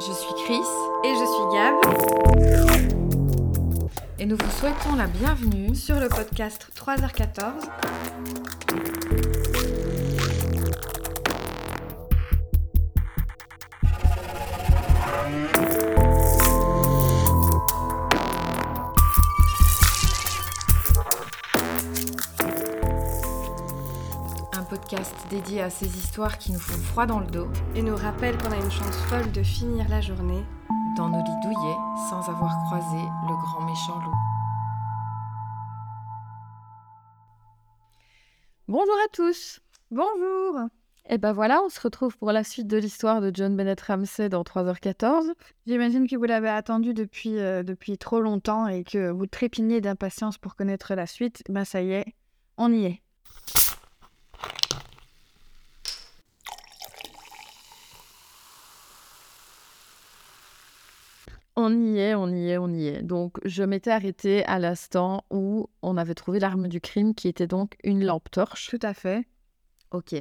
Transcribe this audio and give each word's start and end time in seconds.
Je 0.00 0.12
suis 0.12 0.34
Chris 0.44 0.60
Et 1.04 1.14
je 1.14 1.24
suis 1.24 1.44
Gab. 1.52 1.74
Et 4.18 4.26
nous 4.26 4.36
vous 4.36 4.50
souhaitons 4.58 4.96
la 4.96 5.06
bienvenue 5.06 5.74
sur 5.74 6.00
le 6.00 6.08
podcast 6.08 6.68
3h14. 6.76 7.70
Dédié 25.30 25.62
à 25.62 25.70
ces 25.70 25.86
histoires 25.86 26.38
qui 26.38 26.52
nous 26.52 26.58
font 26.58 26.80
froid 26.82 27.06
dans 27.06 27.20
le 27.20 27.26
dos 27.26 27.48
et 27.74 27.82
nous 27.82 27.96
rappellent 27.96 28.36
qu'on 28.38 28.52
a 28.52 28.56
une 28.56 28.70
chance 28.70 28.96
folle 29.08 29.30
de 29.32 29.42
finir 29.42 29.88
la 29.88 30.00
journée 30.00 30.44
dans 30.96 31.08
nos 31.08 31.18
lits 31.18 31.40
douillets 31.42 31.76
sans 32.10 32.28
avoir 32.28 32.52
croisé 32.66 33.02
le 33.28 33.34
grand 33.42 33.66
méchant 33.66 33.98
loup. 34.00 34.14
Bonjour 38.68 38.94
à 39.04 39.08
tous. 39.12 39.60
Bonjour. 39.90 40.68
Et 41.10 41.18
ben 41.18 41.32
voilà, 41.32 41.62
on 41.62 41.68
se 41.68 41.80
retrouve 41.80 42.16
pour 42.16 42.32
la 42.32 42.44
suite 42.44 42.66
de 42.66 42.78
l'histoire 42.78 43.20
de 43.20 43.30
John 43.32 43.56
Bennett 43.56 43.80
Ramsey 43.80 44.28
dans 44.28 44.42
3h14. 44.42 45.32
J'imagine 45.66 46.08
que 46.08 46.16
vous 46.16 46.24
l'avez 46.24 46.48
attendu 46.48 46.94
depuis, 46.94 47.38
euh, 47.38 47.62
depuis 47.62 47.98
trop 47.98 48.20
longtemps 48.20 48.66
et 48.66 48.84
que 48.84 49.10
vous 49.10 49.26
trépignez 49.26 49.80
d'impatience 49.80 50.38
pour 50.38 50.56
connaître 50.56 50.94
la 50.94 51.06
suite. 51.06 51.42
Ben 51.48 51.64
ça 51.64 51.82
y 51.82 51.92
est, 51.92 52.14
on 52.56 52.72
y 52.72 52.86
est. 52.86 53.03
On 61.56 61.72
y 61.72 61.98
est, 61.98 62.14
on 62.14 62.28
y 62.28 62.50
est, 62.50 62.58
on 62.58 62.68
y 62.68 62.88
est. 62.88 63.02
Donc, 63.02 63.38
je 63.44 63.62
m'étais 63.62 63.90
arrêtée 63.90 64.44
à 64.46 64.58
l'instant 64.58 65.24
où 65.30 65.68
on 65.82 65.96
avait 65.96 66.14
trouvé 66.14 66.40
l'arme 66.40 66.66
du 66.66 66.80
crime, 66.80 67.14
qui 67.14 67.28
était 67.28 67.46
donc 67.46 67.76
une 67.84 68.04
lampe 68.04 68.30
torche. 68.30 68.68
Tout 68.70 68.80
à 68.82 68.92
fait. 68.92 69.26
Ok. 69.92 70.14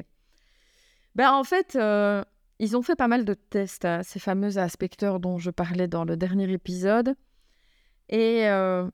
Ben, 1.16 1.32
en 1.32 1.44
fait, 1.44 1.76
euh, 1.76 2.24
ils 2.60 2.78
ont 2.78 2.84
fait 2.84 2.96
pas 2.96 3.08
mal 3.08 3.26
de 3.26 3.34
tests, 3.34 3.84
à 3.84 3.96
hein, 3.96 4.04
ces 4.04 4.20
fameux 4.20 4.58
inspecteurs 4.60 5.20
dont 5.20 5.40
je 5.40 5.50
parlais 5.50 5.88
dans 5.88 6.06
le 6.06 6.18
dernier 6.18 6.52
épisode. 6.52 7.16
Et 8.10 8.48
euh, 8.48 8.88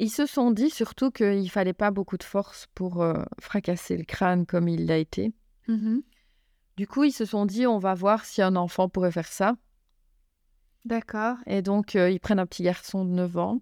ils 0.00 0.10
se 0.10 0.26
sont 0.26 0.50
dit 0.50 0.70
surtout 0.70 1.10
qu'il 1.10 1.50
fallait 1.50 1.72
pas 1.72 1.90
beaucoup 1.90 2.16
de 2.16 2.24
force 2.24 2.66
pour 2.74 3.02
euh, 3.02 3.22
fracasser 3.38 3.96
le 3.96 4.04
crâne 4.04 4.46
comme 4.46 4.68
il 4.68 4.86
l'a 4.86 4.98
été. 4.98 5.32
Mmh 5.68 6.00
du 6.80 6.86
coup, 6.86 7.04
ils 7.04 7.12
se 7.12 7.26
sont 7.26 7.44
dit, 7.44 7.66
on 7.66 7.78
va 7.78 7.92
voir 7.92 8.24
si 8.24 8.40
un 8.40 8.56
enfant 8.56 8.88
pourrait 8.88 9.10
faire 9.10 9.26
ça. 9.26 9.54
D'accord. 10.86 11.36
Et 11.44 11.60
donc, 11.60 11.94
euh, 11.94 12.08
ils 12.08 12.20
prennent 12.20 12.38
un 12.38 12.46
petit 12.46 12.62
garçon 12.62 13.04
de 13.04 13.10
9 13.10 13.36
ans, 13.36 13.60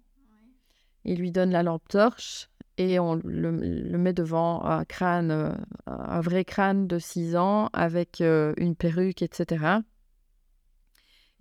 ils 1.03 1.19
lui 1.19 1.33
donnent 1.33 1.51
la 1.51 1.61
lampe 1.61 1.85
torche 1.89 2.49
et 2.77 2.97
on 2.97 3.15
le, 3.15 3.51
met 3.51 4.13
devant 4.13 4.63
un 4.63 4.85
crâne, 4.85 5.31
euh, 5.31 5.51
un 5.85 6.21
vrai 6.21 6.45
crâne 6.45 6.87
de 6.87 6.97
6 6.97 7.35
ans 7.35 7.69
avec 7.73 8.21
euh, 8.21 8.53
une 8.55 8.77
perruque, 8.77 9.21
etc. 9.21 9.79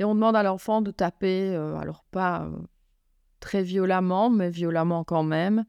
Et 0.00 0.04
on 0.04 0.16
demande 0.16 0.34
à 0.34 0.42
l'enfant 0.42 0.82
de 0.82 0.90
taper, 0.90 1.54
alors 1.54 2.02
pas 2.10 2.50
très 3.40 3.62
violemment, 3.62 4.30
mais 4.30 4.50
violemment 4.50 5.04
quand 5.04 5.22
même. 5.22 5.64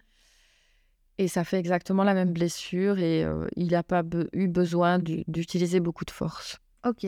Et 1.18 1.28
ça 1.28 1.44
fait 1.44 1.60
exactement 1.60 2.04
la 2.04 2.14
même 2.14 2.32
blessure 2.32 2.98
et 3.00 3.26
il 3.58 3.72
n'a 3.72 3.84
pas 3.84 4.04
eu 4.32 4.48
besoin 4.48 5.00
d'utiliser 5.00 5.82
beaucoup 5.82 6.06
de 6.06 6.12
force. 6.12 6.60
Ok. 6.86 7.08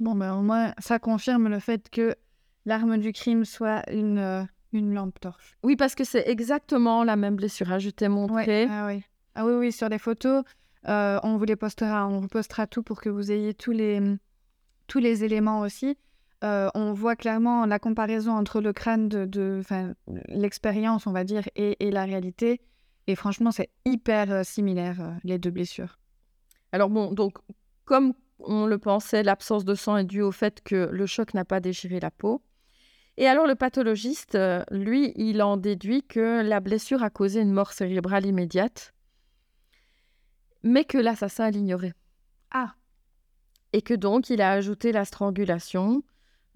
Bon, 0.00 0.14
ben 0.14 0.34
au 0.34 0.42
moins, 0.42 0.74
ça 0.78 0.98
confirme 0.98 1.48
le 1.48 1.58
fait 1.58 1.90
que 1.90 2.14
l'arme 2.66 2.98
du 2.98 3.12
crime 3.12 3.44
soit 3.44 3.88
une, 3.90 4.18
euh, 4.18 4.44
une 4.72 4.94
lampe 4.94 5.18
torche. 5.18 5.56
Oui, 5.64 5.74
parce 5.74 5.94
que 5.94 6.04
c'est 6.04 6.28
exactement 6.28 7.02
la 7.02 7.16
même 7.16 7.34
blessure. 7.34 7.72
Hein, 7.72 7.78
je 7.78 7.90
t'ai 7.90 8.08
montré. 8.08 8.68
Ah, 8.70 8.86
oui. 8.86 9.02
ah 9.34 9.44
oui, 9.44 9.54
oui, 9.54 9.72
sur 9.72 9.88
les 9.88 9.98
photos, 9.98 10.44
euh, 10.88 11.18
on 11.24 11.36
vous 11.36 11.44
les 11.44 11.56
postera. 11.56 12.06
On 12.06 12.20
vous 12.20 12.28
postera 12.28 12.66
tout 12.66 12.82
pour 12.82 13.00
que 13.00 13.08
vous 13.08 13.32
ayez 13.32 13.54
tous 13.54 13.72
les, 13.72 14.00
tous 14.86 15.00
les 15.00 15.24
éléments 15.24 15.60
aussi. 15.60 15.96
Euh, 16.44 16.68
on 16.74 16.92
voit 16.92 17.16
clairement 17.16 17.66
la 17.66 17.78
comparaison 17.78 18.32
entre 18.32 18.60
le 18.60 18.72
crâne 18.72 19.08
de, 19.08 19.24
de 19.24 19.62
l'expérience, 20.28 21.06
on 21.06 21.12
va 21.12 21.24
dire, 21.24 21.42
et, 21.56 21.76
et, 21.84 21.90
la 21.90 22.04
réalité. 22.04 22.60
Et 23.08 23.16
franchement, 23.16 23.50
c'est 23.50 23.70
hyper 23.84 24.44
similaire, 24.44 25.18
les 25.24 25.38
deux 25.38 25.50
blessures. 25.50 25.98
Alors 26.70 26.90
bon, 26.90 27.12
donc, 27.12 27.38
comme 27.84 28.12
on 28.38 28.66
le 28.66 28.78
pensait, 28.78 29.22
l'absence 29.22 29.64
de 29.64 29.74
sang 29.74 29.96
est 29.96 30.04
due 30.04 30.22
au 30.22 30.30
fait 30.30 30.62
que 30.62 30.88
le 30.92 31.06
choc 31.06 31.34
n'a 31.34 31.44
pas 31.44 31.60
déchiré 31.60 31.98
la 31.98 32.10
peau. 32.10 32.42
Et 33.16 33.26
alors 33.26 33.46
le 33.48 33.56
pathologiste, 33.56 34.38
lui, 34.70 35.12
il 35.16 35.42
en 35.42 35.56
déduit 35.56 36.04
que 36.04 36.40
la 36.42 36.60
blessure 36.60 37.02
a 37.02 37.10
causé 37.10 37.40
une 37.40 37.52
mort 37.52 37.72
cérébrale 37.72 38.26
immédiate, 38.26 38.94
mais 40.62 40.84
que 40.84 40.98
l'assassin 40.98 41.50
l'ignorait. 41.50 41.94
Ah. 42.52 42.74
Et 43.72 43.82
que 43.82 43.94
donc 43.94 44.30
il 44.30 44.40
a 44.40 44.52
ajouté 44.52 44.92
la 44.92 45.04
strangulation, 45.04 46.04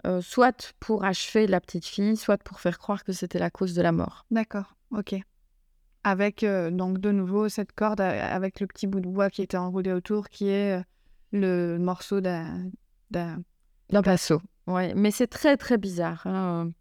euh, 0.06 0.20
soit 0.20 0.74
pour 0.80 1.04
achever 1.04 1.46
la 1.46 1.60
petite 1.60 1.86
fille, 1.86 2.16
soit 2.16 2.38
pour 2.38 2.60
faire 2.60 2.78
croire 2.78 3.04
que 3.04 3.12
c'était 3.12 3.38
la 3.38 3.50
cause 3.50 3.74
de 3.74 3.82
la 3.82 3.92
mort. 3.92 4.26
D'accord, 4.30 4.74
ok. 4.90 5.14
Avec 6.04 6.42
euh, 6.42 6.70
donc 6.70 6.98
de 6.98 7.12
nouveau 7.12 7.48
cette 7.48 7.72
corde 7.72 8.00
avec 8.00 8.60
le 8.60 8.66
petit 8.66 8.86
bout 8.86 9.00
de 9.00 9.08
bois 9.08 9.30
qui 9.30 9.42
était 9.42 9.56
enroulé 9.56 9.92
autour, 9.92 10.28
qui 10.28 10.48
est 10.48 10.82
le 11.30 11.78
morceau 11.78 12.20
d'un 12.20 12.70
d'un 13.10 14.02
pinceau. 14.02 14.40
Ouais, 14.66 14.94
mais 14.94 15.10
c'est 15.10 15.26
très 15.26 15.56
très 15.56 15.78
bizarre. 15.78 16.26
Hein. 16.26 16.72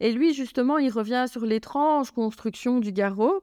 Et 0.00 0.12
lui, 0.12 0.34
justement, 0.34 0.78
il 0.78 0.90
revient 0.90 1.26
sur 1.28 1.46
l'étrange 1.46 2.10
construction 2.10 2.80
du 2.80 2.92
garrot, 2.92 3.42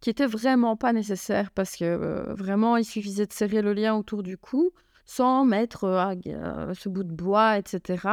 qui 0.00 0.10
était 0.10 0.26
vraiment 0.26 0.76
pas 0.76 0.92
nécessaire 0.92 1.50
parce 1.52 1.76
que 1.76 1.84
euh, 1.84 2.34
vraiment, 2.34 2.76
il 2.76 2.84
suffisait 2.84 3.26
de 3.26 3.32
serrer 3.32 3.62
le 3.62 3.72
lien 3.72 3.94
autour 3.94 4.22
du 4.22 4.36
cou 4.36 4.72
sans 5.04 5.44
mettre 5.44 5.84
euh, 5.84 6.14
euh, 6.26 6.74
ce 6.74 6.88
bout 6.88 7.04
de 7.04 7.12
bois, 7.12 7.58
etc. 7.58 8.08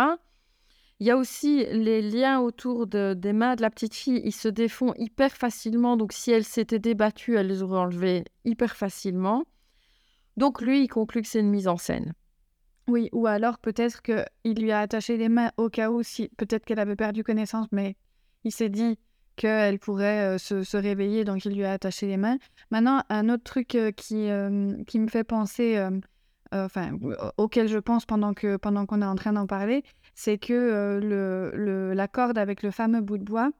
Il 0.99 1.07
y 1.07 1.11
a 1.11 1.17
aussi 1.17 1.65
les 1.65 2.01
liens 2.01 2.39
autour 2.39 2.87
de, 2.87 3.13
des 3.13 3.31
mains 3.31 3.55
de 3.55 3.61
la 3.61 3.69
petite 3.69 3.95
fille, 3.95 4.21
ils 4.25 4.33
se 4.33 4.49
défont 4.49 4.93
hyper 4.97 5.31
facilement. 5.31 5.95
Donc, 5.95 6.11
si 6.11 6.31
elle 6.31 6.43
s'était 6.43 6.79
débattue, 6.79 7.37
elle 7.37 7.47
les 7.47 7.63
aurait 7.63 7.79
enlevés 7.79 8.25
hyper 8.43 8.75
facilement. 8.75 9.45
Donc, 10.35 10.61
lui, 10.61 10.83
il 10.83 10.87
conclut 10.87 11.21
que 11.21 11.27
c'est 11.27 11.39
une 11.39 11.49
mise 11.49 11.67
en 11.67 11.77
scène. 11.77 12.13
Oui, 12.87 13.07
ou 13.13 13.27
alors 13.27 13.59
peut-être 13.59 14.01
qu'il 14.01 14.59
lui 14.61 14.71
a 14.71 14.79
attaché 14.79 15.15
les 15.15 15.29
mains 15.29 15.51
au 15.57 15.69
cas 15.69 15.91
où, 15.91 16.03
si 16.03 16.29
peut-être 16.37 16.65
qu'elle 16.65 16.79
avait 16.79 16.95
perdu 16.95 17.23
connaissance, 17.23 17.67
mais 17.71 17.95
il 18.43 18.51
s'est 18.51 18.69
dit 18.69 18.97
qu'elle 19.35 19.79
pourrait 19.79 20.35
euh, 20.35 20.37
se, 20.37 20.75
réveiller, 20.75 21.23
donc 21.23 21.45
il 21.45 21.53
lui 21.53 21.63
a 21.63 21.71
attaché 21.71 22.07
les 22.07 22.17
mains. 22.17 22.39
Maintenant, 22.71 23.03
un 23.09 23.29
autre 23.29 23.43
truc 23.43 23.67
qui, 23.95 24.29
qui 24.87 24.99
me 24.99 25.07
fait 25.07 25.23
penser, 25.23 25.77
enfin, 26.51 26.97
auquel 27.37 27.67
je 27.67 27.77
pense 27.77 28.05
pendant 28.05 28.33
que 28.33 28.57
pendant 28.57 28.85
qu'on 28.85 29.01
est 29.01 29.05
en 29.05 29.15
train 29.15 29.33
d'en 29.33 29.47
parler, 29.47 29.83
c'est 30.15 30.37
que 30.37 30.99
le, 31.01 31.93
la 31.93 32.07
corde 32.07 32.37
avec 32.37 32.63
le 32.63 32.71
fameux 32.71 33.01
bout 33.01 33.17
de 33.17 33.23
bois, 33.23 33.51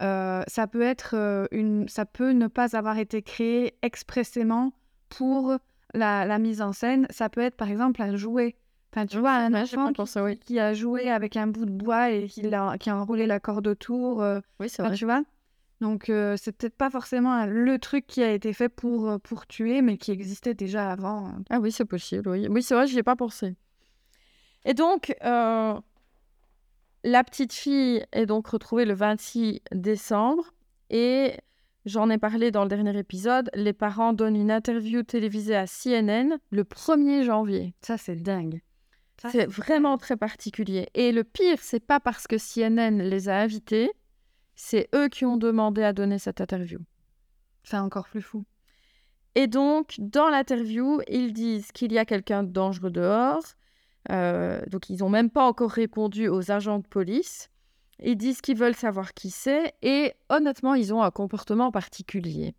ça 0.00 0.66
peut 0.70 0.82
être 0.82 1.48
une, 1.50 1.88
ça 1.88 2.04
peut 2.04 2.30
ne 2.30 2.46
pas 2.46 2.76
avoir 2.76 2.98
été 2.98 3.22
créé 3.22 3.74
expressément 3.82 4.72
pour 5.08 5.56
la, 5.94 6.24
la 6.24 6.38
mise 6.38 6.62
en 6.62 6.72
scène. 6.72 7.06
Ça 7.10 7.28
peut 7.28 7.40
être 7.40 7.56
par 7.56 7.70
exemple 7.70 8.02
un 8.02 8.16
jouet 8.16 8.56
tu 9.06 9.18
vois, 9.18 9.32
un 9.32 9.54
enfant 9.54 9.92
qui, 10.40 10.58
a 10.58 10.74
joué 10.74 11.10
avec 11.10 11.36
un 11.36 11.46
bout 11.46 11.66
de 11.66 11.70
bois 11.70 12.10
et 12.10 12.26
qui 12.26 12.46
a, 12.52 12.78
qui 12.78 12.90
a 12.90 12.96
enroulé 12.96 13.26
la 13.26 13.40
corde 13.40 13.66
autour. 13.66 14.22
Euh, 14.22 14.40
oui, 14.60 14.68
c'est 14.68 14.82
vrai. 14.82 14.94
Tu 14.94 15.04
vois 15.04 15.22
Donc, 15.80 16.10
euh, 16.10 16.36
c'est 16.36 16.52
peut-être 16.52 16.76
pas 16.76 16.90
forcément 16.90 17.46
le 17.46 17.78
truc 17.78 18.06
qui 18.06 18.22
a 18.22 18.32
été 18.32 18.52
fait 18.52 18.68
pour, 18.68 19.20
pour 19.20 19.46
tuer, 19.46 19.80
mais 19.80 19.96
qui 19.96 20.10
existait 20.10 20.54
déjà 20.54 20.90
avant. 20.90 21.32
Ah 21.50 21.60
oui, 21.60 21.70
c'est 21.70 21.84
possible, 21.84 22.28
oui. 22.28 22.48
Oui, 22.48 22.62
c'est 22.62 22.74
vrai, 22.74 22.86
j'y 22.86 22.98
ai 22.98 23.02
pas 23.02 23.16
pensé. 23.16 23.54
Et 24.64 24.74
donc, 24.74 25.14
la 25.22 25.82
petite 27.24 27.52
fille 27.52 28.04
est 28.12 28.26
donc 28.26 28.48
retrouvée 28.48 28.84
le 28.84 28.94
26 28.94 29.60
décembre 29.72 30.52
et 30.90 31.36
J'en 31.88 32.10
ai 32.10 32.18
parlé 32.18 32.50
dans 32.50 32.64
le 32.64 32.68
dernier 32.68 32.98
épisode. 32.98 33.50
Les 33.54 33.72
parents 33.72 34.12
donnent 34.12 34.36
une 34.36 34.50
interview 34.50 35.02
télévisée 35.02 35.56
à 35.56 35.66
CNN 35.66 36.36
le 36.50 36.62
1er 36.62 37.24
janvier. 37.24 37.72
Ça, 37.80 37.96
c'est 37.96 38.16
dingue. 38.16 38.60
C'est 39.30 39.46
vraiment 39.46 39.96
très 39.96 40.18
particulier. 40.18 40.88
Et 40.92 41.12
le 41.12 41.24
pire, 41.24 41.56
c'est 41.62 41.84
pas 41.84 41.98
parce 41.98 42.26
que 42.26 42.36
CNN 42.36 43.02
les 43.02 43.30
a 43.30 43.38
invités, 43.38 43.90
c'est 44.58 44.88
eux 44.92 45.08
qui 45.08 45.24
ont 45.24 45.36
demandé 45.36 45.84
à 45.84 45.92
donner 45.92 46.18
cette 46.18 46.40
interview. 46.40 46.80
C'est 47.62 47.78
encore 47.78 48.08
plus 48.08 48.20
fou. 48.20 48.44
Et 49.36 49.46
donc, 49.46 49.94
dans 49.98 50.28
l'interview, 50.28 51.00
ils 51.06 51.32
disent 51.32 51.70
qu'il 51.70 51.92
y 51.92 51.98
a 51.98 52.04
quelqu'un 52.04 52.42
de 52.42 52.50
dangereux 52.50 52.90
dehors. 52.90 53.44
Euh, 54.10 54.60
donc, 54.66 54.90
ils 54.90 54.98
n'ont 54.98 55.10
même 55.10 55.30
pas 55.30 55.44
encore 55.44 55.70
répondu 55.70 56.26
aux 56.26 56.50
agents 56.50 56.80
de 56.80 56.86
police. 56.88 57.50
Ils 58.00 58.16
disent 58.16 58.40
qu'ils 58.40 58.56
veulent 58.56 58.74
savoir 58.74 59.14
qui 59.14 59.30
c'est. 59.30 59.74
Et 59.82 60.14
honnêtement, 60.28 60.74
ils 60.74 60.92
ont 60.92 61.02
un 61.02 61.12
comportement 61.12 61.70
particulier. 61.70 62.56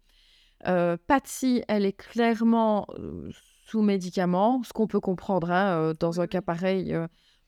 Euh, 0.68 0.96
Patsy, 1.06 1.64
elle 1.68 1.86
est 1.86 1.98
clairement 1.98 2.88
euh, 2.98 3.30
sous 3.66 3.82
médicaments, 3.82 4.64
ce 4.64 4.72
qu'on 4.72 4.88
peut 4.88 5.02
comprendre 5.02 5.52
hein, 5.52 5.94
dans 6.00 6.22
un 6.22 6.28
cas 6.28 6.42
pareil, 6.42 6.96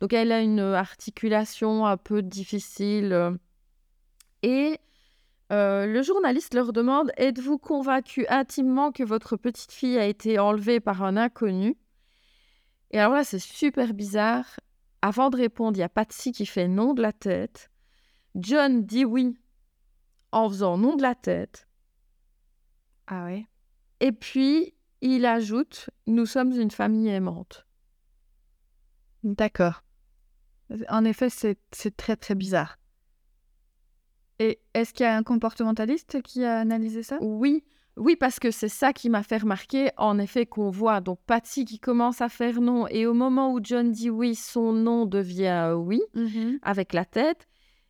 Donc 0.02 0.12
elle 0.12 0.34
a 0.34 0.42
une 0.42 0.60
articulation 0.60 1.86
un 1.86 1.96
peu 1.96 2.22
difficile. 2.22 3.40
Et 4.44 4.80
euh, 5.52 5.86
le 5.86 6.02
journaliste 6.02 6.54
leur 6.54 6.74
demande 6.74 7.12
Êtes-vous 7.18 7.58
convaincu 7.58 8.26
intimement 8.30 8.92
que 8.92 9.04
votre 9.04 9.38
petite 9.38 9.72
fille 9.72 9.98
a 9.98 10.06
été 10.06 10.40
enlevée 10.40 10.80
par 10.80 11.04
un 11.04 11.18
inconnu? 11.18 11.78
Et 12.92 13.00
alors 13.00 13.14
là, 13.14 13.24
c'est 13.24 13.40
super 13.40 13.94
bizarre. 13.94 14.60
Avant 15.02 15.30
de 15.30 15.38
répondre, 15.38 15.78
il 15.78 15.82
y 15.82 15.84
a 15.84 15.90
Patsy 15.90 16.32
qui 16.32 16.46
fait 16.46 16.68
non 16.68 16.94
de 16.94 17.02
la 17.02 17.14
tête. 17.14 17.70
John 18.36 18.86
dit 18.86 19.06
oui 19.06 19.38
en 20.32 20.50
faisant 20.50 20.78
non 20.78 20.96
de 20.96 21.02
la 21.02 21.16
tête. 21.16 21.68
Ah 23.08 23.26
ouais. 23.26 23.48
Et 24.00 24.12
puis, 24.12 24.74
il 25.02 25.26
ajoute 25.26 25.90
Nous 26.08 26.26
sommes 26.26 26.52
une 26.52 26.72
famille 26.72 27.10
aimante. 27.10 27.66
D'accord. 29.24 29.84
En 30.90 31.04
effet, 31.04 31.30
c'est 31.30 31.98
très 31.98 32.16
très 32.16 32.36
bizarre. 32.36 32.78
Et 34.42 34.58
est-ce 34.74 34.92
qu'il 34.92 35.04
y 35.04 35.08
a 35.08 35.16
un 35.16 35.22
comportementaliste 35.22 36.24
qui 36.24 36.44
a 36.44 36.58
analysé 36.58 37.04
ça? 37.04 37.20
Oui, 37.22 37.64
oui, 37.96 38.16
parce 38.16 38.40
que 38.40 38.50
c'est 38.50 38.70
ça 38.70 38.92
qui 38.92 39.08
m'a 39.08 39.22
fait 39.22 39.38
remarquer, 39.38 39.92
en 39.98 40.18
effet, 40.18 40.48
qu'on 40.48 40.72
voit 40.72 41.00
donc 41.00 41.20
Patsy 41.28 41.64
qui 41.64 41.78
commence 41.78 42.22
à 42.22 42.28
faire 42.28 42.60
non, 42.60 42.88
et 42.88 43.06
au 43.06 43.14
moment 43.14 43.54
où 43.54 43.60
John 43.62 43.92
dit 43.92 44.10
oui, 44.10 44.34
son 44.34 44.74
non 44.74 45.06
devient 45.06 45.74
oui, 45.78 46.02
avec 46.64 46.94
la 46.94 47.06
tête, 47.06 47.48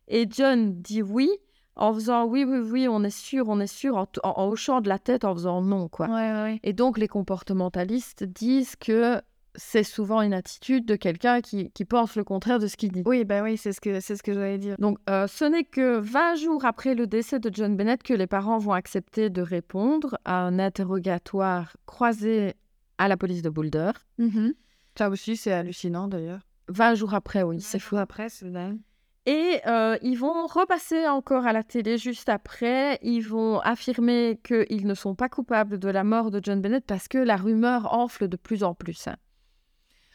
et 0.08 0.26
John 0.28 0.74
dit 0.82 1.00
oui, 1.00 1.30
en 1.74 1.94
faisant 1.94 2.26
oui, 2.26 2.44
oui, 2.44 2.58
oui, 2.58 2.86
on 2.86 3.02
est 3.02 3.16
sûr, 3.16 3.48
on 3.48 3.58
est 3.58 3.66
sûr, 3.66 3.96
en, 3.96 4.04
t- 4.04 4.20
en- 4.22 4.34
en 4.36 4.48
hochant 4.48 4.82
de 4.82 4.90
la 4.90 4.98
tête, 4.98 5.24
en 5.24 5.32
faisant 5.32 5.62
non, 5.62 5.88
quoi. 5.88 6.06
Ouais, 6.08 6.32
ouais, 6.32 6.42
ouais. 6.42 6.60
Et 6.64 6.74
donc, 6.74 6.98
les 6.98 7.08
comportementalistes 7.08 8.24
disent 8.24 8.76
que 8.76 9.22
c'est 9.54 9.84
souvent 9.84 10.22
une 10.22 10.32
attitude 10.34 10.86
de 10.86 10.96
quelqu'un 10.96 11.40
qui, 11.40 11.70
qui 11.72 11.84
pense 11.84 12.16
le 12.16 12.24
contraire 12.24 12.58
de 12.58 12.66
ce 12.66 12.76
qu'il 12.76 12.90
dit. 12.92 13.02
Oui, 13.04 13.24
bah 13.24 13.42
oui, 13.42 13.56
c'est 13.56 13.72
ce 13.72 13.80
que 13.80 14.00
c'est 14.00 14.16
ce 14.16 14.22
que 14.22 14.32
j'allais 14.32 14.58
dire. 14.58 14.76
Donc, 14.78 14.98
euh, 15.10 15.26
ce 15.26 15.44
n'est 15.44 15.64
que 15.64 15.98
20 15.98 16.36
jours 16.36 16.64
après 16.64 16.94
le 16.94 17.06
décès 17.06 17.38
de 17.38 17.50
John 17.52 17.76
Bennett 17.76 18.02
que 18.02 18.14
les 18.14 18.26
parents 18.26 18.58
vont 18.58 18.72
accepter 18.72 19.28
de 19.30 19.42
répondre 19.42 20.16
à 20.24 20.40
un 20.42 20.58
interrogatoire 20.58 21.76
croisé 21.86 22.54
à 22.98 23.08
la 23.08 23.16
police 23.16 23.42
de 23.42 23.50
Boulder. 23.50 23.92
Mhm. 24.18 24.54
Ça 24.96 25.08
aussi, 25.10 25.36
c'est 25.36 25.52
hallucinant 25.52 26.08
d'ailleurs. 26.08 26.40
20 26.68 26.94
jours 26.94 27.14
après, 27.14 27.42
oui, 27.42 27.60
c'est 27.60 27.78
fou. 27.78 27.96
après, 27.96 28.28
c'est 28.28 28.50
dingue. 28.50 28.78
Et 29.26 29.60
euh, 29.66 29.96
ils 30.02 30.16
vont 30.16 30.46
repasser 30.46 31.06
encore 31.06 31.46
à 31.46 31.52
la 31.52 31.62
télé 31.62 31.96
juste 31.96 32.28
après. 32.28 32.98
Ils 33.02 33.20
vont 33.22 33.60
affirmer 33.60 34.40
qu'ils 34.42 34.86
ne 34.86 34.94
sont 34.94 35.14
pas 35.14 35.28
coupables 35.28 35.78
de 35.78 35.88
la 35.88 36.02
mort 36.02 36.30
de 36.30 36.40
John 36.42 36.60
Bennett 36.60 36.84
parce 36.84 37.06
que 37.06 37.18
la 37.18 37.36
rumeur 37.36 37.92
enfle 37.94 38.26
de 38.28 38.36
plus 38.36 38.64
en 38.64 38.74
plus. 38.74 39.06
hein. 39.06 39.16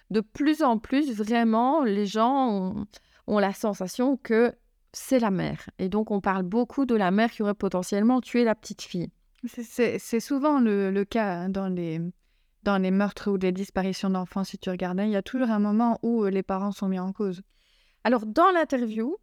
De 0.10 0.22
plus 0.22 0.64
en 0.64 0.78
plus, 0.78 1.12
vraiment, 1.12 1.84
les 1.84 2.06
gens 2.06 2.50
ont, 2.50 2.86
ont 3.28 3.40
la 3.40 3.54
sensation 3.54 4.18
que 4.18 4.54
c'est 4.94 5.20
la 5.20 5.32
mère. 5.32 5.70
Et 5.80 5.90
donc, 5.90 6.12
on 6.12 6.22
parle 6.22 6.44
beaucoup 6.44 6.86
de 6.86 6.96
la 6.96 7.12
mère 7.12 7.30
qui 7.32 7.44
aurait 7.44 7.54
potentiellement 7.54 8.22
tué 8.22 8.44
la 8.44 8.56
petite 8.56 8.82
fille. 8.82 9.10
C'est- 9.46 10.20
souvent 10.20 10.60
le, 10.60 10.90
le 10.92 11.06
cas 11.06 11.42
hein, 11.42 11.50
dans 11.50 11.68
les, 11.68 12.00
dans 12.64 12.78
les 12.78 12.92
meurtres 12.92 13.30
ou 13.32 13.38
les 13.38 13.52
disparitions 13.52 14.10
d'enfants, 14.10 14.44
si 14.44 14.58
tu 14.58 14.70
regardes. 14.70 15.00
hein. 15.00 15.06
Il 15.06 15.12
y 15.12 15.16
a 15.18 15.22
toujours 15.22 15.50
un 15.52 15.60
moment 15.60 16.00
où 16.04 16.24
euh, 16.24 16.30
les 16.30 16.44
parents 16.44 16.72
sont 16.72 16.88
mis 16.88 17.00
en 17.00 17.12
cause. 17.14 17.42
Alors, 18.04 18.26
dans 18.26 18.50
l'interview, 18.52 19.18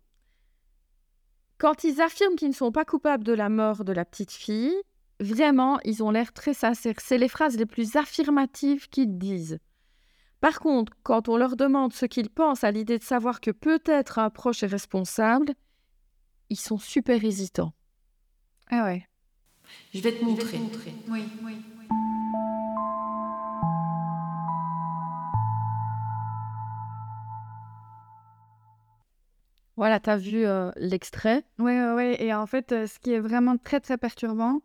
quand 1.59 1.85
ils 1.85 2.01
affirment 2.01 2.37
qu'ils 2.37 2.49
ne 2.49 2.55
sont 2.55 2.73
pas 2.73 2.85
coupables 2.85 3.25
de 3.25 3.33
la 3.33 3.49
mort 3.49 3.85
de 3.85 3.93
la 3.93 4.05
petite 4.05 4.33
fille, 4.33 4.75
vraiment, 5.21 5.79
ils 5.85 6.03
ont 6.03 6.11
l'air 6.11 6.33
très 6.33 6.55
sincères. 6.55 6.95
C'est 6.99 7.19
les 7.19 7.29
phrases 7.29 7.57
les 7.57 7.67
plus 7.67 7.97
affirmatives 7.97 8.89
qu'ils 8.91 9.17
disent. 9.19 9.59
Par 10.45 10.61
contre, 10.61 10.93
quand 11.03 11.31
on 11.31 11.39
leur 11.39 11.57
demande 11.57 11.95
ce 11.95 12.05
qu'ils 12.05 12.29
pensent 12.29 12.65
à 12.65 12.71
l'idée 12.71 12.99
de 12.99 13.03
savoir 13.03 13.41
que 13.41 13.51
peut-être 13.51 14.19
un 14.19 14.29
proche 14.29 14.63
est 14.63 14.67
responsable, 14.67 15.55
ils 16.51 16.61
sont 16.61 16.77
super 16.77 17.25
hésitants. 17.25 17.73
Ah 18.71 18.85
ouais. 18.85 19.09
Je 19.95 20.03
vais 20.03 20.13
te 20.13 20.23
montrer. 20.23 20.61
Oui, 21.09 21.23
oui. 21.47 21.57
Voilà, 29.77 29.99
t'as 29.99 30.19
vu 30.19 30.45
euh, 30.45 30.71
l'extrait 30.77 31.47
Oui, 31.59 31.73
oui, 31.73 31.93
oui. 31.97 32.17
Et 32.19 32.35
en 32.35 32.47
fait, 32.47 32.71
euh, 32.73 32.87
ce 32.87 32.99
qui 32.99 33.13
est 33.13 33.19
vraiment 33.19 33.57
très, 33.57 33.81
très 33.81 33.97
perturbant, 33.97 34.61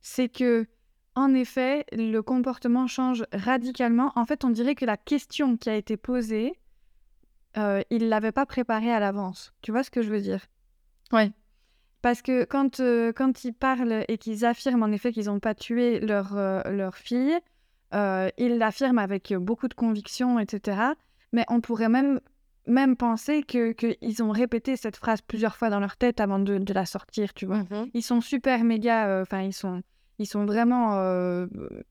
c'est 0.00 0.28
que, 0.28 0.68
en 1.14 1.34
effet, 1.34 1.86
le 1.92 2.20
comportement 2.20 2.86
change 2.86 3.24
radicalement. 3.32 4.12
En 4.16 4.24
fait, 4.24 4.44
on 4.44 4.50
dirait 4.50 4.74
que 4.74 4.84
la 4.84 4.96
question 4.96 5.56
qui 5.56 5.70
a 5.70 5.76
été 5.76 5.96
posée, 5.96 6.58
euh, 7.56 7.82
il 7.90 8.04
ne 8.04 8.08
l'avait 8.08 8.32
pas 8.32 8.46
préparée 8.46 8.92
à 8.92 8.98
l'avance. 8.98 9.52
Tu 9.62 9.70
vois 9.70 9.84
ce 9.84 9.90
que 9.90 10.02
je 10.02 10.10
veux 10.10 10.20
dire? 10.20 10.46
Ouais. 11.12 11.30
Parce 12.02 12.20
que 12.20 12.44
quand, 12.44 12.80
euh, 12.80 13.12
quand 13.14 13.44
ils 13.44 13.54
parlent 13.54 14.04
et 14.08 14.18
qu'ils 14.18 14.44
affirment 14.44 14.82
en 14.82 14.92
effet 14.92 15.10
qu'ils 15.10 15.26
n'ont 15.26 15.40
pas 15.40 15.54
tué 15.54 16.00
leur, 16.00 16.36
euh, 16.36 16.60
leur 16.64 16.96
fille, 16.96 17.38
euh, 17.94 18.28
ils 18.36 18.58
l'affirment 18.58 18.98
avec 18.98 19.32
beaucoup 19.32 19.68
de 19.68 19.74
conviction, 19.74 20.38
etc. 20.38 20.78
Mais 21.32 21.46
on 21.48 21.62
pourrait 21.62 21.88
même, 21.88 22.20
même 22.66 22.96
penser 22.96 23.42
que 23.42 23.72
qu'ils 23.72 24.22
ont 24.22 24.32
répété 24.32 24.76
cette 24.76 24.96
phrase 24.96 25.22
plusieurs 25.22 25.56
fois 25.56 25.70
dans 25.70 25.80
leur 25.80 25.96
tête 25.96 26.20
avant 26.20 26.38
de, 26.40 26.58
de 26.58 26.72
la 26.74 26.84
sortir, 26.84 27.32
tu 27.32 27.46
vois. 27.46 27.62
Ils 27.94 28.02
sont 28.02 28.20
super 28.20 28.64
méga, 28.64 29.22
enfin 29.22 29.40
ils 29.40 29.54
sont, 29.54 29.82
ils 30.18 30.26
sont 30.26 30.44
vraiment 30.44 30.98
euh, 30.98 31.46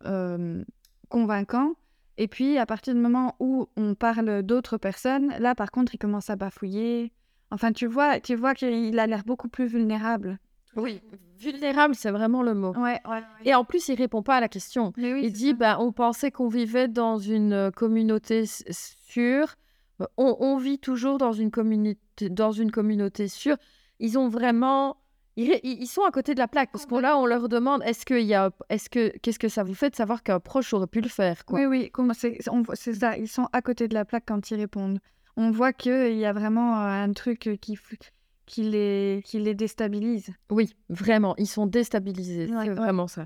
euh, 0.06 0.64
convaincants. 1.10 1.74
Et 2.18 2.28
puis 2.28 2.58
à 2.58 2.66
partir 2.66 2.94
du 2.94 3.00
moment 3.00 3.36
où 3.40 3.68
on 3.76 3.96
parle 3.96 4.44
d'autres 4.44 4.78
personnes, 4.78 5.34
là 5.40 5.56
par 5.56 5.72
contre 5.72 5.96
ils 5.96 6.00
commencent 6.00 6.30
à 6.30 6.36
bafouiller. 6.36 7.12
Enfin 7.52 7.72
tu 7.72 7.88
vois, 7.88 8.20
tu 8.20 8.36
vois 8.36 8.54
qu'il 8.54 9.00
a 9.00 9.08
l'air 9.08 9.24
beaucoup 9.26 9.50
plus 9.50 9.66
vulnérable. 9.66 10.40
Oui. 10.76 11.02
Vulnérable, 11.40 11.96
c'est 11.96 12.12
vraiment 12.12 12.42
le 12.42 12.54
mot. 12.54 12.74
Ouais, 12.74 13.00
ouais. 13.08 13.22
Et 13.44 13.54
en 13.54 13.66
plus, 13.66 13.90
il 13.90 13.96
répond 13.96 14.24
pas 14.24 14.38
à 14.38 14.40
la 14.40 14.48
question. 14.48 14.94
Oui, 14.98 15.22
Il 15.24 15.34
dit, 15.34 15.54
bah, 15.54 15.78
on 15.80 15.92
pensait 15.92 16.32
qu'on 16.32 16.48
vivait 16.48 16.88
dans 16.88 17.18
une 17.18 17.54
euh, 17.54 17.72
communauté 17.72 18.46
sûre. 18.46 19.56
Euh, 20.02 20.06
On, 20.18 20.38
on 20.40 20.58
vit 20.58 20.80
toujours 20.80 21.18
dans 21.18 21.34
une, 21.34 21.52
communauté, 21.52 22.30
dans 22.30 22.52
une 22.52 22.72
communauté 22.72 23.28
sûre. 23.28 23.58
Ils 24.00 24.18
ont 24.18 24.30
vraiment... 24.30 24.98
Ils, 25.36 25.88
sont 25.88 26.04
à 26.04 26.12
côté 26.12 26.36
de 26.36 26.40
la 26.40 26.48
plaque. 26.48 26.72
Parce 26.72 26.86
que 26.86 26.96
là, 26.96 27.18
on 27.18 27.26
leur 27.26 27.50
demande, 27.50 27.82
est-ce 27.84 28.06
qu'il 28.06 28.22
y 28.22 28.34
a... 28.34 28.52
Est-ce 28.70 28.90
que... 28.90 29.18
Qu'est-ce 29.20 29.40
que 29.40 29.50
ça 29.50 29.64
vous 29.64 29.74
fait 29.74 29.90
de 29.90 29.96
savoir 29.96 30.24
qu'un 30.24 30.40
proche 30.40 30.74
aurait 30.74 30.88
pu 30.88 31.02
le 31.02 31.10
faire 31.10 31.46
quoi? 31.46 31.60
Oui, 31.60 31.66
oui, 31.66 31.92
c'est 32.76 32.94
ça. 32.94 33.18
Ils 33.18 33.28
sont 33.28 33.48
à 33.52 33.62
côté 33.62 33.88
de 33.88 33.94
la 33.94 34.06
plaque 34.06 34.26
quand 34.28 34.52
ils 34.52 34.56
répondent. 34.56 35.00
On 35.36 35.50
voit 35.50 35.74
qu'il 35.74 36.16
y 36.16 36.26
a 36.26 36.34
vraiment 36.34 36.80
euh, 36.80 37.04
un 37.04 37.12
truc 37.14 37.48
euh, 37.48 37.56
qui, 37.56 37.78
qui, 38.46 38.64
les, 38.64 39.24
qui 39.26 39.40
les 39.40 39.56
déstabilise. 39.56 40.30
Oui, 40.52 40.76
vraiment, 40.90 41.36
ils 41.38 41.48
sont 41.48 41.66
déstabilisés. 41.66 42.46
Ouais, 42.52 42.66
c'est 42.66 42.70
ouais. 42.70 42.76
vraiment 42.76 43.08
ça. 43.08 43.26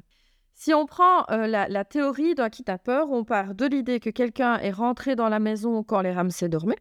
Si 0.54 0.74
on 0.74 0.86
prend 0.86 1.26
euh, 1.30 1.46
la, 1.46 1.68
la 1.68 1.84
théorie 1.84 2.34
d'un 2.34 2.50
kidnappeur, 2.50 3.12
on 3.12 3.26
part 3.26 3.54
de 3.54 3.66
l'idée 3.66 4.00
que 4.00 4.10
quelqu'un 4.10 4.58
est 4.60 4.72
rentré 4.72 5.16
dans 5.16 5.30
la 5.30 5.40
maison 5.40 5.84
quand 5.84 6.02
les 6.02 6.14
Ramsay 6.14 6.48
dormaient, 6.48 6.80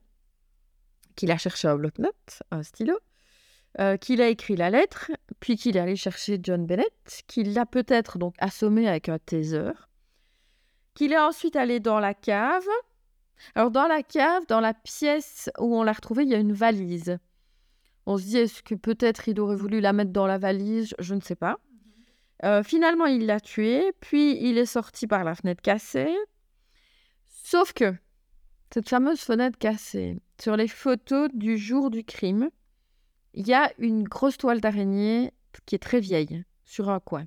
qu'il 1.16 1.30
a 1.30 1.36
cherché 1.36 1.66
un 1.66 1.76
bloc-notes, 1.76 2.42
un 2.50 2.62
stylo, 2.62 2.98
euh, 3.78 3.96
qu'il 3.96 4.22
a 4.22 4.28
écrit 4.28 4.56
la 4.56 4.70
lettre, 4.70 5.10
puis 5.40 5.56
qu'il 5.56 5.76
est 5.76 5.80
allé 5.80 5.96
chercher 5.96 6.38
John 6.42 6.66
Bennett, 6.66 7.22
qu'il 7.26 7.52
l'a 7.52 7.66
peut-être 7.66 8.18
donc 8.18 8.34
assommé 8.38 8.88
avec 8.88 9.08
un 9.08 9.18
taser, 9.18 9.72
qu'il 10.94 11.12
est 11.12 11.18
ensuite 11.18 11.56
allé 11.56 11.80
dans 11.80 12.00
la 12.00 12.14
cave. 12.14 12.66
Alors 13.54 13.70
dans 13.70 13.86
la 13.86 14.02
cave, 14.02 14.44
dans 14.48 14.60
la 14.60 14.72
pièce 14.72 15.50
où 15.58 15.76
on 15.76 15.82
l'a 15.82 15.92
retrouvé, 15.92 16.24
il 16.24 16.30
y 16.30 16.34
a 16.34 16.38
une 16.38 16.54
valise. 16.54 17.18
On 18.06 18.16
se 18.16 18.22
dit, 18.22 18.38
est-ce 18.38 18.62
que 18.62 18.74
peut-être 18.74 19.28
il 19.28 19.38
aurait 19.40 19.56
voulu 19.56 19.80
la 19.80 19.92
mettre 19.92 20.12
dans 20.12 20.26
la 20.26 20.38
valise? 20.38 20.94
Je 20.98 21.14
ne 21.14 21.20
sais 21.20 21.34
pas. 21.34 21.58
Euh, 22.44 22.62
finalement, 22.62 23.06
il 23.06 23.26
l'a 23.26 23.40
tué, 23.40 23.92
puis 24.00 24.38
il 24.40 24.58
est 24.58 24.66
sorti 24.66 25.06
par 25.06 25.24
la 25.24 25.34
fenêtre 25.34 25.60
cassée. 25.60 26.14
Sauf 27.26 27.72
que 27.72 27.94
cette 28.72 28.88
fameuse 28.88 29.20
fenêtre 29.20 29.58
cassée, 29.58 30.18
sur 30.40 30.56
les 30.56 30.68
photos 30.68 31.28
du 31.32 31.58
jour 31.58 31.90
du 31.90 32.04
crime, 32.04 32.50
il 33.36 33.46
y 33.46 33.54
a 33.54 33.70
une 33.78 34.04
grosse 34.04 34.38
toile 34.38 34.60
d'araignée 34.60 35.32
qui 35.66 35.74
est 35.74 35.78
très 35.78 36.00
vieille 36.00 36.44
sur 36.64 36.88
un 36.88 37.00
coin. 37.00 37.26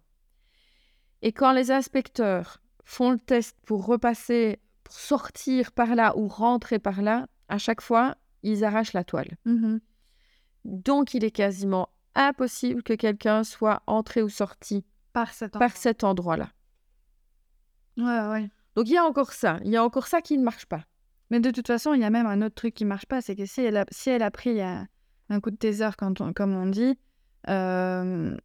Et 1.22 1.32
quand 1.32 1.52
les 1.52 1.72
inspecteurs 1.72 2.62
font 2.84 3.12
le 3.12 3.20
test 3.20 3.56
pour 3.66 3.86
repasser, 3.86 4.60
pour 4.84 4.96
sortir 4.96 5.72
par 5.72 5.96
là 5.96 6.18
ou 6.18 6.28
rentrer 6.28 6.80
par 6.80 7.02
là, 7.02 7.28
à 7.48 7.60
chaque 7.60 7.82
fois, 7.82 8.16
ils 8.42 8.64
arrachent 8.64 8.94
la 8.94 9.04
toile. 9.04 9.38
Mhm. 9.46 9.80
Donc, 10.66 11.14
il 11.14 11.24
est 11.24 11.32
quasiment 11.32 11.90
impossible 12.16 12.84
que 12.84 12.94
quelqu'un 12.94 13.44
soit 13.44 13.84
entré 13.86 14.22
ou 14.22 14.30
sorti 14.30 14.84
Par 15.14 15.32
cet 15.32 15.54
par 15.54 15.78
cet 15.78 16.04
endroit-là. 16.04 16.50
Ouais, 17.98 18.28
ouais. 18.30 18.50
Donc, 18.76 18.88
il 18.88 18.94
y 18.94 18.98
a 18.98 19.04
encore 19.04 19.34
ça. 19.34 19.60
Il 19.64 19.72
y 19.72 19.78
a 19.78 19.84
encore 19.84 20.08
ça 20.08 20.22
qui 20.22 20.38
ne 20.38 20.44
marche 20.44 20.66
pas. 20.66 20.86
Mais 21.30 21.40
de 21.40 21.52
toute 21.52 21.68
façon, 21.68 21.94
il 21.94 22.02
y 22.02 22.04
a 22.04 22.10
même 22.10 22.26
un 22.26 22.42
autre 22.42 22.56
truc 22.56 22.74
qui 22.74 22.86
marche 22.86 23.06
pas, 23.06 23.22
c'est 23.22 23.36
que 23.36 23.46
si 23.46 23.62
elle 23.62 23.78
a, 23.78 23.86
si 23.92 24.10
elle 24.10 24.24
a 24.24 24.32
pris 24.32 24.60
un 25.30 25.40
coup 25.40 25.52
de 25.52 25.56
taser, 25.58 25.90
quand 25.98 26.22
on- 26.22 26.34
comme 26.34 26.54
on 26.56 26.66
dit, 26.68 26.98
euh, 27.50 28.36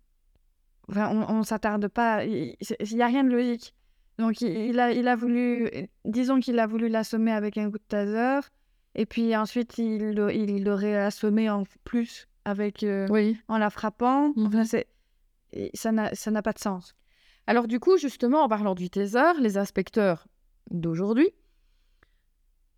on, 0.88 1.24
on 1.28 1.42
s'attarde 1.42 1.88
pas, 1.88 2.24
il 2.24 2.56
n'y 2.92 3.02
a 3.02 3.06
rien 3.06 3.24
de 3.24 3.30
logique. 3.30 3.74
Donc 4.18 4.40
il, 4.40 4.48
il 4.50 4.78
a, 4.80 4.92
il 4.92 5.08
a 5.08 5.16
voulu, 5.16 5.68
disons 6.04 6.38
qu'il 6.40 6.58
a 6.58 6.66
voulu 6.66 6.88
l'assommer 6.88 7.32
avec 7.32 7.58
un 7.58 7.70
coup 7.70 7.78
de 7.78 7.84
taser, 7.88 8.46
Et 8.96 9.06
puis 9.06 9.34
ensuite, 9.34 9.76
il, 9.78 10.14
il 10.32 10.64
l'aurait 10.64 10.96
assommé 10.96 11.50
en 11.50 11.64
plus 11.82 12.28
avec, 12.44 12.84
euh, 12.84 13.08
Oui. 13.10 13.36
en 13.48 13.58
la 13.58 13.70
frappant. 13.70 14.32
Enfin, 14.36 14.58
Mhm. 14.58 14.64
c'est- 14.64 14.86
ça 15.74 16.30
n'a 16.30 16.42
pas 16.42 16.52
de 16.52 16.58
sens. 16.60 16.94
Alors 17.48 17.66
du 17.66 17.80
coup, 17.80 17.96
justement, 17.98 18.42
en 18.44 18.48
parlant 18.48 18.74
du 18.76 18.90
taser, 18.90 19.32
les 19.40 19.58
inspecteurs 19.58 20.28
d'aujourd'hui 20.70 21.28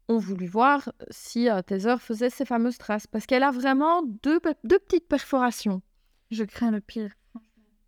ont 0.08 0.18
voulu 0.18 0.46
voir 0.46 0.92
si 1.10 1.48
taser 1.66 1.96
faisait 1.98 2.30
ces 2.30 2.44
fameuses 2.44 2.78
traces, 2.78 3.06
parce 3.06 3.26
qu'elle 3.26 3.42
a 3.42 3.50
vraiment 3.50 4.02
deux, 4.22 4.40
deux 4.64 4.78
petites 4.78 5.08
perforations. 5.08 5.82
Je 6.30 6.44
crains 6.44 6.70
le 6.70 6.80
pire. 6.80 7.10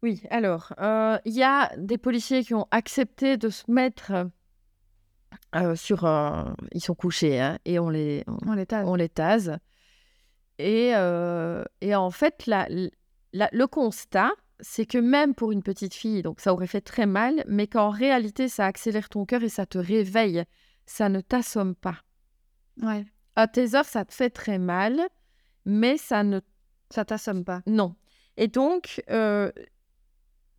Oui, 0.03 0.23
alors, 0.31 0.73
euh, 0.81 1.19
il 1.25 1.35
y 1.35 1.43
a 1.43 1.73
des 1.77 1.99
policiers 1.99 2.45
qui 2.45 2.55
ont 2.55 2.67
accepté 2.71 3.37
de 3.37 3.49
se 3.49 3.69
mettre 3.71 4.13
euh, 5.55 5.75
sur 5.75 6.05
un... 6.05 6.55
Ils 6.73 6.81
sont 6.81 6.95
couchés, 6.95 7.41
hein, 7.41 7.59
et 7.65 7.79
on 7.79 7.89
les, 7.89 8.25
on, 8.29 8.51
On 8.51 8.55
les 8.55 8.67
tase. 8.67 8.87
on 8.89 8.95
les 8.95 9.09
tase. 9.09 9.59
Et, 10.59 10.93
euh, 10.95 11.65
et 11.81 11.95
en 11.95 12.11
fait, 12.11 12.47
la- 12.47 12.69
la- 13.33 13.51
le 13.53 13.67
constat, 13.67 14.31
c'est 14.61 14.87
que 14.87 14.99
même 14.99 15.35
pour 15.35 15.53
une 15.53 15.63
petite 15.63 15.95
fille, 15.95 16.23
donc 16.23 16.41
ça 16.41 16.53
aurait 16.53 16.67
fait 16.67 16.81
très 16.81 17.07
mal, 17.07 17.45
mais 17.47 17.67
qu'en 17.67 17.91
réalité, 17.91 18.49
ça 18.49 18.67
accélère 18.67 19.09
ton 19.09 19.25
cœur 19.25 19.43
et 19.43 19.49
ça 19.49 19.67
te 19.67 19.79
réveille. 19.79 20.45
Ça 20.87 21.09
ne 21.09 21.21
t'assomme 21.21 21.75
pas. 21.75 21.97
Ouais. 22.83 23.05
Un 23.37 23.47
taser, 23.47 23.85
ça 23.85 24.05
te 24.05 24.13
fait 24.15 24.31
très 24.31 24.59
mal, 24.59 25.01
mais 25.65 25.97
ça 25.97 26.23
ne 26.25 26.41
Ça 26.91 27.05
t'assomme 27.05 27.45
pas. 27.45 27.63
non. 27.67 27.95
Et 28.37 28.47
donc, 28.49 29.03
euh, 29.11 29.51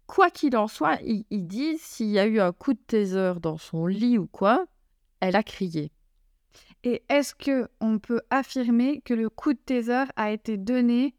quoi 0.07 0.29
qu'il 0.29 0.57
en 0.57 0.67
soit, 0.67 0.97
il, 1.03 1.25
il 1.29 1.47
dit 1.47 1.77
s'il 1.77 2.07
y 2.09 2.19
a 2.19 2.25
eu 2.25 2.39
un 2.39 2.51
coup 2.51 2.73
de 2.73 2.79
taser 2.79 3.33
dans 3.41 3.57
son 3.57 3.85
lit 3.87 4.17
ou 4.17 4.27
quoi, 4.27 4.65
elle 5.21 5.35
a 5.35 5.43
crié. 5.43 5.91
Et 6.83 7.03
est-ce 7.09 7.35
que 7.35 7.69
on 7.79 7.99
peut 7.99 8.21
affirmer 8.29 9.01
que 9.01 9.13
le 9.13 9.29
coup 9.29 9.53
de 9.53 9.59
taser 9.59 10.05
a 10.15 10.31
été 10.31 10.57
donné 10.57 11.15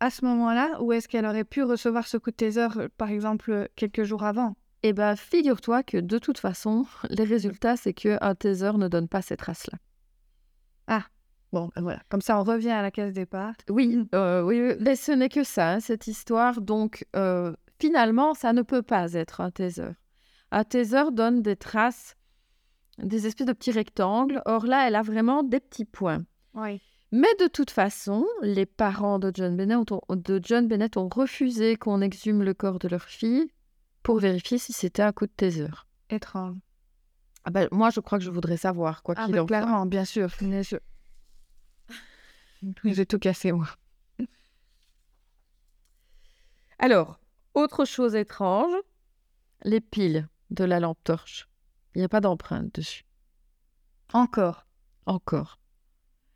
à 0.00 0.10
ce 0.10 0.24
moment-là 0.26 0.82
ou 0.82 0.92
est-ce 0.92 1.08
qu'elle 1.08 1.24
aurait 1.26 1.44
pu 1.44 1.62
recevoir 1.62 2.06
ce 2.06 2.16
coup 2.18 2.30
de 2.30 2.36
taser, 2.36 2.68
euh, 2.76 2.88
par 2.98 3.10
exemple, 3.10 3.68
quelques 3.76 4.02
jours 4.04 4.24
avant? 4.24 4.54
Eh 4.82 4.92
bien, 4.92 5.14
figure-toi 5.16 5.82
que 5.82 5.98
de 5.98 6.18
toute 6.18 6.38
façon, 6.38 6.86
les 7.10 7.24
résultats, 7.24 7.76
c'est 7.76 7.94
qu'un 7.94 8.34
taser 8.34 8.72
ne 8.78 8.88
donne 8.88 9.08
pas 9.08 9.22
ces 9.22 9.36
traces-là. 9.36 9.78
Bon, 11.52 11.70
ben 11.76 11.82
voilà. 11.82 12.00
Comme 12.08 12.22
ça, 12.22 12.40
on 12.40 12.44
revient 12.44 12.70
à 12.70 12.80
la 12.80 12.90
case 12.90 13.12
départ. 13.12 13.52
Oui, 13.68 14.08
euh, 14.14 14.42
oui, 14.42 14.60
oui, 14.60 14.74
mais 14.80 14.96
ce 14.96 15.12
n'est 15.12 15.28
que 15.28 15.44
ça, 15.44 15.72
hein, 15.72 15.80
cette 15.80 16.06
histoire. 16.06 16.62
Donc, 16.62 17.06
euh, 17.14 17.54
finalement, 17.78 18.32
ça 18.32 18.54
ne 18.54 18.62
peut 18.62 18.82
pas 18.82 19.12
être 19.12 19.42
un 19.42 19.50
taser. 19.50 19.90
Un 20.50 20.64
taser 20.64 21.12
donne 21.12 21.42
des 21.42 21.56
traces, 21.56 22.16
des 22.98 23.26
espèces 23.26 23.46
de 23.46 23.52
petits 23.52 23.70
rectangles. 23.70 24.40
Or 24.46 24.64
là, 24.66 24.88
elle 24.88 24.94
a 24.94 25.02
vraiment 25.02 25.42
des 25.42 25.60
petits 25.60 25.84
points. 25.84 26.24
Oui. 26.54 26.80
Mais 27.10 27.34
de 27.38 27.46
toute 27.46 27.70
façon, 27.70 28.26
les 28.40 28.64
parents 28.64 29.18
de 29.18 29.30
John 29.34 29.54
Bennett 29.54 29.92
ont, 29.92 30.00
de 30.08 30.40
John 30.42 30.66
Bennett 30.66 30.96
ont 30.96 31.10
refusé 31.10 31.76
qu'on 31.76 32.00
exhume 32.00 32.42
le 32.42 32.54
corps 32.54 32.78
de 32.78 32.88
leur 32.88 33.02
fille 33.02 33.50
pour 34.02 34.18
vérifier 34.18 34.58
si 34.58 34.72
c'était 34.72 35.02
un 35.02 35.12
coup 35.12 35.26
de 35.26 35.32
taser. 35.32 35.68
Étrange. 36.10 36.56
Ah 37.44 37.50
ben, 37.50 37.68
moi, 37.72 37.90
je 37.90 38.00
crois 38.00 38.18
que 38.18 38.24
je 38.24 38.30
voudrais 38.30 38.56
savoir, 38.56 39.02
quoi 39.02 39.14
Ah, 39.18 39.24
qu'il 39.24 39.34
ben, 39.34 39.40
en 39.40 39.42
soit. 39.42 39.46
clairement, 39.58 39.86
bien 39.86 40.04
sûr. 40.04 40.28
Mais 40.42 40.62
je... 40.62 40.76
J'ai 42.84 43.06
tout 43.06 43.18
cassé, 43.18 43.50
moi. 43.52 43.66
Alors, 46.78 47.18
autre 47.54 47.84
chose 47.84 48.14
étrange, 48.14 48.72
les 49.64 49.80
piles 49.80 50.28
de 50.50 50.64
la 50.64 50.80
lampe 50.80 50.98
torche. 51.04 51.48
Il 51.94 51.98
n'y 51.98 52.04
a 52.04 52.08
pas 52.08 52.20
d'empreinte 52.20 52.74
dessus. 52.74 53.04
Encore. 54.12 54.66
Encore. 55.06 55.58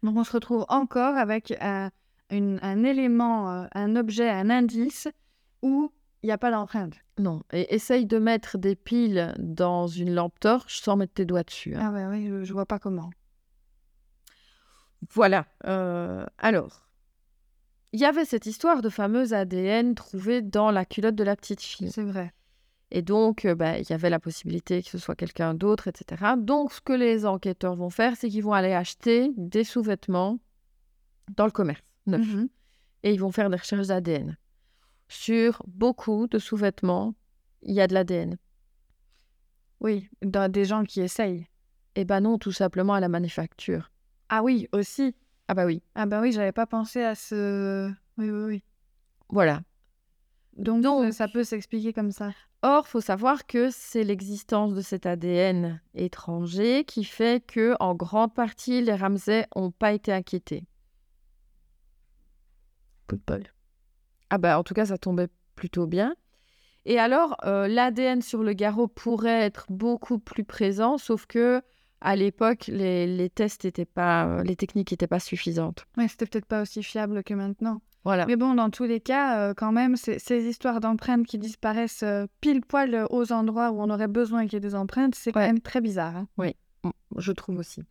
Donc, 0.03 0.17
on 0.17 0.25
se 0.25 0.33
retrouve 0.33 0.65
encore 0.69 1.17
avec 1.17 1.53
un, 1.61 1.91
une- 2.31 2.59
un 2.63 2.85
élément, 2.85 3.51
euh, 3.53 3.67
un 3.73 3.97
objet, 3.97 4.29
un 4.29 4.51
indice 4.51 5.09
où 5.63 5.93
il 6.27 6.31
n'y 6.31 6.33
a 6.33 6.39
pas 6.39 6.51
d'empreinte. 6.51 6.95
Non. 7.19 7.45
Et 7.53 7.73
essaye 7.73 8.05
de 8.05 8.19
mettre 8.19 8.59
des 8.59 8.75
piles 8.75 9.33
dans 9.39 9.87
une 9.87 10.13
lampe 10.13 10.41
torche 10.41 10.81
sans 10.81 10.97
mettre 10.97 11.15
tes 11.15 11.25
doigts 11.25 11.45
dessus. 11.45 11.77
hein. 11.77 11.81
Ah, 11.81 11.93
ouais, 11.93 12.05
oui, 12.07 12.27
je, 12.29 12.43
je 12.43 12.53
vois 12.53 12.67
pas 12.67 12.81
comment. 12.81 13.11
Voilà. 15.13 15.47
euh, 15.67 16.27
alors, 16.39 16.89
il 17.93 18.01
y 18.01 18.05
avait 18.05 18.25
cette 18.25 18.47
histoire 18.47 18.83
de 18.83 18.89
fameuse 18.89 19.33
ADN 19.35 19.95
trouvée 19.95 20.43
dans 20.43 20.73
la 20.73 20.85
culotte 20.85 21.15
de 21.15 21.23
la 21.23 21.37
petite 21.37 21.63
fille. 21.63 21.93
C'est 21.93 22.03
vrai. 22.03 22.33
Et 22.91 23.03
donc, 23.03 23.45
euh, 23.45 23.55
bah, 23.55 23.79
il 23.79 23.89
y 23.89 23.93
avait 23.93 24.11
la 24.11 24.19
possibilité 24.19 24.83
que 24.83 24.89
ce 24.91 24.99
soit 24.99 25.15
quelqu'un 25.15 25.55
d'autre, 25.55 25.87
etc. 25.87 26.33
Donc, 26.37 26.73
ce 26.73 26.81
que 26.81 26.93
les 26.93 27.25
enquêteurs 27.25 27.77
vont 27.77 27.91
faire, 27.91 28.17
c'est 28.17 28.29
qu'ils 28.29 28.43
vont 28.43 28.53
aller 28.53 28.73
acheter 28.73 29.31
des 29.37 29.63
sous-vêtements 29.63 30.41
dans 31.37 31.45
le 31.45 31.53
commerce 31.53 31.83
neuf. 32.07 32.27
Mhm. 32.27 32.49
Et 33.05 33.13
ils 33.13 33.21
vont 33.21 33.31
faire 33.31 33.49
des 33.49 33.57
recherches 33.57 33.87
d'ADN. 33.87 34.37
Sur 35.09 35.63
beaucoup 35.67 36.27
de 36.27 36.39
sous-vêtements, 36.39 37.15
il 37.63 37.75
y 37.75 37.81
a 37.81 37.87
de 37.87 37.95
l'ADN. 37.95 38.37
Oui, 39.81 40.09
dans 40.23 40.51
des 40.51 40.65
gens 40.65 40.85
qui 40.85 41.01
essayent. 41.01 41.47
Eh 41.95 42.05
ben 42.05 42.21
non, 42.21 42.39
tout 42.39 42.53
simplement 42.53 42.95
à 42.95 43.01
la 43.01 43.09
manufacture. 43.09 43.91
Ah 44.29 44.43
oui, 44.43 44.69
aussi. 44.73 45.15
Ah 45.49 45.55
bah 45.55 45.65
oui, 45.67 45.83
Ah 45.95 46.07
bah 46.07 46.21
oui, 46.21 46.33
j'avais 46.33 46.53
pas 46.53 46.67
pensé 46.67 47.03
à 47.03 47.15
ce... 47.15 47.89
Oui, 48.19 48.31
oui, 48.31 48.45
oui. 48.45 48.63
voilà. 49.29 49.63
Donc, 50.57 50.83
Donc- 50.83 51.05
euh, 51.05 51.13
ça 51.13 51.29
peut 51.29 51.45
s'expliquer 51.45 51.93
comme 51.93 52.11
ça. 52.11 52.31
Or, 52.63 52.89
faut 52.89 53.03
savoir 53.03 53.47
que 53.47 53.71
c'est 53.71 54.03
l'existence 54.03 54.75
de 54.75 54.81
cet 54.81 55.07
ADN 55.07 55.81
étranger 55.95 56.85
qui 56.85 57.05
fait 57.05 57.45
que, 57.47 57.77
en 57.79 57.95
grande 57.95 58.35
partie, 58.35 58.81
les 58.83 58.95
Ramsay 58.95 59.47
n'ont 59.55 59.71
pas 59.71 59.93
été 59.93 60.13
inquiétés. 60.13 60.67
Coup 63.09 63.17
de 63.17 63.23
bol. 63.27 63.45
Ah 64.31 64.39
bah 64.39 64.59
en 64.59 64.63
tout 64.65 64.75
cas, 64.75 64.87
ça 64.87 64.99
tombait 64.99 65.29
plutôt 65.55 65.87
bien. 65.87 66.15
Et 66.85 66.99
alors, 66.99 67.37
euh, 67.45 67.67
l'ADN 67.69 68.23
sur 68.23 68.43
le 68.43 68.53
garrot 68.53 68.87
pourrait 68.89 69.43
être 69.43 69.67
beaucoup 69.71 70.19
plus 70.19 70.45
présent, 70.45 70.99
sauf 70.99 71.27
que 71.27 71.63
à 72.01 72.15
l'époque, 72.15 72.67
les, 72.69 73.07
les 73.07 73.31
tests 73.31 73.65
étaient 73.65 73.85
pas, 73.87 74.27
euh, 74.27 74.43
les 74.45 74.55
techniques 74.55 74.91
n'étaient 74.93 75.07
pas 75.07 75.19
suffisantes. 75.19 75.87
Ouais, 75.97 76.07
c'était 76.09 76.27
peut-être 76.27 76.47
pas 76.47 76.63
aussi 76.63 76.83
fiable 76.83 77.25
que 77.25 77.35
maintenant. 77.35 77.81
Voilà. 78.05 78.25
Mais 78.27 78.37
bon, 78.37 78.55
dans 78.55 78.71
tous 78.71 78.85
les 78.85 79.01
cas, 79.01 79.41
euh, 79.41 79.55
quand 79.55 79.73
même, 79.73 79.97
ces 79.97 80.47
histoires 80.47 80.79
d'empreintes 80.79 81.27
qui 81.27 81.39
disparaissent 81.39 82.05
euh, 82.05 82.27
pile 82.41 82.61
poil 82.61 83.05
aux 83.11 83.33
endroits 83.33 83.73
où 83.73 83.81
on 83.83 83.91
aurait 83.91 84.07
besoin 84.07 84.45
qu'il 84.45 84.53
y 84.53 84.57
ait 84.57 84.61
des 84.61 84.77
empreintes, 84.77 85.17
c'est 85.17 85.33
quand 85.33 85.41
même 85.41 85.61
très 85.61 85.81
bizarre. 85.81 86.15
hein. 86.17 86.29
Mm, 86.85 86.91
Je 87.17 87.33
trouve 87.33 87.59
aussi. 87.59 87.83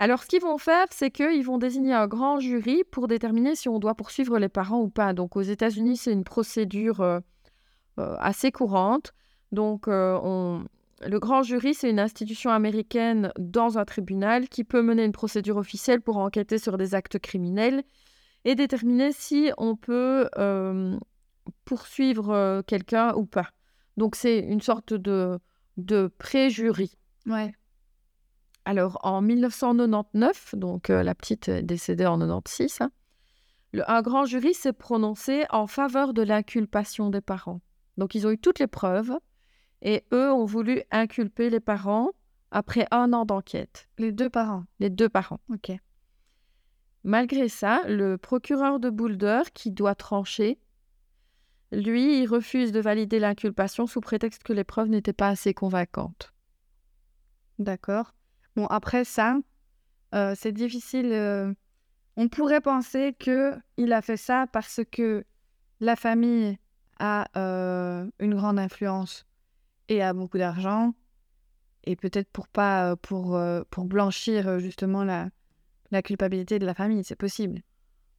Alors, 0.00 0.22
ce 0.22 0.28
qu'ils 0.28 0.40
vont 0.40 0.56
faire, 0.56 0.86
c'est 0.92 1.10
qu'ils 1.10 1.44
vont 1.44 1.58
désigner 1.58 1.92
un 1.92 2.06
grand 2.06 2.40
jury 2.40 2.84
pour 2.90 3.06
déterminer 3.06 3.54
si 3.54 3.68
on 3.68 3.78
doit 3.78 3.94
poursuivre 3.94 4.38
les 4.38 4.48
parents 4.48 4.80
ou 4.80 4.88
pas. 4.88 5.12
Donc, 5.12 5.36
aux 5.36 5.42
États-Unis, 5.42 5.98
c'est 5.98 6.10
une 6.10 6.24
procédure 6.24 7.02
euh, 7.02 7.20
euh, 7.98 8.16
assez 8.18 8.50
courante. 8.50 9.12
Donc, 9.52 9.88
euh, 9.88 10.58
le 11.06 11.18
grand 11.18 11.42
jury, 11.42 11.74
c'est 11.74 11.90
une 11.90 12.00
institution 12.00 12.50
américaine 12.50 13.30
dans 13.38 13.76
un 13.76 13.84
tribunal 13.84 14.48
qui 14.48 14.64
peut 14.64 14.80
mener 14.80 15.04
une 15.04 15.12
procédure 15.12 15.58
officielle 15.58 16.00
pour 16.00 16.16
enquêter 16.16 16.56
sur 16.56 16.78
des 16.78 16.94
actes 16.94 17.18
criminels 17.18 17.82
et 18.46 18.54
déterminer 18.54 19.12
si 19.12 19.52
on 19.58 19.76
peut 19.76 20.30
poursuivre 21.66 22.62
quelqu'un 22.66 23.12
ou 23.16 23.26
pas. 23.26 23.50
Donc, 23.98 24.16
c'est 24.16 24.38
une 24.38 24.62
sorte 24.62 24.94
de, 24.94 25.38
de 25.76 26.10
pré-jury. 26.16 26.96
Ouais. 27.26 27.52
Alors, 28.64 28.98
en 29.02 29.20
1999, 29.22 30.54
donc 30.54 30.90
euh, 30.90 31.02
la 31.02 31.14
petite 31.14 31.48
est 31.48 31.62
décédée 31.62 32.06
en 32.06 32.18
96, 32.18 32.78
hein, 32.82 32.90
le- 33.72 33.88
un 33.90 34.02
grand 34.02 34.24
jury 34.26 34.52
s'est 34.54 34.72
prononcé 34.72 35.44
en 35.50 35.66
faveur 35.66 36.12
de 36.12 36.22
l'inculpation 36.22 37.10
des 37.10 37.20
parents. 37.20 37.60
Donc, 37.96 38.14
ils 38.14 38.26
ont 38.26 38.30
eu 38.30 38.38
toutes 38.38 38.58
les 38.58 38.66
preuves 38.66 39.12
et 39.82 40.04
eux 40.12 40.30
ont 40.32 40.44
voulu 40.44 40.82
inculper 40.90 41.48
les 41.50 41.60
parents 41.60 42.10
après 42.50 42.86
un 42.90 43.12
an 43.12 43.24
d'enquête, 43.24 43.88
Les 43.98 44.12
deux 44.12 44.28
parents. 44.28 44.64
les 44.78 44.90
deux 44.90 45.08
parents. 45.08 45.40
Ok. 45.50 45.72
Malgré 47.02 47.48
ça, 47.48 47.82
le 47.88 48.18
procureur 48.18 48.78
de 48.78 48.90
Boulder, 48.90 49.42
qui 49.54 49.70
doit 49.70 49.94
trancher, 49.94 50.58
lui, 51.72 52.20
il 52.20 52.26
refuse 52.26 52.72
de 52.72 52.80
valider 52.80 53.18
l'inculpation 53.20 53.86
sous 53.86 54.00
prétexte 54.00 54.42
que 54.42 54.52
les 54.52 54.64
preuves 54.64 54.88
n'étaient 54.88 55.12
pas 55.14 55.28
assez 55.28 55.54
convaincantes. 55.54 56.32
D'accord. 57.58 58.12
Bon, 58.56 58.66
après 58.66 59.04
ça, 59.04 59.36
euh, 60.14 60.34
c'est 60.36 60.52
difficile. 60.52 61.12
euh, 61.12 61.52
On 62.16 62.28
pourrait 62.28 62.60
penser 62.60 63.14
que 63.18 63.56
il 63.76 63.92
a 63.92 64.02
fait 64.02 64.16
ça 64.16 64.46
parce 64.52 64.80
que 64.90 65.24
la 65.80 65.96
famille 65.96 66.58
a 66.98 67.26
euh, 67.36 68.10
une 68.18 68.34
grande 68.34 68.58
influence 68.58 69.26
et 69.88 70.02
a 70.02 70.12
beaucoup 70.12 70.38
d'argent, 70.38 70.94
et 71.84 71.96
peut-être 71.96 72.30
pour 72.30 72.48
pas 72.48 72.96
pour 72.96 73.40
pour 73.70 73.84
blanchir 73.84 74.58
justement 74.60 75.04
la 75.04 75.30
la 75.90 76.02
culpabilité 76.02 76.58
de 76.58 76.66
la 76.66 76.74
famille, 76.74 77.02
c'est 77.04 77.16
possible. 77.16 77.62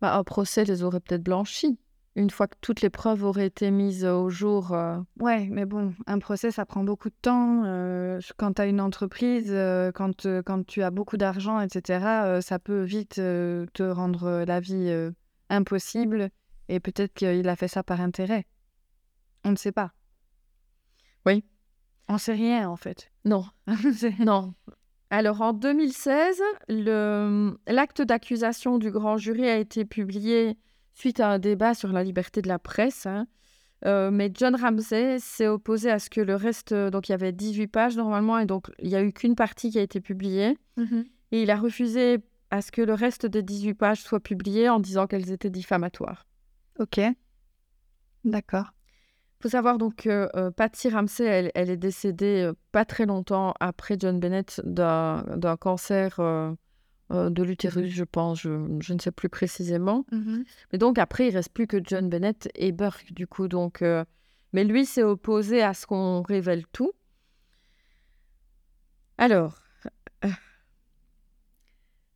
Bah, 0.02 0.16
un 0.16 0.24
procès 0.24 0.66
les 0.66 0.84
aurait 0.84 1.00
peut-être 1.00 1.24
blanchis. 1.24 1.78
Une 2.15 2.30
fois 2.30 2.48
que 2.48 2.56
toutes 2.62 2.82
les 2.82 2.89
preuves 2.89 3.24
auraient 3.24 3.46
été 3.48 3.72
mises 3.72 4.06
au 4.06 4.30
jour. 4.30 4.74
euh, 4.74 4.98
Ouais, 5.20 5.48
mais 5.50 5.65
bon, 5.65 5.94
un 6.08 6.20
procès, 6.20 6.51
ça 6.51 6.65
prend 6.65 6.84
beaucoup 6.84 7.10
de 7.10 7.15
temps. 7.22 7.63
euh, 7.65 8.20
quand 8.38 8.53
tu 8.53 8.62
as 8.62 8.65
une 8.68 8.82
entreprise, 8.82 9.50
euh, 9.51 9.91
quand, 9.94 10.25
euh, 10.25 10.41
quand 10.41 10.65
tu 10.65 10.84
as 10.84 10.91
beaucoup 10.91 11.18
d'argent, 11.18 11.60
etc., 11.62 12.06
euh, 12.25 12.41
ça 12.41 12.60
peut 12.60 12.82
vite 12.82 13.20
euh, 13.20 13.65
te 13.74 13.84
rendre 13.84 14.24
euh, 14.25 14.46
la 14.46 14.60
vie 14.60 14.89
euh, 14.89 15.12
impossible. 15.50 16.30
Et 16.70 16.80
peut-être 16.80 17.13
qu'il 17.13 17.48
a 17.48 17.56
fait 17.56 17.68
ça 17.68 17.84
par 17.84 18.01
intérêt. 18.01 18.46
On 19.44 19.51
ne 19.51 19.56
sait 19.58 19.72
pas. 19.72 19.91
Oui. 21.25 21.44
On 22.08 22.18
sait 22.18 22.34
rien, 22.34 22.70
en 22.70 22.75
fait. 22.75 23.12
Non, 23.25 23.46
non. 24.20 24.53
Alors 25.10 25.41
en 25.41 25.53
2016, 25.53 26.41
le- 26.70 27.58
l'acte 27.68 28.01
d'accusation 28.01 28.77
du 28.77 28.91
grand 28.91 29.18
jury 29.18 29.48
a 29.48 29.58
été 29.58 29.84
publié 29.86 30.58
suite 30.94 31.20
à 31.20 31.30
un 31.30 31.40
débat 31.40 31.74
sur 31.74 31.92
la 31.92 32.04
liberté 32.04 32.42
de 32.42 32.48
la 32.48 32.60
presse. 32.60 33.06
hein. 33.06 33.28
Euh, 33.86 34.12
mais 34.12 34.32
John 34.34 34.56
Ramsey 34.56 35.18
s'est 35.20 35.48
opposé 35.48 35.90
à 35.90 35.98
ce 35.98 36.10
que 36.10 36.22
le 36.22 36.36
reste, 36.36 36.72
donc 36.74 37.10
il 37.10 37.14
y 37.14 37.16
avait 37.16 37.32
18 37.32 37.68
pages 37.68 37.98
normalement, 37.98 38.38
et 38.38 38.46
donc 38.46 38.70
il 38.78 38.90
n'y 38.90 38.96
a 38.96 39.02
eu 39.02 39.12
qu'une 39.12 39.36
partie 39.36 39.72
qui 39.72 39.80
a 39.80 39.82
été 39.82 40.00
publiée. 40.02 40.58
Et 41.32 41.42
il 41.44 41.50
a 41.50 41.56
refusé 41.56 42.20
à 42.52 42.62
ce 42.62 42.72
que 42.72 42.82
le 42.82 42.94
reste 42.94 43.26
des 43.26 43.42
18 43.42 43.74
pages 43.74 44.02
soit 44.02 44.20
publié 44.20 44.70
en 44.70 44.80
disant 44.80 45.08
qu'elles 45.08 45.32
étaient 45.32 45.50
diffamatoires. 45.50 46.28
Ok. 46.80 47.00
D'accord. 48.24 48.74
Il 49.40 49.44
faut 49.44 49.50
savoir 49.50 49.80
donc 49.80 49.96
que 49.96 50.30
euh, 50.36 50.52
Patsy 50.52 50.90
Ramsey, 50.90 51.26
elle, 51.26 51.52
elle 51.56 51.72
est 51.72 51.78
décédée 51.78 52.44
euh, 52.44 52.54
pas 52.72 52.86
très 52.86 53.08
longtemps 53.08 53.56
après 53.60 53.96
John 54.00 54.20
Bennett 54.20 54.62
d'un 54.64 55.24
d'un 55.38 55.58
cancer 55.58 56.20
euh, 56.20 56.54
euh, 57.12 57.30
de 57.30 57.44
l'utérus, 57.44 57.91
je 57.91 58.03
pense, 58.03 58.41
je, 58.41 58.50
je 58.80 58.94
ne 58.94 59.00
sais 59.00 59.12
plus 59.12 59.30
précisément. 59.30 60.06
Mais 60.72 60.77
donc 60.77 60.98
après, 60.98 61.27
il 61.27 61.36
reste 61.36 61.53
plus 61.53 61.68
que 61.68 61.77
John 61.84 62.10
Bennett 62.10 62.50
et 62.56 62.72
Burke, 62.72 63.12
du 63.13 63.27
coup. 63.27 63.48
Donc, 63.48 63.82
euh, 63.82 64.06
Mais 64.53 64.63
lui 64.63 64.86
s'est 64.86 65.03
opposé 65.03 65.62
à 65.62 65.74
ce 65.74 65.86
qu'on 65.86 66.22
révèle 66.22 66.65
tout. 66.68 66.91
Alors, 69.18 69.60
euh, 70.25 70.30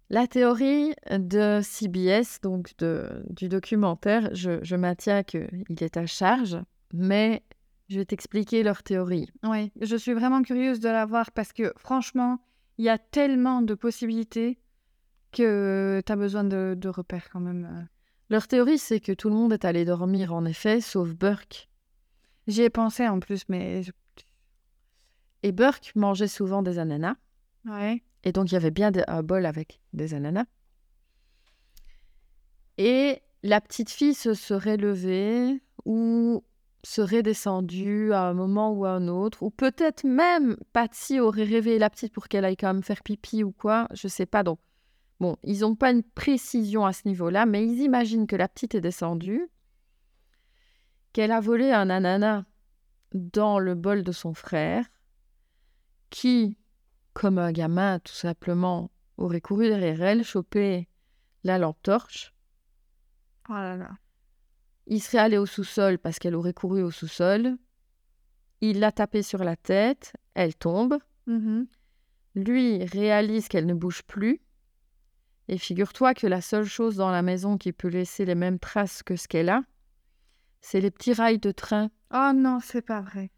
la 0.09 0.27
théorie 0.27 0.93
de 1.11 1.59
CBS, 1.61 2.39
donc 2.41 2.73
de, 2.77 3.23
du 3.29 3.49
documentaire, 3.49 4.33
je, 4.33 4.63
je 4.63 4.75
maintiens 4.75 5.23
qu'il 5.23 5.65
est 5.79 5.97
à 5.97 6.05
charge, 6.05 6.57
mais 6.93 7.43
je 7.89 7.99
vais 7.99 8.05
t'expliquer 8.05 8.63
leur 8.63 8.81
théorie. 8.81 9.29
Oui, 9.43 9.71
je 9.81 9.95
suis 9.95 10.13
vraiment 10.13 10.41
curieuse 10.41 10.79
de 10.79 10.89
la 10.89 11.05
voir 11.05 11.31
parce 11.31 11.53
que 11.53 11.73
franchement, 11.77 12.39
il 12.77 12.85
y 12.85 12.89
a 12.89 12.97
tellement 12.97 13.61
de 13.61 13.73
possibilités 13.73 14.57
que 15.35 16.01
tu 16.05 16.11
as 16.11 16.15
besoin 16.15 16.43
de, 16.43 16.75
de 16.77 16.89
repères 16.89 17.29
quand 17.29 17.39
même. 17.39 17.65
euh. 17.65 17.83
Leur 18.29 18.47
théorie, 18.47 18.79
c'est 18.79 18.99
que 18.99 19.11
tout 19.11 19.29
le 19.29 19.35
monde 19.35 19.53
est 19.53 19.65
allé 19.65 19.85
dormir, 19.85 20.33
en 20.33 20.45
effet, 20.45 20.81
sauf 20.81 21.09
Burke. 21.09 21.69
J'y 22.47 22.63
ai 22.63 22.69
pensé 22.69 23.07
en 23.07 23.19
plus, 23.19 23.43
mais. 23.49 23.81
Et 25.43 25.51
Burke 25.51 25.91
mangeait 25.95 26.27
souvent 26.27 26.63
des 26.63 26.79
ananas. 26.79 27.15
Ouais. 27.65 28.01
Et 28.23 28.31
donc, 28.31 28.51
il 28.51 28.55
y 28.55 28.57
avait 28.57 28.71
bien 28.71 28.91
un 29.07 29.21
bol 29.21 29.45
avec 29.45 29.79
des 29.93 30.15
ananas. 30.15 30.45
Et 32.77 33.21
la 33.43 33.61
petite 33.61 33.91
fille 33.91 34.15
se 34.15 34.33
serait 34.33 34.77
levée 34.77 35.61
ou 35.85 36.43
serait 36.83 37.23
descendue 37.23 38.11
à 38.11 38.23
un 38.23 38.33
moment 38.33 38.71
ou 38.71 38.85
à 38.85 38.91
un 38.91 39.07
autre. 39.07 39.43
Ou 39.43 39.51
peut-être 39.51 40.03
même 40.03 40.57
Patsy 40.73 41.19
aurait 41.19 41.43
réveillé 41.43 41.77
la 41.77 41.89
petite 41.91 42.13
pour 42.13 42.27
qu'elle 42.27 42.45
aille 42.45 42.57
quand 42.57 42.73
même 42.73 42.83
faire 42.83 43.03
pipi 43.03 43.43
ou 43.43 43.51
quoi. 43.51 43.87
Je 43.93 44.07
sais 44.07 44.25
pas. 44.25 44.43
Donc, 44.43 44.59
bon, 45.19 45.38
ils 45.43 45.60
n'ont 45.62 45.75
pas 45.75 45.91
une 45.91 46.03
précision 46.03 46.86
à 46.86 46.93
ce 46.93 47.07
niveau-là, 47.07 47.45
mais 47.45 47.65
ils 47.65 47.81
imaginent 47.81 48.27
que 48.27 48.36
la 48.36 48.48
petite 48.48 48.75
est 48.75 48.81
descendue, 48.81 49.50
qu'elle 51.13 51.31
a 51.31 51.39
volé 51.39 51.72
un 51.72 51.89
ananas 51.89 52.43
dans 53.13 53.60
le 53.60 53.75
bol 53.75 54.03
de 54.03 54.12
son 54.12 54.34
frère, 54.34 54.86
qui, 56.10 56.57
comme 57.13 57.38
un 57.38 57.51
gamin, 57.51 58.00
tout 58.00 58.13
simplement, 58.13 58.91
aurait 59.17 59.41
couru 59.41 59.67
derrière 59.67 60.01
elle, 60.01 60.24
chopé 60.24 60.89
la 61.43 61.57
lampe 61.57 61.81
torche. 61.81 62.34
Oh 63.50 63.53
là 63.53 63.77
là. 63.77 63.91
Il 64.88 65.01
serait 65.01 65.20
allé 65.20 65.37
au 65.37 65.46
sous-sol 65.46 65.98
parce 65.98 66.20
qu'elle 66.20 66.35
aurait 66.35 66.53
couru 66.53 66.83
au 66.83 66.92
sous-sol. 66.92 67.57
Il 68.61 68.79
l'a 68.79 68.92
tapée 68.92 69.24
sur 69.24 69.44
la 69.44 69.55
tête, 69.55 70.13
elle 70.33 70.55
tombe. 70.55 70.98
Mhm. 71.27 71.68
Lui 72.35 72.83
réalise 72.85 73.48
qu'elle 73.48 73.66
ne 73.66 73.74
bouge 73.74 74.03
plus. 74.03 74.42
Et 75.48 75.58
figure-toi 75.58 76.14
que 76.14 76.27
la 76.27 76.42
seule 76.42 76.66
chose 76.66 76.96
dans 76.96 77.12
la 77.12 77.22
maison 77.22 77.58
qui 77.58 77.72
peut 77.72 77.88
laisser 77.88 78.25
les 78.25 78.36
mêmes 78.36 78.60
traces 78.60 79.03
que 79.03 79.16
ce 79.16 79.27
qu'elle 79.27 79.50
a, 79.50 79.62
c'est 80.62 80.81
les 80.81 80.90
petits 80.92 81.14
rails 81.14 81.40
de 81.40 81.51
train. 81.51 81.90
Oh 82.14 82.31
non, 82.34 82.60
c'est 82.64 82.81
pas 82.81 83.01
vrai. 83.01 83.29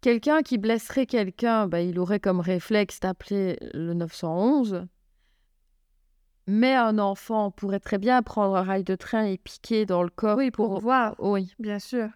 Quelqu'un 0.00 0.42
qui 0.42 0.58
blesserait 0.58 1.06
quelqu'un, 1.06 1.66
bah, 1.66 1.80
il 1.80 1.98
aurait 1.98 2.20
comme 2.20 2.40
réflexe 2.40 3.00
d'appeler 3.00 3.56
le 3.72 3.94
911. 3.94 4.86
Mais 6.46 6.74
un 6.74 6.98
enfant 6.98 7.50
pourrait 7.50 7.80
très 7.80 7.98
bien 7.98 8.22
prendre 8.22 8.56
un 8.56 8.62
rail 8.62 8.84
de 8.84 8.94
train 8.94 9.24
et 9.24 9.38
piquer 9.38 9.86
dans 9.86 10.02
le 10.02 10.08
corps. 10.10 10.36
Oui, 10.38 10.50
pour 10.50 10.78
voir, 10.80 11.14
Oui. 11.18 11.52
bien 11.58 11.78
sûr. 11.78 12.08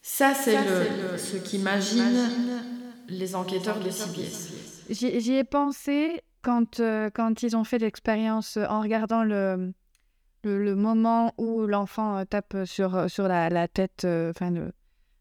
Ça, 0.00 0.34
c'est 0.34 0.56
le, 0.62 1.16
ce 1.18 1.36
qu'imaginent 1.38 2.28
les 3.08 3.34
enquêteurs 3.34 3.80
de 3.80 3.90
CBS. 3.90 4.52
J'y 4.90 5.32
ai 5.32 5.44
pensé 5.44 6.22
quand, 6.44 6.78
euh, 6.78 7.10
quand 7.10 7.42
ils 7.42 7.56
ont 7.56 7.64
fait 7.64 7.78
l'expérience 7.78 8.56
euh, 8.58 8.66
en 8.66 8.80
regardant 8.80 9.24
le, 9.24 9.72
le, 10.44 10.76
moment 10.76 11.32
où 11.38 11.66
l'enfant 11.66 12.18
euh, 12.18 12.24
tape 12.24 12.56
sur, 12.66 13.10
sur 13.10 13.26
la, 13.26 13.48
la 13.48 13.66
tête, 13.66 14.06
enfin 14.30 14.50
le- 14.50 14.72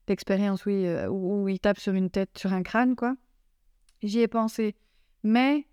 l'expérience, 0.07 0.65
oui, 0.65 0.85
euh, 0.85 1.07
où, 1.07 1.47
il 1.47 1.59
tape 1.59 1.79
sur 1.79 1.93
une 1.93 2.09
tête, 2.09 2.37
sur 2.37 2.51
un 2.53 2.61
crâne, 2.61 2.95
quoi. 2.95 3.15
J'y 4.03 4.19
ai 4.19 4.27
pensé. 4.27 4.75
Mais 5.23 5.65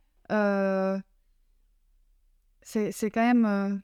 c'est 2.63 3.11
quand 3.11 3.35
même... 3.35 3.83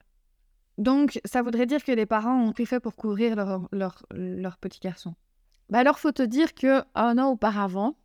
Donc, 0.78 1.18
ça 1.24 1.42
voudrait 1.42 1.66
dire 1.66 1.82
que 1.82 1.90
les 1.90 2.06
parents 2.06 2.40
ont 2.40 2.52
tout 2.52 2.66
fait 2.66 2.78
pour 2.78 2.94
couvrir 2.94 3.34
leur, 3.34 3.66
leur, 3.72 4.06
leur 4.12 4.58
petit 4.58 4.78
garçon. 4.78 5.14
Bah 5.68 5.80
alors, 5.80 5.98
faut 5.98 6.12
te 6.12 6.22
dire 6.22 6.54
que 6.54 6.82
un 6.94 7.18
an 7.18 7.30
auparavant, 7.30 7.96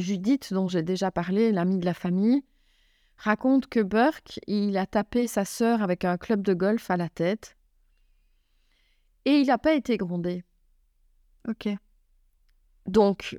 Judith, 0.00 0.52
dont 0.52 0.68
j'ai 0.68 0.82
déjà 0.82 1.10
parlé, 1.10 1.52
l'amie 1.52 1.78
de 1.78 1.84
la 1.84 1.94
famille, 1.94 2.42
raconte 3.16 3.68
que 3.68 3.80
Burke, 3.80 4.40
il 4.46 4.76
a 4.76 4.86
tapé 4.86 5.26
sa 5.26 5.44
sœur 5.44 5.82
avec 5.82 6.04
un 6.04 6.16
club 6.16 6.42
de 6.42 6.54
golf 6.54 6.90
à 6.90 6.96
la 6.96 7.08
tête 7.08 7.56
et 9.24 9.40
il 9.40 9.46
n'a 9.46 9.58
pas 9.58 9.74
été 9.74 9.96
grondé. 9.96 10.44
Ok. 11.48 11.68
Donc, 12.86 13.38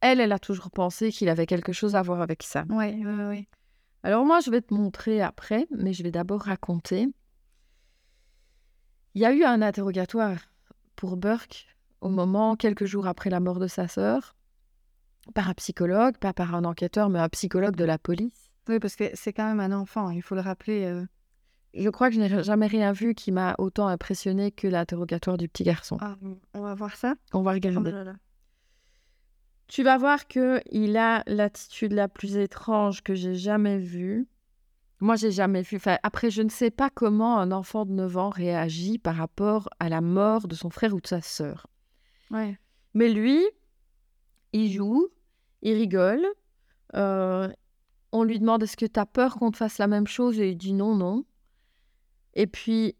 elle, 0.00 0.20
elle 0.20 0.32
a 0.32 0.38
toujours 0.38 0.70
pensé 0.70 1.10
qu'il 1.10 1.28
avait 1.28 1.46
quelque 1.46 1.72
chose 1.72 1.94
à 1.94 2.02
voir 2.02 2.20
avec 2.20 2.42
ça. 2.42 2.64
Ouais, 2.68 2.94
ouais, 3.04 3.26
ouais. 3.26 3.48
Alors 4.02 4.24
moi, 4.26 4.40
je 4.40 4.50
vais 4.50 4.60
te 4.60 4.74
montrer 4.74 5.22
après, 5.22 5.66
mais 5.70 5.92
je 5.92 6.02
vais 6.02 6.10
d'abord 6.10 6.42
raconter. 6.42 7.08
Il 9.14 9.22
y 9.22 9.24
a 9.24 9.32
eu 9.32 9.44
un 9.44 9.62
interrogatoire 9.62 10.38
pour 10.96 11.16
Burke 11.16 11.66
au 12.00 12.10
moment, 12.10 12.56
quelques 12.56 12.84
jours 12.84 13.06
après 13.06 13.30
la 13.30 13.40
mort 13.40 13.58
de 13.58 13.66
sa 13.66 13.88
sœur, 13.88 14.36
par 15.32 15.48
un 15.48 15.54
psychologue, 15.54 16.16
pas 16.18 16.32
par 16.32 16.54
un 16.54 16.64
enquêteur, 16.64 17.08
mais 17.08 17.18
un 17.18 17.28
psychologue 17.28 17.76
de 17.76 17.84
la 17.84 17.98
police. 17.98 18.50
Oui, 18.68 18.78
parce 18.78 18.96
que 18.96 19.04
c'est 19.14 19.32
quand 19.32 19.46
même 19.46 19.60
un 19.60 19.72
enfant, 19.78 20.10
il 20.10 20.22
faut 20.22 20.34
le 20.34 20.40
rappeler. 20.40 20.84
euh. 20.84 21.04
Je 21.74 21.88
crois 21.90 22.08
que 22.08 22.14
je 22.14 22.20
n'ai 22.20 22.42
jamais 22.44 22.66
rien 22.68 22.92
vu 22.92 23.14
qui 23.14 23.32
m'a 23.32 23.54
autant 23.58 23.88
impressionné 23.88 24.52
que 24.52 24.68
l'interrogatoire 24.68 25.36
du 25.36 25.48
petit 25.48 25.64
garçon. 25.64 25.96
Ah, 26.00 26.16
on 26.54 26.60
va 26.60 26.74
voir 26.74 26.94
ça? 26.96 27.14
On 27.32 27.42
va 27.42 27.50
Oh 27.50 27.54
regarder. 27.54 27.90
là 27.90 28.04
là. 28.04 28.14
Tu 29.66 29.82
vas 29.82 29.96
voir 29.98 30.28
que 30.28 30.60
il 30.70 30.96
a 30.96 31.22
l'attitude 31.26 31.92
la 31.92 32.06
plus 32.08 32.36
étrange 32.36 33.02
que 33.02 33.14
j'ai 33.14 33.34
jamais 33.34 33.78
vue. 33.78 34.28
Moi, 35.00 35.16
j'ai 35.16 35.32
jamais 35.32 35.62
vu. 35.62 35.76
Enfin, 35.76 35.98
après, 36.02 36.30
je 36.30 36.42
ne 36.42 36.48
sais 36.48 36.70
pas 36.70 36.90
comment 36.90 37.38
un 37.40 37.50
enfant 37.50 37.84
de 37.84 37.92
9 37.92 38.16
ans 38.16 38.30
réagit 38.30 38.98
par 38.98 39.16
rapport 39.16 39.68
à 39.80 39.88
la 39.88 40.00
mort 40.00 40.46
de 40.46 40.54
son 40.54 40.70
frère 40.70 40.94
ou 40.94 41.00
de 41.00 41.06
sa 41.06 41.20
sœur. 41.22 41.66
Ouais. 42.30 42.58
Mais 42.94 43.08
lui, 43.08 43.42
il 44.54 44.70
joue, 44.72 45.08
il 45.62 45.74
rigole. 45.74 46.24
euh, 46.94 47.48
on 48.12 48.22
lui 48.22 48.38
demande 48.38 48.62
est-ce 48.62 48.76
que 48.76 48.86
tu 48.86 49.00
as 49.00 49.06
peur 49.06 49.36
qu'on 49.36 49.50
te 49.50 49.56
fasse 49.56 49.78
la 49.78 49.88
même 49.88 50.06
chose 50.06 50.38
et 50.38 50.50
il 50.50 50.56
dit 50.56 50.72
non, 50.72 50.94
non. 50.94 51.24
Et 52.34 52.46
puis, 52.46 52.96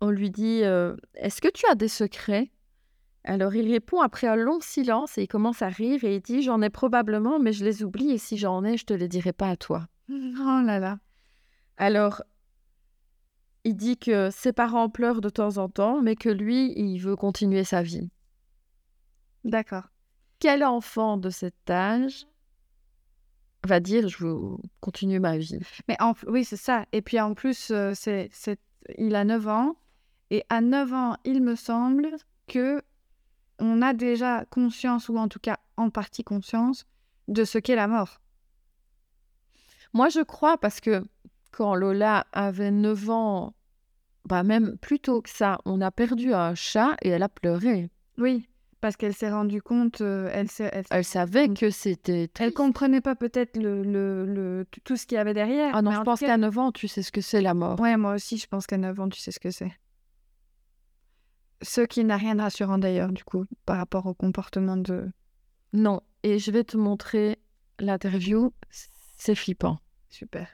on 0.00 0.10
lui 0.10 0.30
dit 0.30 0.62
euh, 0.64 0.96
est-ce 1.14 1.40
que 1.40 1.48
tu 1.48 1.64
as 1.70 1.74
des 1.76 1.88
secrets? 1.88 2.50
Alors, 3.22 3.54
il 3.54 3.70
répond 3.70 4.00
après 4.00 4.26
un 4.26 4.34
long 4.36 4.60
silence 4.60 5.18
et 5.18 5.22
il 5.24 5.28
commence 5.28 5.62
à 5.62 5.68
rire 5.68 6.02
et 6.04 6.16
il 6.16 6.20
dit 6.20 6.42
j'en 6.42 6.62
ai 6.62 6.70
probablement, 6.70 7.38
mais 7.38 7.52
je 7.52 7.64
les 7.64 7.82
oublie 7.84 8.10
et 8.10 8.18
si 8.18 8.36
j'en 8.38 8.64
ai, 8.64 8.76
je 8.76 8.84
te 8.86 8.94
les 8.94 9.08
dirai 9.08 9.32
pas 9.32 9.50
à 9.50 9.56
toi. 9.56 9.86
Oh 10.08 10.62
là 10.64 10.78
là. 10.80 10.98
Alors, 11.76 12.22
il 13.64 13.76
dit 13.76 13.98
que 13.98 14.30
ses 14.30 14.52
parents 14.52 14.88
pleurent 14.88 15.20
de 15.20 15.28
temps 15.28 15.58
en 15.58 15.68
temps, 15.68 16.00
mais 16.02 16.16
que 16.16 16.28
lui, 16.30 16.72
il 16.76 16.98
veut 16.98 17.14
continuer 17.16 17.62
sa 17.62 17.82
vie. 17.82 18.10
D'accord. 19.44 19.84
Quel 20.40 20.64
enfant 20.64 21.18
de 21.18 21.28
cet 21.28 21.68
âge 21.68 22.26
va 23.66 23.78
dire 23.78 24.08
je 24.08 24.24
veux 24.24 24.56
continuer 24.80 25.18
ma 25.18 25.36
vie? 25.36 25.58
Mais 25.86 25.96
en, 26.00 26.14
oui, 26.26 26.44
c'est 26.44 26.56
ça. 26.56 26.86
Et 26.92 27.02
puis 27.02 27.20
en 27.20 27.34
plus, 27.34 27.70
euh, 27.70 27.92
c'est, 27.94 28.30
il 28.96 29.14
a 29.14 29.24
9 29.24 29.46
ans. 29.48 29.76
Et 30.30 30.44
à 30.48 30.62
9 30.62 30.92
ans, 30.94 31.16
il 31.24 31.42
me 31.42 31.56
semble 31.56 32.08
que 32.48 32.82
on 33.58 33.82
a 33.82 33.92
déjà 33.92 34.46
conscience, 34.46 35.10
ou 35.10 35.18
en 35.18 35.28
tout 35.28 35.40
cas 35.40 35.58
en 35.76 35.90
partie 35.90 36.24
conscience, 36.24 36.86
de 37.28 37.44
ce 37.44 37.58
qu'est 37.58 37.76
la 37.76 37.86
mort. 37.86 38.22
Moi, 39.92 40.08
je 40.08 40.20
crois 40.20 40.56
parce 40.56 40.80
que 40.80 41.04
quand 41.50 41.74
Lola 41.74 42.26
avait 42.32 42.70
9 42.70 43.10
ans, 43.10 43.54
bah 44.24 44.42
même 44.42 44.78
plus 44.78 45.00
tôt 45.00 45.20
que 45.20 45.28
ça, 45.28 45.58
on 45.66 45.82
a 45.82 45.90
perdu 45.90 46.32
un 46.32 46.54
chat 46.54 46.96
et 47.02 47.10
elle 47.10 47.22
a 47.22 47.28
pleuré. 47.28 47.90
Oui, 48.16 48.48
parce 48.80 48.96
qu'elle 48.96 49.14
s'est 49.14 49.30
rendue 49.30 49.60
compte, 49.62 50.00
euh, 50.00 50.30
elle, 50.32 50.50
s'est- 50.50 50.70
elle, 50.72 50.84
Elle 50.90 51.04
savait 51.04 51.48
que 51.48 51.70
c'était 51.70 52.30
elle 52.38 52.52
comprenait 52.52 53.00
pas 53.00 53.14
peut-être 53.14 53.56
le, 53.56 53.82
le, 53.82 54.24
le- 54.26 54.66
tout- 54.84 54.96
ce 54.96 55.06
qu'il 55.06 55.16
y 55.16 55.18
avait 55.18 55.34
derrière. 55.34 55.74
Ah 55.74 55.82
non, 55.82 55.90
je 55.92 55.98
en 55.98 56.04
pense 56.04 56.20
qu'à 56.20 56.36
9 56.38 56.56
ans, 56.58 56.72
tu 56.72 56.88
sais 56.88 57.02
ce 57.02 57.12
que 57.12 57.20
c'est 57.20 57.40
la 57.42 57.54
mort. 57.54 57.78
Ouais, 57.80 57.96
moi 57.96 58.14
aussi, 58.14 58.38
je 58.38 58.46
pense 58.46 58.66
qu'à 58.66 58.78
9 58.78 58.98
ans, 59.00 59.08
tu 59.08 59.20
sais 59.20 59.30
ce 59.32 59.40
que 59.40 59.50
c'est. 59.50 59.72
Ce 61.62 61.82
qui 61.82 62.04
n'a 62.04 62.16
rien 62.16 62.34
de 62.36 62.40
rassurant 62.40 62.78
d'ailleurs, 62.78 63.12
du 63.12 63.22
coup, 63.22 63.44
par 63.66 63.76
rapport 63.76 64.06
au 64.06 64.14
comportement 64.14 64.76
de. 64.78 65.10
Non, 65.74 66.00
et 66.22 66.38
je 66.38 66.50
vais 66.50 66.64
te 66.64 66.76
montrer 66.78 67.38
l'interview. 67.78 68.52
C'est 69.18 69.34
flippant. 69.34 69.78
Super. 70.08 70.48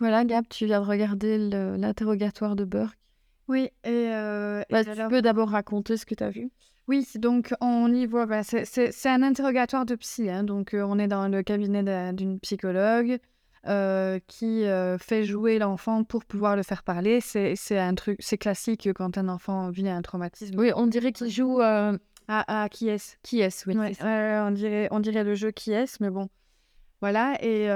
Voilà, 0.00 0.24
Gab, 0.24 0.46
tu 0.48 0.66
viens 0.66 0.80
de 0.80 0.86
regarder 0.86 1.38
l'interrogatoire 1.38 2.56
de 2.56 2.64
Burke. 2.64 2.98
Oui, 3.48 3.68
et, 3.84 3.88
euh, 4.12 4.62
et 4.68 4.72
Bah, 4.72 4.84
tu 4.84 4.90
peux 5.08 5.22
d'abord 5.22 5.50
raconter 5.50 5.96
ce 5.96 6.06
que 6.06 6.14
tu 6.14 6.24
as 6.24 6.30
vu 6.30 6.50
Oui, 6.88 7.06
donc 7.16 7.52
on 7.60 7.92
y 7.92 8.06
voit, 8.06 8.26
bah, 8.26 8.42
c'est- 8.42 9.06
un 9.06 9.22
interrogatoire 9.22 9.84
de 9.86 9.94
psy, 9.96 10.30
hein, 10.30 10.42
donc 10.42 10.72
euh, 10.74 10.82
on 10.82 10.98
est 10.98 11.08
dans 11.08 11.28
le 11.28 11.42
cabinet 11.42 11.82
d'un- 11.82 12.12
d'une 12.12 12.40
psychologue 12.40 13.18
euh, 13.66 14.18
qui 14.26 14.64
euh, 14.64 14.96
fait 14.96 15.24
jouer 15.24 15.58
l'enfant 15.58 16.02
pour 16.02 16.24
pouvoir 16.24 16.56
le 16.56 16.62
faire 16.62 16.82
parler. 16.82 17.20
C'est 17.20 17.78
un 17.78 17.94
truc, 17.94 18.16
c'est 18.20 18.38
classique 18.38 18.88
quand 18.94 19.18
un 19.18 19.28
enfant 19.28 19.70
vit 19.70 19.88
un 19.88 20.00
traumatisme. 20.00 20.58
Oui, 20.58 20.72
on 20.74 20.86
dirait 20.86 21.12
qu'il 21.12 21.28
joue 21.30 21.60
À, 21.60 21.92
à 22.28 22.68
qui 22.68 22.88
est-ce? 22.88 23.16
Qui 23.22 23.40
est-ce, 23.40 23.68
oui. 23.68 23.76
Ouais, 23.76 23.94
on 24.02 24.50
dirait, 24.52 24.88
on 24.92 25.00
dirait 25.00 25.24
le 25.24 25.34
jeu 25.34 25.50
qui 25.50 25.72
est, 25.72 26.00
mais 26.00 26.10
bon. 26.10 26.28
Voilà, 27.00 27.42
et 27.42 27.70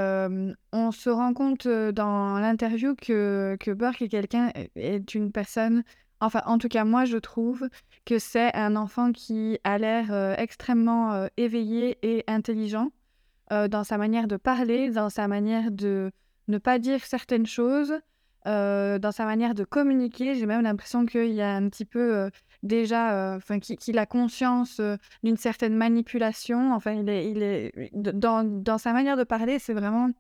on 0.72 0.90
se 0.90 1.08
rend 1.08 1.32
compte 1.32 1.66
dans 1.66 2.38
l'interview 2.38 2.94
que, 2.94 3.56
que 3.58 3.70
Burke 3.70 4.02
est 4.02 4.08
quelqu'un, 4.08 4.52
est 4.76 5.14
une 5.14 5.32
personne, 5.32 5.82
enfin 6.20 6.42
en 6.44 6.58
tout 6.58 6.68
cas 6.68 6.84
moi 6.84 7.06
je 7.06 7.16
trouve 7.16 7.68
que 8.04 8.18
c'est 8.18 8.54
un 8.54 8.76
enfant 8.76 9.12
qui 9.12 9.58
a 9.64 9.78
l'air 9.78 10.38
extrêmement 10.38 11.26
éveillé 11.38 11.96
et 12.02 12.24
intelligent 12.26 12.90
dans 13.50 13.84
sa 13.84 13.96
manière 13.96 14.26
de 14.26 14.37
parler, 14.37 14.90
dans 14.90 15.08
sa 15.08 15.26
manière 15.26 15.70
de 15.70 16.10
ne 16.48 16.58
pas 16.58 16.78
dire 16.78 17.02
certaines 17.04 17.46
choses, 17.46 17.94
dans 18.44 19.12
sa 19.12 19.24
manière 19.24 19.54
de 19.54 19.64
communiquer. 19.64 20.34
J'ai 20.34 20.44
même 20.44 20.62
l'impression 20.62 21.06
qu'il 21.06 21.32
y 21.32 21.40
a 21.40 21.54
un 21.54 21.70
petit 21.70 21.87
peu 21.87 22.30
déjà, 22.64 23.12
euh, 23.12 23.37
enfin 23.37 23.61
qu'il 23.61 23.98
a 23.98 24.07
conscience 24.07 24.81
euh, 24.81 24.96
d'une 25.22 25.37
certaine 25.37 25.77
manipulation. 25.77 26.74
Enfin, 26.74 26.92
il 26.92 27.09
est, 27.09 27.31
il 27.31 27.42
est 27.42 27.90
dans, 27.92 28.42
dans 28.44 28.79
sa 28.79 28.92
manière 28.92 29.16
de 29.16 29.24
parler, 29.24 29.59
c'est 29.61 29.74
vraiment, 29.74 30.11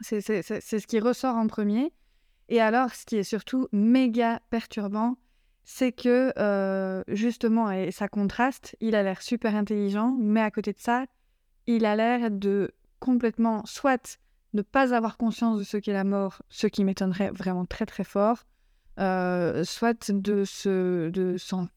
c'est 0.00 0.20
ce 0.20 0.86
qui 0.86 1.00
ressort 1.00 1.34
en 1.34 1.48
premier. 1.48 1.92
Et 2.48 2.60
alors, 2.60 2.94
ce 2.94 3.04
qui 3.04 3.16
est 3.16 3.24
surtout 3.24 3.68
méga 3.72 4.40
perturbant, 4.50 5.16
c'est 5.64 5.92
que 5.92 6.32
euh, 6.38 7.02
justement, 7.08 7.70
et 7.70 7.90
ça 7.90 8.08
contraste, 8.08 8.76
il 8.80 8.94
a 8.94 9.02
l'air 9.02 9.20
super 9.20 9.54
intelligent, 9.54 10.16
mais 10.18 10.40
à 10.40 10.50
côté 10.50 10.72
de 10.72 10.78
ça, 10.78 11.04
il 11.66 11.84
a 11.84 11.96
l'air 11.96 12.30
de 12.30 12.70
complètement, 13.00 13.66
soit 13.66 14.18
ne 14.54 14.62
pas 14.62 14.94
avoir 14.94 15.18
conscience 15.18 15.58
de 15.58 15.64
ce 15.64 15.76
qu'est 15.76 15.92
la 15.92 16.04
mort, 16.04 16.40
ce 16.48 16.66
qui 16.66 16.84
m'étonnerait 16.84 17.30
vraiment 17.32 17.66
très 17.66 17.84
très 17.84 18.04
fort, 18.04 18.44
euh, 18.98 19.64
soit 19.64 20.10
de 20.10 20.44
se, 20.44 21.08
de 21.10 21.36
s'en- 21.36 21.68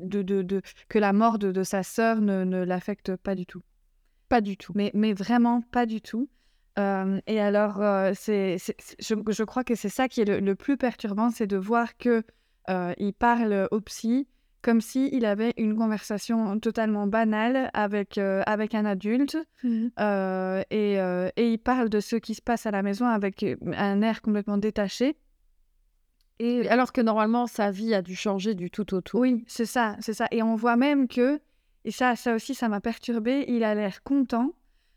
de, 0.00 0.22
de, 0.22 0.42
de- 0.42 0.62
que 0.88 0.98
la 0.98 1.12
mort 1.12 1.38
de, 1.38 1.52
de 1.52 1.62
sa 1.62 1.82
sœur 1.82 2.20
ne, 2.20 2.44
ne 2.44 2.64
l'affecte 2.64 3.16
pas 3.16 3.34
du 3.34 3.46
tout. 3.46 3.62
Pas 4.28 4.40
du 4.40 4.56
tout. 4.56 4.72
Mais, 4.74 4.90
mais 4.94 5.12
vraiment 5.12 5.60
pas 5.60 5.86
du 5.86 6.00
tout. 6.00 6.28
Euh, 6.78 7.20
et 7.26 7.40
alors, 7.40 7.80
euh, 7.80 8.12
c'est, 8.14 8.56
je, 8.98 9.14
je 9.28 9.44
crois 9.44 9.62
que 9.62 9.74
c'est 9.76 9.88
ça 9.88 10.08
qui 10.08 10.20
est 10.22 10.24
le, 10.24 10.40
le 10.40 10.54
plus 10.54 10.76
perturbant, 10.76 11.30
c'est 11.30 11.46
de 11.46 11.56
voir 11.56 11.96
que 11.96 12.24
il 12.98 13.12
parle 13.12 13.68
au 13.70 13.80
psy 13.82 14.26
comme 14.62 14.80
s'il 14.80 15.26
avait 15.26 15.52
une 15.58 15.76
conversation 15.76 16.58
totalement 16.58 17.06
banale 17.06 17.68
avec, 17.74 18.16
euh, 18.16 18.42
avec 18.46 18.74
un 18.74 18.86
adulte. 18.86 19.36
Euh, 20.00 20.62
et, 20.70 20.98
euh, 20.98 21.28
et 21.36 21.52
il 21.52 21.58
parle 21.58 21.90
de 21.90 22.00
ce 22.00 22.16
qui 22.16 22.34
se 22.34 22.40
passe 22.40 22.64
à 22.64 22.70
la 22.70 22.82
maison 22.82 23.04
avec 23.06 23.44
un 23.76 24.00
air 24.00 24.22
complètement 24.22 24.56
détaché. 24.56 25.18
Et 26.40 26.68
Alors 26.68 26.92
que 26.92 27.00
normalement, 27.00 27.46
sa 27.46 27.70
vie 27.70 27.94
a 27.94 28.02
dû 28.02 28.16
changer 28.16 28.54
du 28.54 28.70
tout 28.70 28.92
au 28.94 29.00
tout. 29.00 29.18
oui, 29.18 29.44
c'est 29.46 29.66
ça, 29.66 29.96
c'est 30.00 30.14
ça. 30.14 30.26
Et 30.30 30.42
on 30.42 30.56
voit 30.56 30.76
même 30.76 31.06
que, 31.08 31.40
et 31.84 31.90
ça, 31.90 32.16
ça 32.16 32.34
aussi, 32.34 32.54
ça 32.54 32.68
m'a 32.68 32.80
perturbé, 32.80 33.44
il 33.48 33.62
a 33.64 33.74
l'air 33.74 34.02
content 34.02 34.50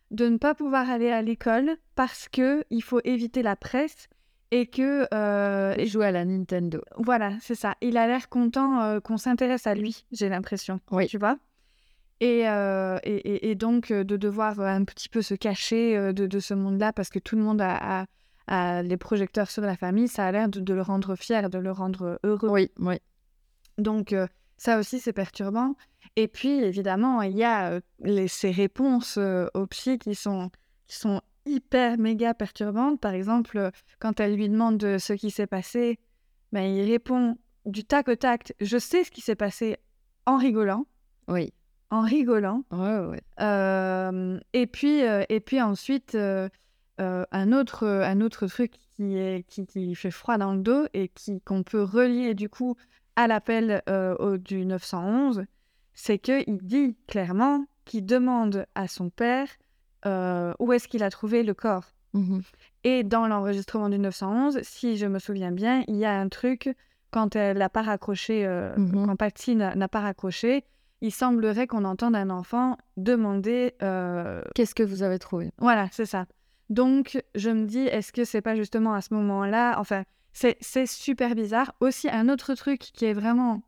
de 0.09 0.27
ne 0.29 0.37
pas 0.37 0.55
pouvoir 0.55 0.89
aller 0.89 1.09
à 1.11 1.21
l'école 1.21 1.77
parce 1.95 2.27
que 2.29 2.63
il 2.69 2.81
faut 2.81 3.01
éviter 3.03 3.43
la 3.43 3.55
presse 3.55 4.07
et 4.51 4.65
que 4.67 5.05
euh, 5.13 5.73
Et 5.77 5.85
jouer 5.85 6.05
à 6.07 6.11
la 6.11 6.23
Nintendo. 6.25 6.81
voilà, 6.97 7.33
c'est 7.41 7.55
ça. 7.55 7.75
Il 7.81 7.97
a 7.97 8.07
l'air 8.07 8.29
content 8.29 8.81
euh, 8.81 8.99
qu'on 9.01 9.17
s'intéresse 9.17 9.67
à 9.67 9.75
lui, 9.75 10.05
j'ai 10.13 10.29
l'impression. 10.29 10.79
Oui. 10.91 11.07
Tu 11.07 11.17
vois 11.17 11.37
et, 12.19 12.49
euh, 12.49 12.97
et, 13.03 13.51
et- 13.51 13.53
donc 13.55 13.89
de 13.93 14.17
devoir 14.17 14.59
un 14.59 14.85
petit 14.85 15.07
peu 15.07 15.21
se 15.21 15.35
cacher 15.35 16.13
de, 16.13 16.25
de 16.25 16.39
ce 16.39 16.55
monde-là 16.55 16.91
parce 16.91 17.09
que 17.09 17.19
tout 17.19 17.35
le 17.35 17.43
monde 17.43 17.61
a, 17.61 18.01
a- 18.01 18.05
a 18.47 18.81
les 18.81 18.97
projecteurs 18.97 19.49
sur 19.51 19.61
la 19.63 19.75
famille, 19.75 20.07
ça 20.07 20.25
a 20.25 20.31
l'air 20.31 20.49
de, 20.49 20.59
de 20.59 20.73
le 20.73 20.81
rendre 20.81 21.15
fier, 21.15 21.49
de 21.49 21.57
le 21.59 21.71
rendre 21.71 22.19
heureux. 22.23 22.49
Oui, 22.49 22.71
oui. 22.79 22.95
Donc 23.77 24.13
euh, 24.13 24.27
ça 24.57 24.79
aussi 24.79 24.99
c'est 24.99 25.13
perturbant. 25.13 25.75
Et 26.15 26.27
puis 26.27 26.49
évidemment 26.63 27.21
il 27.21 27.35
y 27.37 27.43
a 27.43 27.71
euh, 27.71 27.81
les, 27.99 28.27
ces 28.27 28.51
réponses 28.51 29.17
euh, 29.17 29.47
au 29.53 29.67
psy 29.67 29.99
qui 29.99 30.15
sont, 30.15 30.49
qui 30.87 30.95
sont 30.95 31.21
hyper 31.45 31.97
méga 31.97 32.33
perturbantes. 32.33 32.99
Par 32.99 33.13
exemple, 33.13 33.57
euh, 33.57 33.71
quand 33.99 34.19
elle 34.19 34.35
lui 34.35 34.49
demande 34.49 34.77
de 34.77 34.97
ce 34.97 35.13
qui 35.13 35.31
s'est 35.31 35.47
passé, 35.47 35.99
ben, 36.51 36.61
il 36.63 36.89
répond 36.89 37.37
du 37.65 37.83
tac 37.83 38.07
au 38.07 38.15
tac, 38.15 38.53
je 38.61 38.77
sais 38.77 39.03
ce 39.03 39.11
qui 39.11 39.21
s'est 39.21 39.35
passé 39.35 39.77
en 40.25 40.37
rigolant, 40.37 40.85
Oui. 41.27 41.53
en 41.89 42.01
rigolant. 42.01 42.63
Ouais, 42.71 42.99
ouais. 42.99 43.21
Euh, 43.41 44.39
et, 44.53 44.67
puis, 44.67 45.03
euh, 45.03 45.23
et 45.29 45.39
puis 45.39 45.61
ensuite, 45.61 46.17
euh, 46.99 47.21
euh, 47.21 47.25
un, 47.31 47.51
autre, 47.53 47.85
un 47.87 48.21
autre 48.21 48.47
truc 48.47 48.73
qui, 48.95 49.17
est, 49.17 49.43
qui, 49.47 49.65
qui 49.67 49.93
fait 49.95 50.11
froid 50.11 50.37
dans 50.37 50.53
le 50.53 50.59
dos 50.61 50.85
et 50.93 51.07
qui, 51.09 51.41
qu'on 51.41 51.63
peut 51.63 51.83
relier 51.83 52.33
du 52.33 52.49
coup 52.49 52.75
à 53.15 53.27
l'appel 53.27 53.81
euh, 53.89 54.15
au- 54.17 54.37
du 54.37 54.65
911, 54.65 55.45
c'est 55.93 56.19
qu'il 56.19 56.57
dit 56.61 56.95
clairement 57.07 57.65
qu'il 57.85 58.05
demande 58.05 58.65
à 58.75 58.87
son 58.87 59.09
père 59.09 59.47
euh, 60.05 60.53
où 60.59 60.73
est-ce 60.73 60.87
qu'il 60.87 61.03
a 61.03 61.09
trouvé 61.09 61.43
le 61.43 61.53
corps. 61.53 61.85
Mhm. 62.13 62.41
Et 62.83 63.03
dans 63.03 63.27
l'enregistrement 63.27 63.89
du 63.89 63.99
911, 63.99 64.59
si 64.63 64.97
je 64.97 65.05
me 65.05 65.19
souviens 65.19 65.51
bien, 65.51 65.83
il 65.87 65.95
y 65.97 66.05
a 66.05 66.19
un 66.19 66.29
truc, 66.29 66.75
quand 67.11 67.35
elle 67.35 67.57
n'a 67.57 67.69
pas 67.69 67.81
raccroché, 67.83 68.45
euh, 68.45 68.75
Mhm. 68.77 69.05
quand 69.05 69.15
Patsy 69.15 69.55
n'a 69.55 69.75
n'a 69.75 69.87
pas 69.87 69.99
raccroché, 70.01 70.63
il 71.01 71.11
semblerait 71.11 71.67
qu'on 71.67 71.83
entende 71.85 72.15
un 72.15 72.29
enfant 72.31 72.77
demander... 72.97 73.73
euh, 73.83 74.41
Qu'est-ce 74.55 74.73
que 74.75 74.83
vous 74.83 75.03
avez 75.03 75.19
trouvé? 75.19 75.51
Voilà, 75.59 75.87
c'est 75.91 76.05
ça. 76.05 76.25
Donc, 76.69 77.21
je 77.35 77.49
me 77.49 77.65
dis, 77.65 77.79
est-ce 77.79 78.11
que 78.11 78.25
c'est 78.25 78.41
pas 78.41 78.55
justement 78.55 78.93
à 78.93 79.01
ce 79.01 79.13
moment-là... 79.13 79.79
Enfin, 79.79 80.03
c'est 80.33 80.57
c'est 80.61 80.85
super 80.85 81.33
bizarre. 81.33 81.73
Aussi, 81.79 82.09
un 82.09 82.29
autre 82.29 82.53
truc 82.53 82.79
qui 82.79 83.05
est 83.05 83.13
vraiment 83.13 83.63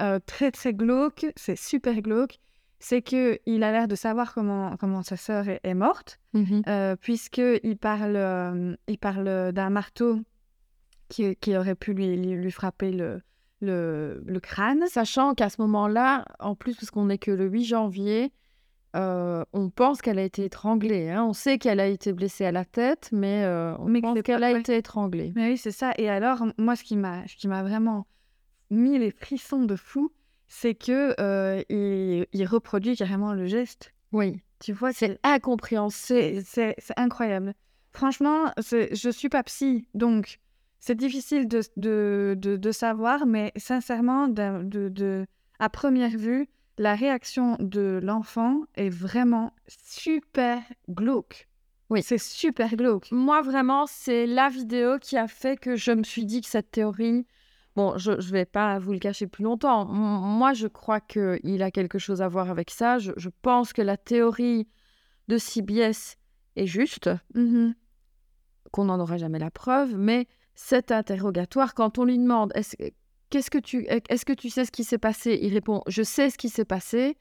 euh, 0.00 0.18
très, 0.26 0.50
très 0.50 0.74
glauque, 0.74 1.26
c'est 1.36 1.56
super 1.56 2.00
glauque, 2.02 2.38
c'est 2.78 3.00
que 3.02 3.38
il 3.46 3.62
a 3.62 3.72
l'air 3.72 3.88
de 3.88 3.94
savoir 3.94 4.34
comment, 4.34 4.76
comment 4.76 5.02
sa 5.02 5.16
sœur 5.16 5.48
est, 5.48 5.60
est 5.64 5.74
morte 5.74 6.20
Mhm. 6.34 6.62
euh, 6.68 6.94
puisqu'il 6.96 7.78
parle, 7.80 8.16
euh, 8.16 8.76
il 8.86 8.98
parle 8.98 9.52
d'un 9.52 9.70
marteau 9.70 10.20
qui, 11.08 11.34
qui 11.36 11.56
aurait 11.56 11.74
pu 11.74 11.94
lui, 11.94 12.14
lui, 12.16 12.34
lui 12.34 12.50
frapper 12.50 12.92
le, 12.92 13.22
le, 13.62 14.22
le 14.26 14.40
crâne. 14.40 14.84
Sachant 14.88 15.34
qu'à 15.34 15.48
ce 15.48 15.60
moment-là, 15.62 16.26
en 16.38 16.54
plus, 16.54 16.76
parce 16.76 16.90
qu'on 16.90 17.06
n'est 17.06 17.16
que 17.18 17.30
le 17.30 17.46
8 17.46 17.64
janvier, 17.64 18.30
euh, 18.96 19.44
on 19.52 19.70
pense 19.70 20.00
qu'elle 20.00 20.18
a 20.18 20.22
été 20.22 20.44
étranglée. 20.44 21.10
hein. 21.10 21.24
On 21.24 21.32
sait 21.32 21.58
qu'elle 21.58 21.80
a 21.80 21.86
été 21.86 22.12
blessée 22.12 22.44
à 22.46 22.52
la 22.52 22.64
tête, 22.64 23.10
mais 23.12 23.44
euh, 23.44 23.76
on 23.78 23.86
Mais 23.88 24.00
pense 24.00 24.20
qu'elle 24.22 24.42
a 24.44 24.52
ouais. 24.52 24.60
été 24.60 24.76
étranglée. 24.76 25.32
Mais 25.36 25.50
oui, 25.50 25.56
c'est 25.58 25.70
ça. 25.70 25.92
Et 25.98 26.08
alors, 26.08 26.46
moi, 26.58 26.74
ce 26.76 26.84
qui 26.84 26.96
m'a, 26.96 27.26
ce 27.26 27.36
qui 27.36 27.48
m'a 27.48 27.62
vraiment 27.62 28.06
mis 28.70 28.98
les 28.98 29.10
frissons 29.10 29.64
de 29.64 29.76
fou, 29.76 30.10
c'est 30.46 30.74
que 30.74 31.14
euh, 31.20 31.62
il, 31.68 32.26
il 32.32 32.46
reproduit 32.46 32.96
carrément 32.96 33.34
le 33.34 33.46
geste. 33.46 33.92
Oui. 34.12 34.40
Tu 34.60 34.72
vois, 34.72 34.92
C'est 34.92 35.18
incompréhensible. 35.22 36.42
c'est, 36.44 36.74
incroyable. 36.96 37.54
Franchement, 37.92 38.46
je 38.58 39.10
suis 39.10 39.28
pas 39.28 39.42
psy, 39.44 39.86
donc 39.94 40.38
c'est 40.80 40.94
difficile 40.94 41.48
de, 41.48 41.60
de, 41.76 42.34
de, 42.38 42.56
de 42.56 42.72
savoir, 42.72 43.26
mais 43.26 43.52
sincèrement, 43.56 44.28
de, 44.28 45.26
à 45.58 45.68
première 45.68 46.10
vue, 46.16 46.48
la 46.78 46.94
réaction 46.94 47.56
de 47.60 48.00
l'enfant 48.02 48.62
est 48.74 48.88
vraiment 48.88 49.52
super 49.66 50.62
glauque. 50.88 51.48
Oui. 51.90 52.02
C'est 52.02 52.18
super 52.18 52.76
glauque. 52.76 53.08
Moi, 53.12 53.40
vraiment, 53.42 53.86
c'est 53.86 54.26
la 54.26 54.48
vidéo 54.48 54.98
qui 54.98 55.16
a 55.16 55.26
fait 55.26 55.58
que 55.58 55.74
je 55.76 55.90
me 55.92 56.02
suis 56.02 56.26
dit 56.26 56.40
que 56.42 56.46
cette 56.48 56.70
théorie. 56.70 57.26
Bon, 57.76 57.96
je 57.96 58.12
ne 58.12 58.20
vais 58.20 58.44
pas 58.44 58.78
vous 58.78 58.92
le 58.92 58.98
cacher 58.98 59.26
plus 59.26 59.44
longtemps. 59.44 59.86
Moi, 59.86 60.52
je 60.52 60.66
crois 60.66 61.00
qu'il 61.00 61.62
a 61.62 61.70
quelque 61.70 61.98
chose 61.98 62.20
à 62.20 62.28
voir 62.28 62.50
avec 62.50 62.70
ça. 62.70 62.98
Je, 62.98 63.12
je 63.16 63.30
pense 63.42 63.72
que 63.72 63.82
la 63.82 63.96
théorie 63.96 64.68
de 65.28 65.38
CBS 65.38 66.16
est 66.56 66.66
juste, 66.66 67.08
Mhm. 67.34 67.74
qu'on 68.72 68.86
n'en 68.86 69.00
aura 69.00 69.16
jamais 69.16 69.38
la 69.38 69.50
preuve, 69.50 69.96
mais 69.96 70.26
cet 70.54 70.90
interrogatoire, 70.90 71.72
quand 71.74 71.98
on 71.98 72.04
lui 72.04 72.18
demande 72.18 72.52
qu'est-ce 73.30 73.50
que 73.50 73.58
tu 73.58 73.86
est-ce 73.88 74.24
que 74.24 74.32
tu 74.32 74.50
sais 74.50 74.64
ce 74.64 74.70
qui 74.72 74.84
s'est 74.84 74.98
passé, 74.98 75.38
il 75.42 75.52
répond 75.52 75.82
je 75.86 76.02
sais 76.02 76.30
ce 76.30 76.38
qui 76.38 76.48
s'est 76.48 76.64
passé. 76.64 77.16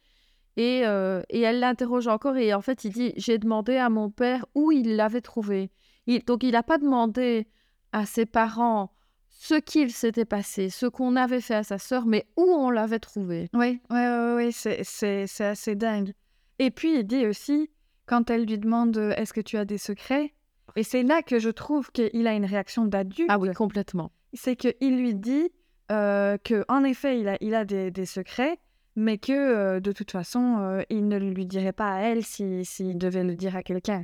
Et, 0.60 0.88
euh, 0.88 1.22
et 1.30 1.41
elle 1.41 1.60
l'interroge 1.60 2.08
encore 2.08 2.36
et 2.36 2.52
en 2.54 2.62
fait 2.62 2.84
il 2.84 2.91
dit 2.91 3.13
j'ai 3.15 3.38
demandé 3.38 3.78
à 3.78 3.89
mon 3.89 4.10
père 4.10 4.46
où 4.56 4.72
il 4.72 4.96
l'avait 4.96 5.22
trouvé. 5.22 5.70
Il- 6.08 6.24
donc 6.26 6.43
il 6.43 6.52
n'a 6.54 6.63
pas 6.63 6.80
demandé 6.80 7.48
à 7.91 8.06
ses 8.08 8.26
parents 8.26 8.91
ce 9.30 9.54
qu'il 9.54 9.91
s'était 9.91 10.26
passé, 10.26 10.70
ce 10.72 10.88
qu'on 10.88 11.15
avait 11.15 11.41
fait 11.41 11.54
à 11.54 11.63
sa 11.63 11.78
sœur, 11.78 12.08
mais 12.08 12.26
où 12.38 12.41
on 12.43 12.72
l'avait 12.72 12.98
trouvé. 12.98 13.50
Oui, 13.54 13.80
ouais, 13.91 14.50
c'est, 14.52 14.80
c'est, 14.84 15.28
c'est 15.28 15.46
assez 15.46 15.76
dingue. 15.76 16.13
Et 16.58 16.72
puis, 16.72 16.96
il 17.00 17.04
dit 17.04 17.28
aussi, 17.28 17.70
quand 18.08 18.32
elle 18.32 18.46
lui 18.46 18.58
demande 18.58 18.98
euh, 18.98 19.12
Est-ce 19.15 19.34
que 19.34 19.41
tu 19.41 19.58
as 19.58 19.65
des 19.65 19.78
secrets? 19.78 20.34
Et 20.76 20.82
c'est 20.82 21.04
là 21.04 21.22
que 21.22 21.38
je 21.38 21.50
trouve 21.52 21.91
qu'il 21.91 22.26
a 22.26 22.34
une 22.34 22.46
réaction 22.46 22.86
d'adulte. 22.86 23.30
Ah 23.30 23.38
oui, 23.38 23.54
complètement. 23.54 24.12
C'est 24.34 24.56
qu'il 24.56 24.98
lui 24.98 25.13
dit 25.13 25.52
euh, 25.91 26.38
que 26.43 26.65
en 26.67 26.84
effet, 26.84 27.19
il 27.19 27.28
a, 27.28 27.38
il 27.41 27.54
a 27.56 27.65
des, 27.65 27.91
des 27.91 28.06
secrets, 28.06 28.58
mais 28.95 29.17
que 29.17 29.32
euh, 29.32 29.80
de 29.80 29.91
toute 29.91 30.12
façon, 30.12 30.58
euh, 30.60 30.82
il 30.89 31.08
ne 31.08 31.17
lui 31.17 31.45
dirait 31.45 31.73
pas 31.73 31.93
à 31.95 32.00
elle 32.02 32.23
s'il 32.23 32.65
si, 32.65 32.84
s'il 32.86 32.97
devait 32.97 33.23
le 33.23 33.36
dire 33.36 33.56
à 33.56 33.63
quelqu'un. 33.63 34.04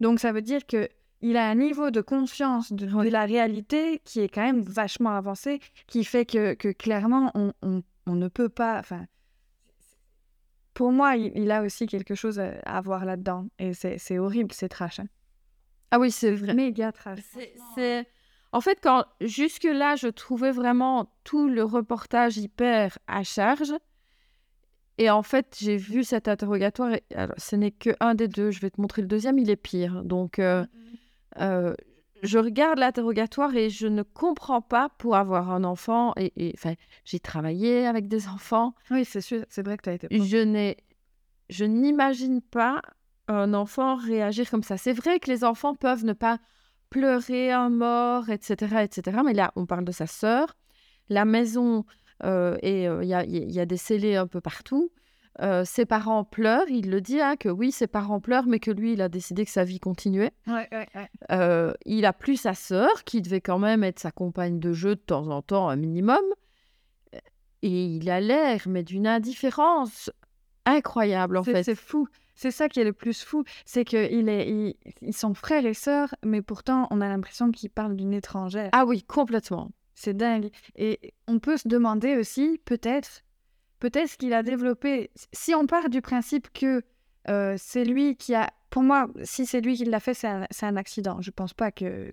Donc, 0.00 0.18
ça 0.20 0.32
veut 0.32 0.42
dire 0.42 0.66
que 0.66 0.88
il 1.20 1.36
a 1.36 1.48
un 1.48 1.54
niveau 1.54 1.92
de 1.92 2.00
conscience 2.00 2.72
de, 2.72 2.86
de 2.86 3.08
la 3.08 3.24
réalité 3.24 4.00
qui 4.04 4.18
est 4.20 4.28
quand 4.28 4.42
même 4.42 4.60
vachement 4.60 5.10
avancé, 5.16 5.60
qui 5.86 6.02
fait 6.04 6.26
que, 6.26 6.54
que 6.54 6.68
clairement, 6.72 7.30
on, 7.34 7.52
on, 7.62 7.82
on 8.06 8.14
ne 8.16 8.26
peut 8.26 8.48
pas. 8.48 8.80
Enfin, 8.80 9.06
pour 10.74 10.90
moi, 10.90 11.16
il, 11.16 11.32
il 11.36 11.50
a 11.52 11.62
aussi 11.62 11.86
quelque 11.86 12.14
chose 12.16 12.40
à, 12.40 12.54
à 12.64 12.80
voir 12.80 13.04
là-dedans. 13.04 13.46
Et 13.60 13.72
c'est 13.74 13.98
c'est 13.98 14.18
horrible, 14.18 14.52
c'est 14.52 14.68
trash. 14.68 14.98
hein. 14.98 15.06
Ah 15.92 15.98
oui, 16.00 16.10
c'est 16.10 16.32
vrai. 16.32 16.54
Méga 16.54 16.90
trash. 16.90 17.20
C'est 17.76 18.08
en 18.52 18.60
fait 18.60 18.78
quand 18.82 19.04
jusque 19.20 19.64
là 19.64 19.96
je 19.96 20.08
trouvais 20.08 20.50
vraiment 20.50 21.12
tout 21.24 21.48
le 21.48 21.64
reportage 21.64 22.38
hyper 22.38 22.98
à 23.06 23.22
charge 23.22 23.72
et 24.98 25.10
en 25.10 25.22
fait 25.22 25.56
j'ai 25.60 25.76
vu 25.76 26.04
cet 26.04 26.28
interrogatoire 26.28 26.92
et 26.92 27.02
alors, 27.14 27.34
ce 27.38 27.56
n'est 27.56 27.70
que 27.70 27.90
un 28.00 28.14
des 28.14 28.28
deux 28.28 28.50
je 28.50 28.60
vais 28.60 28.70
te 28.70 28.80
montrer 28.80 29.02
le 29.02 29.08
deuxième 29.08 29.38
il 29.38 29.50
est 29.50 29.56
pire 29.56 30.04
donc 30.04 30.38
euh, 30.38 30.64
euh, 31.40 31.74
je 32.22 32.38
regarde 32.38 32.78
l'interrogatoire 32.78 33.56
et 33.56 33.68
je 33.68 33.88
ne 33.88 34.02
comprends 34.02 34.62
pas 34.62 34.90
pour 34.98 35.16
avoir 35.16 35.50
un 35.50 35.64
enfant 35.64 36.12
et, 36.16 36.52
enfin 36.54 36.74
j'ai 37.04 37.18
travaillé 37.18 37.86
avec 37.86 38.06
des 38.06 38.28
enfants 38.28 38.74
Oui, 38.90 39.04
c'est 39.04 39.20
sûr, 39.20 39.44
c'est 39.48 39.64
vrai 39.64 39.76
que 39.76 39.82
tu 39.82 39.90
as 39.90 39.94
été. 39.94 40.06
je 40.10 40.36
n'ai 40.36 40.76
je 41.50 41.64
n'imagine 41.64 42.40
pas 42.40 42.80
un 43.28 43.54
enfant 43.54 43.96
réagir 43.96 44.50
comme 44.50 44.62
ça. 44.62 44.76
C'est 44.76 44.92
vrai 44.92 45.20
que 45.20 45.30
les 45.30 45.44
enfants 45.44 45.74
peuvent 45.74 46.04
ne 46.04 46.12
pas 46.12 46.38
pleurer 46.92 47.50
un 47.50 47.70
mort, 47.70 48.28
etc., 48.28 48.82
etc. 48.82 49.18
Mais 49.24 49.32
là, 49.32 49.50
on 49.56 49.64
parle 49.64 49.84
de 49.84 49.92
sa 49.92 50.06
sœur. 50.06 50.56
La 51.08 51.24
maison, 51.24 51.84
euh, 52.22 52.56
et 52.62 52.84
il 52.84 53.08
y, 53.08 53.14
a, 53.14 53.24
il 53.24 53.50
y 53.50 53.60
a 53.60 53.66
des 53.66 53.78
scellés 53.78 54.16
un 54.16 54.26
peu 54.26 54.40
partout. 54.42 54.90
Euh, 55.40 55.64
ses 55.64 55.86
parents 55.86 56.24
pleurent. 56.24 56.68
Il 56.68 56.90
le 56.90 57.00
dit, 57.00 57.20
hein, 57.20 57.36
que 57.36 57.48
oui, 57.48 57.72
ses 57.72 57.86
parents 57.86 58.20
pleurent, 58.20 58.46
mais 58.46 58.58
que 58.58 58.70
lui, 58.70 58.92
il 58.92 59.00
a 59.00 59.08
décidé 59.08 59.44
que 59.44 59.50
sa 59.50 59.64
vie 59.64 59.80
continuait. 59.80 60.32
Ouais, 60.46 60.68
ouais, 60.70 60.88
ouais. 60.94 61.08
Euh, 61.30 61.72
il 61.86 62.04
a 62.04 62.12
plus 62.12 62.36
sa 62.36 62.54
sœur, 62.54 63.04
qui 63.04 63.22
devait 63.22 63.40
quand 63.40 63.58
même 63.58 63.82
être 63.82 63.98
sa 63.98 64.10
compagne 64.10 64.60
de 64.60 64.72
jeu 64.72 64.94
de 64.94 65.00
temps 65.00 65.28
en 65.28 65.40
temps, 65.40 65.68
un 65.68 65.76
minimum. 65.76 66.22
Et 67.62 67.84
il 67.84 68.10
a 68.10 68.20
l'air, 68.20 68.60
mais 68.66 68.82
d'une 68.82 69.06
indifférence 69.06 70.10
incroyable, 70.66 71.38
en 71.38 71.44
fait. 71.44 71.62
C'est 71.62 71.74
fou. 71.74 72.08
C'est 72.42 72.50
ça 72.50 72.68
qui 72.68 72.80
est 72.80 72.84
le 72.84 72.92
plus 72.92 73.22
fou, 73.22 73.44
c'est 73.64 73.84
qu'ils 73.84 74.74
il, 75.00 75.14
sont 75.14 75.32
frères 75.32 75.64
et 75.64 75.74
sœurs, 75.74 76.12
mais 76.24 76.42
pourtant 76.42 76.88
on 76.90 77.00
a 77.00 77.08
l'impression 77.08 77.52
qu'ils 77.52 77.70
parlent 77.70 77.94
d'une 77.94 78.12
étrangère. 78.12 78.68
Ah 78.72 78.84
oui, 78.84 79.04
complètement. 79.04 79.70
C'est 79.94 80.16
dingue. 80.16 80.50
Et 80.74 81.14
on 81.28 81.38
peut 81.38 81.56
se 81.56 81.68
demander 81.68 82.16
aussi, 82.16 82.60
peut-être, 82.64 83.22
peut-être 83.78 84.16
qu'il 84.16 84.32
a 84.32 84.42
développé. 84.42 85.12
Si 85.32 85.54
on 85.54 85.68
part 85.68 85.88
du 85.88 86.02
principe 86.02 86.52
que 86.52 86.82
euh, 87.28 87.54
c'est 87.56 87.84
lui 87.84 88.16
qui 88.16 88.34
a. 88.34 88.50
Pour 88.70 88.82
moi, 88.82 89.06
si 89.22 89.46
c'est 89.46 89.60
lui 89.60 89.76
qui 89.76 89.84
l'a 89.84 90.00
fait, 90.00 90.14
c'est 90.14 90.26
un, 90.26 90.48
un 90.62 90.76
accident. 90.76 91.20
Je 91.20 91.30
pense 91.30 91.54
pas 91.54 91.70
que. 91.70 92.10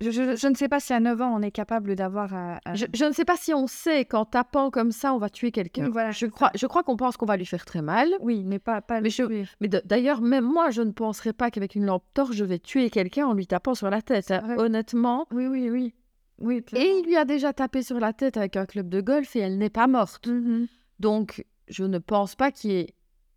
Je, 0.00 0.10
je- 0.10 0.36
je 0.36 0.46
ne 0.48 0.54
sais 0.54 0.68
pas 0.68 0.80
si 0.80 0.92
à 0.92 1.00
9 1.00 1.20
ans 1.22 1.34
on 1.34 1.40
est 1.42 1.50
capable 1.50 1.94
d'avoir 1.96 2.34
un. 2.34 2.58
Je, 2.74 2.84
je 2.92 3.04
ne 3.06 3.12
sais 3.12 3.24
pas 3.24 3.36
si 3.36 3.54
on 3.54 3.66
sait 3.66 4.04
qu'en 4.04 4.24
tapant 4.26 4.70
comme 4.70 4.92
ça, 4.92 5.14
on 5.14 5.18
va 5.18 5.30
tuer 5.30 5.50
quelqu'un. 5.50 5.88
Voilà, 5.88 6.10
je 6.10 6.26
crois, 6.26 6.50
je 6.54 6.66
crois 6.66 6.82
qu'on 6.82 6.96
pense 6.96 7.16
qu'on 7.16 7.24
va 7.26 7.36
lui 7.38 7.46
faire 7.46 7.64
très 7.64 7.80
mal. 7.82 8.08
Oui, 8.20 8.44
mais 8.44 8.58
pas, 8.58 8.82
pas 8.82 9.00
le 9.00 9.02
Mais. 9.04 9.44
Mais 9.60 9.68
d'ailleurs, 9.68 10.20
même 10.20 10.44
moi, 10.44 10.70
je 10.70 10.82
ne 10.82 10.90
penserais 10.92 11.32
pas 11.32 11.50
qu'avec 11.50 11.74
une 11.74 11.86
lampe 11.86 12.04
torche, 12.12 12.36
je 12.36 12.44
vais 12.44 12.58
tuer 12.58 12.90
quelqu'un 12.90 13.26
en 13.26 13.32
lui 13.32 13.46
tapant 13.46 13.74
sur 13.74 13.88
la 13.88 14.02
tête. 14.02 14.30
hein. 14.30 14.56
Honnêtement. 14.58 15.26
Oui, 15.32 15.46
oui, 15.46 15.70
oui. 15.70 15.94
Oui, 16.38 16.64
Et 16.74 16.98
il 16.98 17.04
lui 17.06 17.16
a 17.16 17.24
déjà 17.24 17.52
tapé 17.52 17.82
sur 17.82 17.98
la 18.00 18.12
tête 18.12 18.36
avec 18.36 18.56
un 18.56 18.66
club 18.66 18.88
de 18.88 19.00
golf 19.00 19.36
et 19.36 19.40
elle 19.40 19.58
n'est 19.58 19.70
pas 19.70 19.86
morte. 19.86 20.26
Mhm. 20.26 20.66
Donc, 20.98 21.44
je 21.68 21.84
ne 21.84 21.98
pense 21.98 22.34
pas 22.34 22.50
qu'il 22.50 22.70
y 22.72 22.76
ait, 22.76 22.94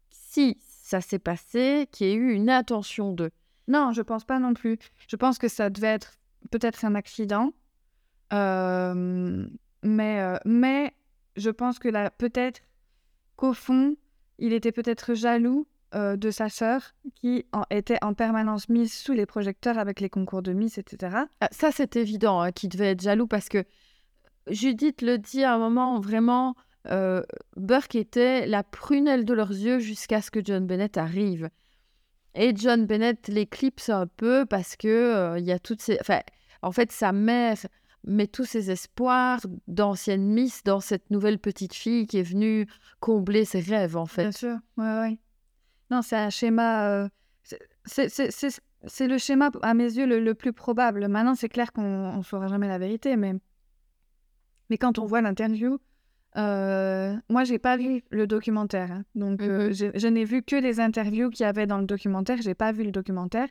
si 0.10 0.58
ça 0.60 1.02
s'est 1.02 1.20
passé, 1.20 1.88
qu'il 1.92 2.08
y 2.08 2.10
ait 2.12 2.16
eu 2.16 2.34
une 2.34 2.50
intention 2.50 3.14
de. 3.14 3.32
Non, 3.68 3.92
je 3.94 4.02
pense 4.02 4.24
pas 4.26 4.40
non 4.40 4.54
plus. 4.54 4.78
Je 5.08 5.16
pense 5.16 5.38
que 5.38 5.48
ça 5.48 5.70
devait 5.70 5.88
être 5.88 6.14
peut-être 6.52 6.86
un 6.86 6.96
accident. 6.96 7.52
Euh, 8.34 9.46
mais, 9.84 10.20
euh, 10.22 10.38
mais 10.46 10.94
je 11.36 11.50
pense 11.50 11.80
que 11.80 11.88
là, 11.88 12.10
peut-être 12.10 12.62
qu'au 13.36 13.54
fond, 13.54 13.96
il 14.40 14.54
était 14.54 14.72
peut-être 14.72 15.14
jaloux 15.14 15.68
euh, 15.94 16.18
de 16.18 16.32
sa 16.32 16.50
sœur 16.50 16.94
qui 17.16 17.46
en- 17.54 17.64
était 17.70 18.00
en 18.04 18.14
permanence 18.14 18.68
mise 18.70 18.94
sous 18.94 19.14
les 19.14 19.26
projecteurs 19.26 19.78
avec 19.78 20.00
les 20.00 20.10
concours 20.10 20.42
de 20.42 20.54
Miss, 20.54 20.78
etc. 20.78 21.18
Ah, 21.40 21.48
Ça, 21.52 21.72
c'est 21.72 21.96
évident 21.96 22.42
hein, 22.42 22.52
qu'il 22.52 22.70
devait 22.70 22.92
être 22.92 23.02
jaloux 23.02 23.28
parce 23.28 23.48
que 23.50 23.64
Judith 24.50 25.02
le 25.02 25.18
dit 25.18 25.44
à 25.44 25.54
un 25.54 25.58
moment 25.60 26.00
vraiment. 26.00 26.56
Burke 27.58 27.96
était 27.96 28.46
la 28.46 28.62
prunelle 28.62 29.26
de 29.26 29.34
leurs 29.34 29.50
yeux 29.50 29.80
jusqu'à 29.80 30.22
ce 30.22 30.30
que 30.30 30.40
John 30.44 30.68
Bennett 30.68 30.98
arrive. 30.98 31.50
Et 32.36 32.54
John 32.56 32.86
Bennett 32.86 33.28
l'éclipse 33.30 33.90
un 33.90 34.08
peu 34.08 34.46
parce 34.46 34.76
que 34.76 34.88
euh, 34.88 35.40
il 35.40 35.46
y 35.46 35.52
a 35.52 35.60
toutes 35.60 35.82
ces. 35.82 35.98
Enfin, 36.02 36.20
en 36.62 36.72
fait, 36.72 36.92
sa 36.92 37.12
mère 37.14 37.58
met 38.04 38.28
tous 38.28 38.46
ses 38.46 38.70
espoirs 38.72 39.40
d'ancienne 39.68 40.28
Miss 40.28 40.64
dans 40.64 40.80
cette 40.80 41.10
nouvelle 41.10 41.40
petite 41.40 41.74
fille 41.74 42.06
qui 42.08 42.18
est 42.20 42.24
venue 42.24 42.68
combler 43.00 43.46
ses 43.46 43.62
rêves, 43.62 43.98
en 43.98 44.06
fait. 44.06 44.24
Bien 44.24 44.32
sûr, 44.32 44.58
ouais, 44.78 45.00
ouais. 45.00 45.18
Non, 45.90 46.02
c'est 46.02 46.18
un 46.18 46.30
schéma. 46.30 46.90
euh, 46.90 47.10
c'est- 47.44 49.08
le 49.08 49.18
schéma, 49.18 49.50
à 49.62 49.74
mes 49.74 49.86
yeux, 49.86 50.06
le, 50.06 50.20
le 50.20 50.36
plus 50.36 50.54
probable. 50.54 51.08
Maintenant, 51.08 51.36
c'est 51.36 51.50
clair 51.50 51.72
qu'on 51.72 52.18
ne 52.18 52.24
saura 52.24 52.48
jamais 52.48 52.68
la 52.68 52.78
vérité, 52.78 53.16
mais, 53.16 53.34
mais 54.70 54.78
quand 54.78 55.00
on 55.00 55.06
voit 55.06 55.22
l'interview, 55.22 55.80
euh, 56.38 57.16
moi, 57.30 57.44
j'ai 57.44 57.60
pas 57.60 57.78
vu 57.78 58.04
le 58.10 58.28
documentaire. 58.28 58.92
hein. 58.92 59.04
donc, 59.16 59.42
euh, 59.42 59.70
Mhm. 59.70 59.92
je 59.96 60.08
n'ai 60.08 60.26
vu 60.26 60.42
que 60.44 60.56
les 60.56 60.80
interviews 60.80 61.30
qu'il 61.30 61.44
y 61.46 61.48
avait 61.50 61.68
dans 61.68 61.78
le 61.80 61.86
documentaire. 61.86 62.42
J'ai 62.42 62.56
pas 62.56 62.72
vu 62.72 62.84
le 62.84 62.92
documentaire. 62.92 63.48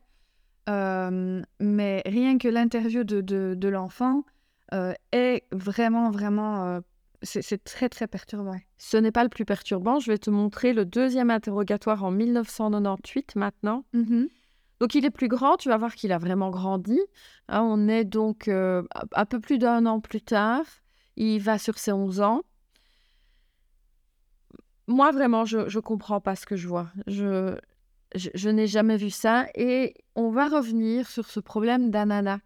Euh, 0.68 1.42
mais 1.60 2.02
rien 2.06 2.38
que 2.38 2.48
l'interview 2.48 3.04
de, 3.04 3.20
de, 3.20 3.54
de 3.56 3.68
l'enfant 3.68 4.24
euh, 4.72 4.92
est 5.12 5.44
vraiment, 5.52 6.10
vraiment. 6.10 6.80
c'est 7.22 7.62
très, 7.64 7.88
très 7.88 8.06
perturbant. 8.06 8.56
Ce 8.78 8.96
n'est 8.96 9.12
pas 9.12 9.22
le 9.22 9.28
plus 9.30 9.44
perturbant. 9.44 9.98
Je 9.98 10.10
vais 10.10 10.18
te 10.18 10.30
montrer 10.30 10.72
le 10.72 10.84
deuxième 10.84 11.30
interrogatoire 11.30 12.02
en 12.04 12.10
1998 12.10 13.36
maintenant. 13.36 13.84
Mhm. 13.92 14.28
Donc 14.80 14.94
il 14.94 15.04
est 15.06 15.10
plus 15.10 15.28
grand, 15.28 15.56
tu 15.56 15.68
vas 15.68 15.76
voir 15.76 15.94
qu'il 15.94 16.12
a 16.12 16.18
vraiment 16.18 16.50
grandi. 16.50 16.98
Hein, 17.48 17.62
on 17.62 17.88
est 17.88 18.04
donc 18.04 18.48
un 18.48 19.24
peu 19.28 19.40
plus 19.40 19.58
d'un 19.58 19.86
an 19.86 20.00
plus 20.00 20.20
tard. 20.20 20.64
Il 21.16 21.38
va 21.40 21.58
sur 21.58 21.78
ses 21.78 21.92
11 21.92 22.20
ans. 22.20 22.42
Moi, 24.86 25.10
vraiment, 25.12 25.44
je 25.44 25.58
ne 25.58 25.80
comprends 25.80 26.20
pas 26.20 26.36
ce 26.36 26.46
que 26.46 26.56
je 26.56 26.68
vois. 26.68 26.90
Je, 27.06 27.56
je, 28.14 28.30
je 28.34 28.48
n'ai 28.50 28.66
jamais 28.66 28.96
vu 28.96 29.10
ça. 29.10 29.46
Et 29.54 29.94
on 30.14 30.30
va 30.30 30.48
revenir 30.48 31.08
sur 31.08 31.26
ce 31.26 31.40
problème 31.40 31.90
d'Anana, 31.90 32.40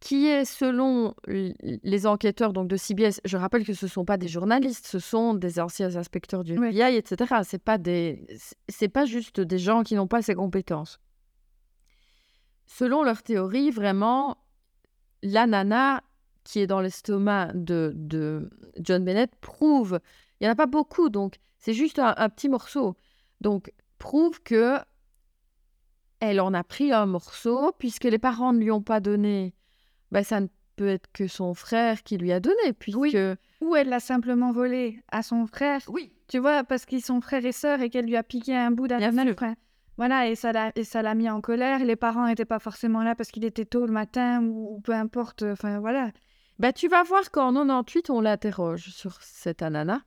qui 0.00 0.26
est, 0.26 0.44
selon 0.44 1.14
les 1.26 2.06
enquêteurs 2.06 2.52
donc 2.52 2.68
de 2.68 2.76
CBS, 2.76 3.20
je 3.24 3.36
rappelle 3.36 3.64
que 3.64 3.74
ce 3.74 3.86
ne 3.86 3.90
sont 3.90 4.04
pas 4.04 4.16
des 4.16 4.28
journalistes, 4.28 4.86
ce 4.86 4.98
sont 4.98 5.34
des 5.34 5.60
anciens 5.60 5.94
inspecteurs 5.96 6.42
du 6.42 6.58
Oui. 6.58 6.68
FBI, 6.68 6.96
etc. 6.96 7.42
Ce 7.44 7.54
n'est 7.56 7.60
pas, 7.60 7.78
des- 7.78 8.26
pas 8.92 9.04
juste 9.04 9.40
des 9.40 9.58
gens 9.58 9.82
qui 9.82 9.94
n'ont 9.94 10.08
pas 10.08 10.22
ces 10.22 10.34
compétences. 10.34 10.98
Selon 12.66 13.02
leur 13.02 13.22
théorie, 13.22 13.70
vraiment, 13.70 14.38
la 15.22 15.46
nana 15.46 16.02
qui 16.44 16.58
est 16.60 16.66
dans 16.66 16.80
l'estomac 16.80 17.52
de, 17.54 17.92
de 17.94 18.50
John 18.80 19.04
Bennett 19.04 19.30
prouve 19.40 20.00
Il 20.42 20.46
n'y 20.46 20.48
en 20.48 20.52
a 20.52 20.56
pas 20.56 20.66
beaucoup, 20.66 21.08
donc 21.08 21.36
c'est 21.58 21.72
juste 21.72 22.00
un, 22.00 22.14
un 22.16 22.28
petit 22.28 22.48
morceau. 22.48 22.96
Donc, 23.40 23.72
prouve 23.98 24.42
que 24.42 24.78
elle 26.18 26.40
en 26.40 26.52
a 26.52 26.64
pris 26.64 26.92
un 26.92 27.06
morceau, 27.06 27.72
puisque 27.78 28.04
les 28.04 28.18
parents 28.18 28.52
ne 28.52 28.58
lui 28.58 28.72
ont 28.72 28.82
pas 28.82 28.98
donné. 28.98 29.54
Ben, 30.10 30.24
ça 30.24 30.40
ne 30.40 30.48
peut 30.76 30.88
être 30.88 31.10
que 31.12 31.28
son 31.28 31.54
frère 31.54 32.02
qui 32.02 32.18
lui 32.18 32.32
a 32.32 32.40
donné, 32.40 32.72
puisque... 32.78 32.98
Oui. 32.98 33.14
Ou 33.60 33.76
elle 33.76 33.88
l'a 33.88 34.00
simplement 34.00 34.52
volé 34.52 35.00
à 35.12 35.22
son 35.22 35.46
frère. 35.46 35.80
Oui. 35.88 36.12
Tu 36.26 36.38
vois, 36.38 36.64
parce 36.64 36.86
qu'ils 36.86 37.04
sont 37.04 37.20
frères 37.20 37.44
et 37.44 37.52
sœurs 37.52 37.80
et 37.80 37.90
qu'elle 37.90 38.06
lui 38.06 38.16
a 38.16 38.24
piqué 38.24 38.56
un 38.56 38.72
bout 38.72 38.88
sûr. 39.28 39.36
frère. 39.36 39.54
Voilà, 39.96 40.28
et 40.28 40.34
ça 40.34 40.52
l'a 40.52 40.72
et 40.74 40.84
ça 40.84 41.02
l'a 41.02 41.14
mis 41.14 41.28
en 41.30 41.40
colère. 41.40 41.84
Les 41.84 41.96
parents 41.96 42.26
n'étaient 42.26 42.44
pas 42.44 42.58
forcément 42.58 43.02
là 43.02 43.14
parce 43.14 43.30
qu'il 43.30 43.44
était 43.44 43.64
tôt 43.64 43.86
le 43.86 43.92
matin 43.92 44.42
ou, 44.42 44.76
ou 44.76 44.80
peu 44.80 44.92
importe. 44.92 45.42
Enfin, 45.42 45.78
voilà. 45.78 46.10
Ben, 46.58 46.72
tu 46.72 46.88
vas 46.88 47.02
voir 47.02 47.30
qu'en 47.30 47.52
98, 47.52 48.10
on 48.10 48.20
l'interroge 48.20 48.90
sur 48.90 49.20
cet 49.22 49.62
ananas. 49.62 50.00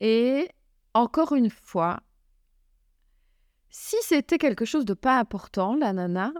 Et 0.00 0.48
encore 0.94 1.34
une 1.34 1.50
fois, 1.50 2.00
si 3.68 3.96
c'était 4.02 4.38
quelque 4.38 4.64
chose 4.64 4.84
de 4.84 4.94
pas 4.94 5.18
important, 5.18 5.74
l'ananas, 5.76 6.32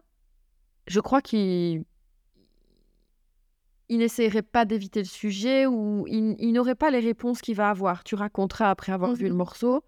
je 0.86 1.00
crois 1.00 1.20
qu'il 1.22 1.84
il 3.92 3.98
n'essayerait 3.98 4.42
pas 4.42 4.64
d'éviter 4.64 5.00
le 5.00 5.06
sujet 5.06 5.66
ou 5.66 6.06
il, 6.06 6.36
il 6.38 6.52
n'aurait 6.52 6.76
pas 6.76 6.90
les 6.90 7.00
réponses 7.00 7.40
qu'il 7.40 7.56
va 7.56 7.70
avoir. 7.70 8.04
Tu 8.04 8.14
raconteras 8.14 8.70
après 8.70 8.92
avoir 8.92 9.14
vu 9.14 9.24
Mhm. 9.24 9.30
le 9.30 9.36
morceau. 9.36 9.84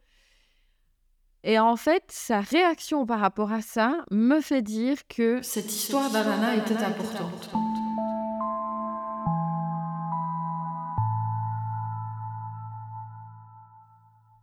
Et 1.45 1.59
en 1.59 1.77
fait, 1.77 2.05
sa 2.09 2.41
réaction 2.41 3.07
par 3.07 3.21
rapport 3.21 3.53
à 3.53 3.63
ça 3.63 4.05
me 4.11 4.41
fait 4.41 4.63
dire 4.63 5.07
que 5.09 5.41
cette 5.43 5.73
histoire 5.73 6.11
d'ananas 6.11 6.57
était 6.57 6.83
importante. 6.83 7.51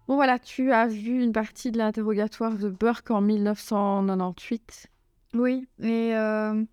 Bon 0.09 0.15
voilà, 0.15 0.39
tu 0.39 0.71
as 0.71 0.87
vu 0.87 1.21
une 1.23 1.31
partie 1.33 1.71
de 1.71 1.77
l'interrogatoire 1.77 2.53
de 2.57 2.67
Burke 2.69 3.11
en 3.11 3.21
1998. 3.21 4.87
Oui, 5.35 5.67
et, 5.79 6.15
euh, 6.15 6.63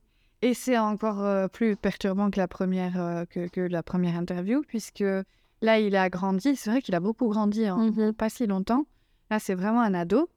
et 0.41 0.55
c'est 0.55 0.79
encore 0.79 1.23
euh, 1.23 1.47
plus 1.47 1.77
perturbant 1.77 2.31
que 2.31 2.39
la 2.41 2.49
première, 2.49 2.99
euh, 2.99 3.27
que, 3.27 3.47
que 3.49 3.61
la 3.61 3.83
première 3.83 4.17
interview, 4.17 4.63
puisque 4.67 5.05
là, 5.61 5.79
il 5.79 5.95
a 5.97 6.09
grandi. 6.09 6.57
C'est 6.57 6.71
vrai 6.71 6.81
qu'il 6.81 6.95
a 6.95 7.01
beaucoup 7.01 7.29
grandi 7.29 7.69
en 7.71 7.77
Mhm. 7.91 8.15
pas 8.15 8.31
si 8.31 8.47
longtemps. 8.47 8.87
Là, 9.31 9.39
c'est 9.39 9.55
vraiment 9.55 9.83
un 9.83 9.93
ado. 9.93 10.31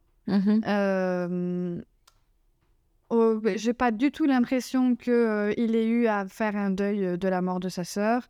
Oh, 3.11 3.39
ben, 3.41 3.57
j'ai 3.57 3.73
pas 3.73 3.91
du 3.91 4.11
tout 4.11 4.25
l'impression 4.25 4.97
que 4.97 5.09
euh, 5.09 5.53
il 5.55 5.73
ait 5.73 5.87
eu 5.87 6.07
à 6.07 6.27
faire 6.27 6.57
un 6.57 6.69
deuil 6.69 7.17
de 7.17 7.27
la 7.29 7.41
mort 7.41 7.61
de 7.61 7.69
sa 7.69 7.85
sœur. 7.85 8.27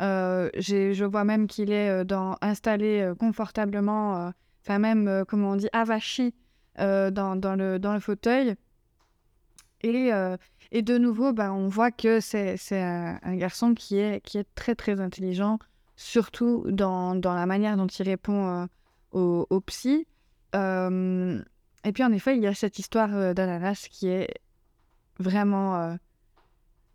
Euh, 0.00 0.50
je 0.56 1.04
vois 1.04 1.24
même 1.24 1.46
qu'il 1.46 1.70
est 1.70 1.88
euh, 1.88 2.34
installé 2.40 3.00
euh, 3.00 3.14
confortablement, 3.14 4.32
enfin 4.62 4.78
même, 4.78 5.24
comment 5.28 5.52
on 5.52 5.56
dit, 5.56 5.68
avachi 5.72 6.34
dans, 6.76 7.56
le, 7.56 8.00
fauteuil. 8.00 8.56
Et, 9.82 10.82
de 10.82 10.98
nouveau, 10.98 11.32
ben, 11.32 11.52
on 11.52 11.68
voit 11.68 11.90
que 11.90 12.20
c'est 12.20 12.58
un, 12.72 13.36
garçon 13.36 13.74
qui 13.74 13.98
est, 13.98 14.22
très 14.54 14.74
très 14.74 15.00
intelligent, 15.00 15.58
surtout 15.96 16.64
dans, 16.68 17.14
la 17.22 17.46
manière 17.46 17.76
dont 17.76 17.86
il 17.86 18.08
répond 18.08 18.68
au, 19.12 19.46
au 19.48 19.60
psy. 19.60 20.06
Et 20.54 21.92
puis 21.92 22.02
en 22.02 22.12
effet, 22.12 22.36
il 22.36 22.42
y 22.42 22.46
a 22.46 22.54
cette 22.54 22.78
histoire 22.78 23.34
d'ananas 23.34 23.86
qui 23.90 24.08
est 24.08 24.40
vraiment, 25.20 25.96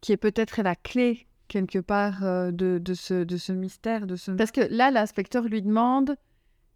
qui 0.02 0.12
est 0.12 0.18
peut-être 0.18 0.62
la 0.62 0.76
clé 0.76 1.29
quelque 1.50 1.80
part 1.80 2.24
euh, 2.24 2.52
de, 2.52 2.78
de, 2.78 2.94
ce, 2.94 3.26
de 3.26 3.36
ce 3.36 3.52
mystère, 3.52 4.08
de 4.08 4.16
ce... 4.16 4.32
Parce 4.32 4.52
que 4.52 4.62
là, 4.70 4.92
l'inspecteur 4.92 5.44
lui 5.44 5.62
demande 5.62 6.16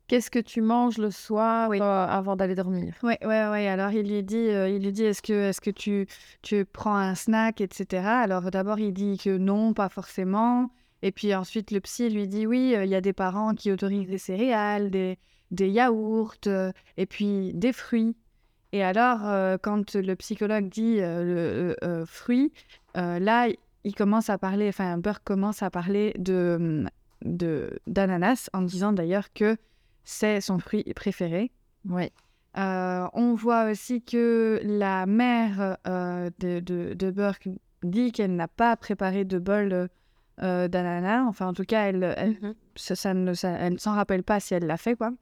Qu'est-ce 0.07 0.29
que 0.29 0.39
tu 0.39 0.59
manges 0.59 0.97
le 0.97 1.11
soir 1.11 1.69
Oui. 1.69 1.79
euh, 1.79 2.05
avant 2.05 2.35
d'aller 2.35 2.55
dormir? 2.55 2.93
Ouais, 3.03 3.17
ouais, 3.21 3.47
ouais. 3.47 3.67
Alors 3.69 3.91
il 3.91 4.05
lui 4.05 4.21
dit, 4.21 4.49
euh, 4.49 4.67
il 4.67 4.83
lui 4.83 4.91
dit, 4.91 5.05
est-ce 5.05 5.21
que, 5.21 5.49
est-ce 5.49 5.61
que 5.61 5.71
tu, 5.71 6.07
tu 6.41 6.65
prends 6.65 6.97
un 6.97 7.15
snack, 7.15 7.61
etc. 7.61 8.05
Alors 8.05 8.51
d'abord 8.51 8.79
il 8.79 8.91
dit 8.91 9.17
que 9.17 9.37
non, 9.37 9.73
pas 9.73 9.87
forcément. 9.87 10.69
Et 11.03 11.13
puis 11.13 11.33
ensuite 11.33 11.71
le 11.71 11.79
psy 11.79 12.09
lui 12.09 12.27
dit, 12.27 12.45
oui, 12.45 12.75
il 12.77 12.89
y 12.89 12.95
a 12.95 13.01
des 13.01 13.13
parents 13.13 13.55
qui 13.55 13.71
autorisent 13.71 14.09
des 14.09 14.17
céréales, 14.17 14.91
des, 14.91 15.17
des 15.51 15.69
yaourts, 15.69 16.35
et 16.97 17.05
puis 17.05 17.53
des 17.53 17.71
fruits. 17.71 18.17
Et 18.73 18.83
alors 18.83 19.19
euh, 19.23 19.57
quand 19.61 19.93
le 19.93 20.15
psychologue 20.15 20.67
dit 20.67 20.97
euh, 20.99 21.23
le 21.23 21.75
euh, 21.87 22.05
fruits, 22.07 22.51
euh, 22.97 23.19
là 23.19 23.47
il 23.83 23.95
commence 23.95 24.29
à 24.29 24.37
parler, 24.37 24.69
enfin 24.69 24.97
Burke 24.97 25.23
commence 25.23 25.63
à 25.63 25.69
parler 25.69 26.13
de 26.17 26.85
de 27.23 27.79
d'ananas 27.87 28.49
en 28.53 28.61
disant 28.61 28.93
d'ailleurs 28.93 29.31
que 29.33 29.57
c'est 30.03 30.41
son 30.41 30.59
fruit 30.59 30.83
préféré. 30.95 31.51
Oui. 31.89 32.11
Euh, 32.57 33.07
on 33.13 33.33
voit 33.33 33.71
aussi 33.71 34.03
que 34.03 34.59
la 34.63 35.05
mère 35.05 35.77
euh, 35.87 36.29
de, 36.39 36.59
de, 36.59 36.93
de 36.93 37.11
Burke 37.11 37.49
dit 37.81 38.11
qu'elle 38.11 38.35
n'a 38.35 38.47
pas 38.47 38.75
préparé 38.75 39.25
de 39.25 39.39
bol 39.39 39.89
euh, 40.41 40.67
d'ananas. 40.67 41.23
Enfin, 41.23 41.47
en 41.47 41.53
tout 41.53 41.63
cas, 41.63 41.89
elle, 41.89 42.13
elle, 42.15 42.55
ça, 42.75 42.95
ça 42.95 43.13
ne, 43.13 43.31
ne 43.31 43.77
s'en 43.77 43.93
rappelle 43.93 44.23
pas 44.23 44.39
si 44.39 44.53
elle 44.53 44.67
l'a 44.67 44.77
fait, 44.77 44.95
quoi. 44.95 45.13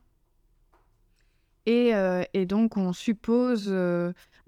Et, 1.68 1.94
et 2.34 2.46
donc, 2.48 2.76
on 2.76 2.92
suppose, 2.92 3.74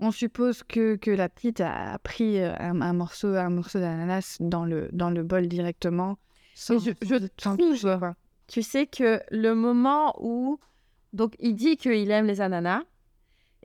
on 0.03 0.11
suppose 0.11 0.63
que, 0.63 0.95
que 0.95 1.11
la 1.11 1.29
petite 1.29 1.61
a 1.61 1.97
pris 1.99 2.39
euh, 2.39 2.53
un, 2.59 2.81
un 2.81 2.93
morceau, 2.93 3.29
un 3.35 3.49
morceau 3.49 3.79
d'ananas 3.79 4.37
dans 4.39 4.65
le, 4.65 4.89
dans 4.91 5.09
le 5.09 5.23
bol 5.23 5.47
directement. 5.47 6.17
Sans, 6.55 6.77
je- 6.79 6.91
sans. 7.39 7.57
Tu 8.47 8.61
sais 8.61 8.85
que 8.85 9.19
le 9.31 9.53
moment 9.55 10.13
où. 10.19 10.59
Donc, 11.13 11.35
il 11.39 11.55
dit 11.55 11.77
qu'il 11.77 12.09
aime 12.11 12.25
les 12.27 12.41
ananas. 12.41 12.83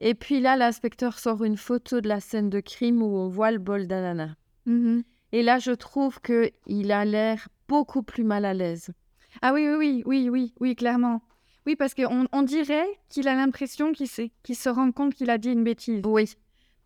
Et 0.01 0.15
puis 0.15 0.41
là, 0.41 0.57
l'inspecteur 0.57 1.19
sort 1.19 1.43
une 1.45 1.57
photo 1.57 2.01
de 2.01 2.09
la 2.09 2.21
scène 2.21 2.51
de 2.51 2.61
crime 2.61 3.03
où 3.03 3.17
on 3.17 3.29
voit 3.29 3.51
le 3.51 3.59
bol 3.59 3.87
d'ananas. 3.87 4.35
Mhm. 4.67 5.03
Et 5.33 5.43
là, 5.43 5.59
je 5.59 5.73
trouve 5.73 6.21
que 6.21 6.51
il 6.67 6.93
a 6.93 7.05
l'air 7.05 7.49
beaucoup 7.69 8.03
plus 8.03 8.25
mal 8.25 8.45
à 8.45 8.55
l'aise. 8.55 8.91
Ah 9.43 9.53
oui, 9.53 9.67
oui, 9.69 9.77
oui, 9.77 10.05
oui, 10.07 10.29
oui, 10.31 10.55
oui, 10.61 10.77
clairement. 10.77 11.21
Oui, 11.69 11.77
parce 11.77 11.93
qu'on 11.93 12.27
on 12.33 12.43
dirait 12.43 12.89
qu'il 13.11 13.29
a 13.29 13.35
l'impression 13.35 13.93
qu'il 13.93 14.09
qu'il 14.43 14.57
se 14.57 14.71
rend 14.71 14.91
compte 14.91 15.15
qu'il 15.15 15.29
a 15.29 15.37
dit 15.37 15.53
une 15.53 15.65
bêtise. 15.65 16.01
Oui. 16.07 16.33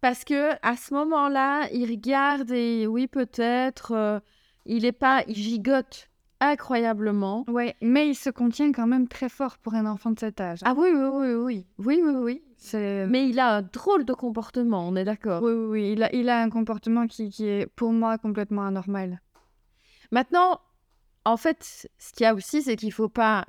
Parce 0.01 0.25
que 0.25 0.51
à 0.61 0.77
ce 0.77 0.93
moment-là, 0.95 1.69
il 1.73 1.89
regarde 1.89 2.51
et 2.51 2.89
oui, 2.89 3.07
peut-être, 3.07 3.93
euh, 3.93 4.19
il 4.67 4.85
est 4.85 4.91
pas, 4.91 5.23
il 5.29 5.37
gigote 5.37 6.09
incroyablement. 6.41 7.45
Ouais, 7.47 7.77
mais 7.81 8.09
il 8.09 8.17
se 8.17 8.29
contient 8.29 8.73
quand 8.73 8.89
même 8.89 9.07
très 9.07 9.29
fort 9.29 9.57
pour 9.59 9.75
un 9.75 9.87
enfant 9.87 10.11
de 10.11 10.19
cet 10.19 10.41
âge. 10.41 10.59
Ah 10.65 10.75
oui, 10.77 10.89
oui, 10.93 11.07
oui, 11.13 11.35
oui, 11.35 11.67
oui, 11.79 12.03
oui, 12.05 12.15
oui. 12.17 12.43
c'est... 12.57 13.07
Mais 13.07 13.29
il 13.29 13.39
a 13.39 13.59
un 13.59 13.63
drôle 13.63 14.05
de 14.05 14.15
comportement, 14.15 14.89
on 14.89 14.97
est 14.97 15.05
d'accord. 15.05 15.45
Oui, 15.45 15.53
oui, 15.53 15.67
oui, 15.67 15.93
il 15.93 16.03
a, 16.03 16.13
il 16.13 16.29
a 16.29 16.43
un 16.43 16.51
comportement 16.51 17.07
qui, 17.07 17.31
qui 17.31 17.47
est 17.47 17.67
pour 17.77 17.93
moi 17.93 18.19
complètement 18.19 18.67
anormal. 18.67 19.21
Maintenant, 20.11 20.61
en 21.25 21.37
fait, 21.37 21.89
ce 21.99 22.13
qu'il 22.13 22.25
y 22.25 22.27
a 22.27 22.35
aussi, 22.35 22.63
c'est 22.63 22.75
qu'il 22.75 22.93
faut 22.93 23.09
pas, 23.09 23.47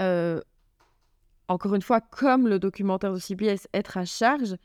encore 0.00 1.74
une 1.74 1.82
fois, 1.82 2.00
comme 2.00 2.48
le 2.48 2.58
documentaire 2.58 3.12
de 3.12 3.18
CBS, 3.18 3.68
être 3.74 3.98
à 3.98 4.04
charge. 4.04 4.56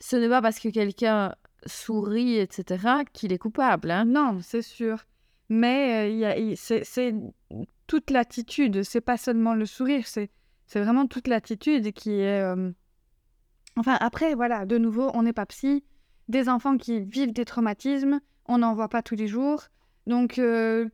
Ce 0.00 0.16
n'est 0.16 0.28
pas 0.28 0.42
parce 0.42 0.58
que 0.58 0.68
quelqu'un 0.68 1.34
sourit, 1.66 2.36
etc., 2.38 3.04
qu'il 3.12 3.32
est 3.32 3.38
coupable. 3.38 3.90
Hein. 3.90 4.04
Non, 4.04 4.38
c'est 4.42 4.62
sûr. 4.62 5.04
Mais 5.48 6.22
euh, 6.22 6.54
c'est, 6.56 7.14
toute 7.86 8.10
l'attitude, 8.10 8.82
c'est 8.82 9.00
pas 9.00 9.16
seulement 9.16 9.54
le 9.54 9.66
sourire, 9.66 10.06
c'est, 10.06 10.30
c'est 10.66 10.80
vraiment 10.80 11.06
toute 11.06 11.26
l'attitude 11.26 11.92
qui 11.92 12.20
est... 12.20 12.42
euh, 12.42 12.70
Enfin, 13.76 13.96
après, 14.00 14.34
voilà, 14.34 14.66
de 14.66 14.76
nouveau, 14.76 15.10
on 15.14 15.22
n'est 15.22 15.32
pas 15.32 15.46
psy. 15.46 15.84
Des 16.26 16.48
enfants 16.48 16.76
qui 16.76 17.00
vivent 17.00 17.32
des 17.32 17.44
traumatismes, 17.44 18.20
on 18.46 18.58
n'en 18.58 18.74
voit 18.74 18.88
pas 18.88 19.02
tous 19.02 19.14
les 19.14 19.28
jours. 19.28 19.62
Donc, 20.08 20.38
euh, 20.38 20.88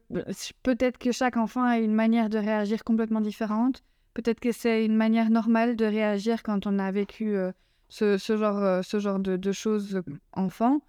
peut-être 0.65 0.99
que 0.99 1.13
chaque 1.13 1.37
enfant 1.37 1.63
a 1.63 1.79
une 1.79 1.95
manière 1.95 2.29
de 2.29 2.37
réagir 2.37 2.83
complètement 2.83 3.21
différente. 3.21 3.85
Peut-être 4.13 4.41
que 4.41 4.51
c'est 4.51 4.85
une 4.85 4.97
manière 4.97 5.31
normale 5.31 5.77
de 5.77 5.85
réagir 5.85 6.43
quand 6.43 6.67
on 6.67 6.81
a 6.81 6.91
vécu 6.91 7.37
euh, 7.37 7.53
ce, 7.89 8.19
ce 8.19 8.37
genre, 8.37 8.59
euh, 8.59 8.83
ce 8.83 8.99
genre 8.99 9.21
de, 9.21 9.53
choses 9.53 10.03
enfant. 10.33 10.81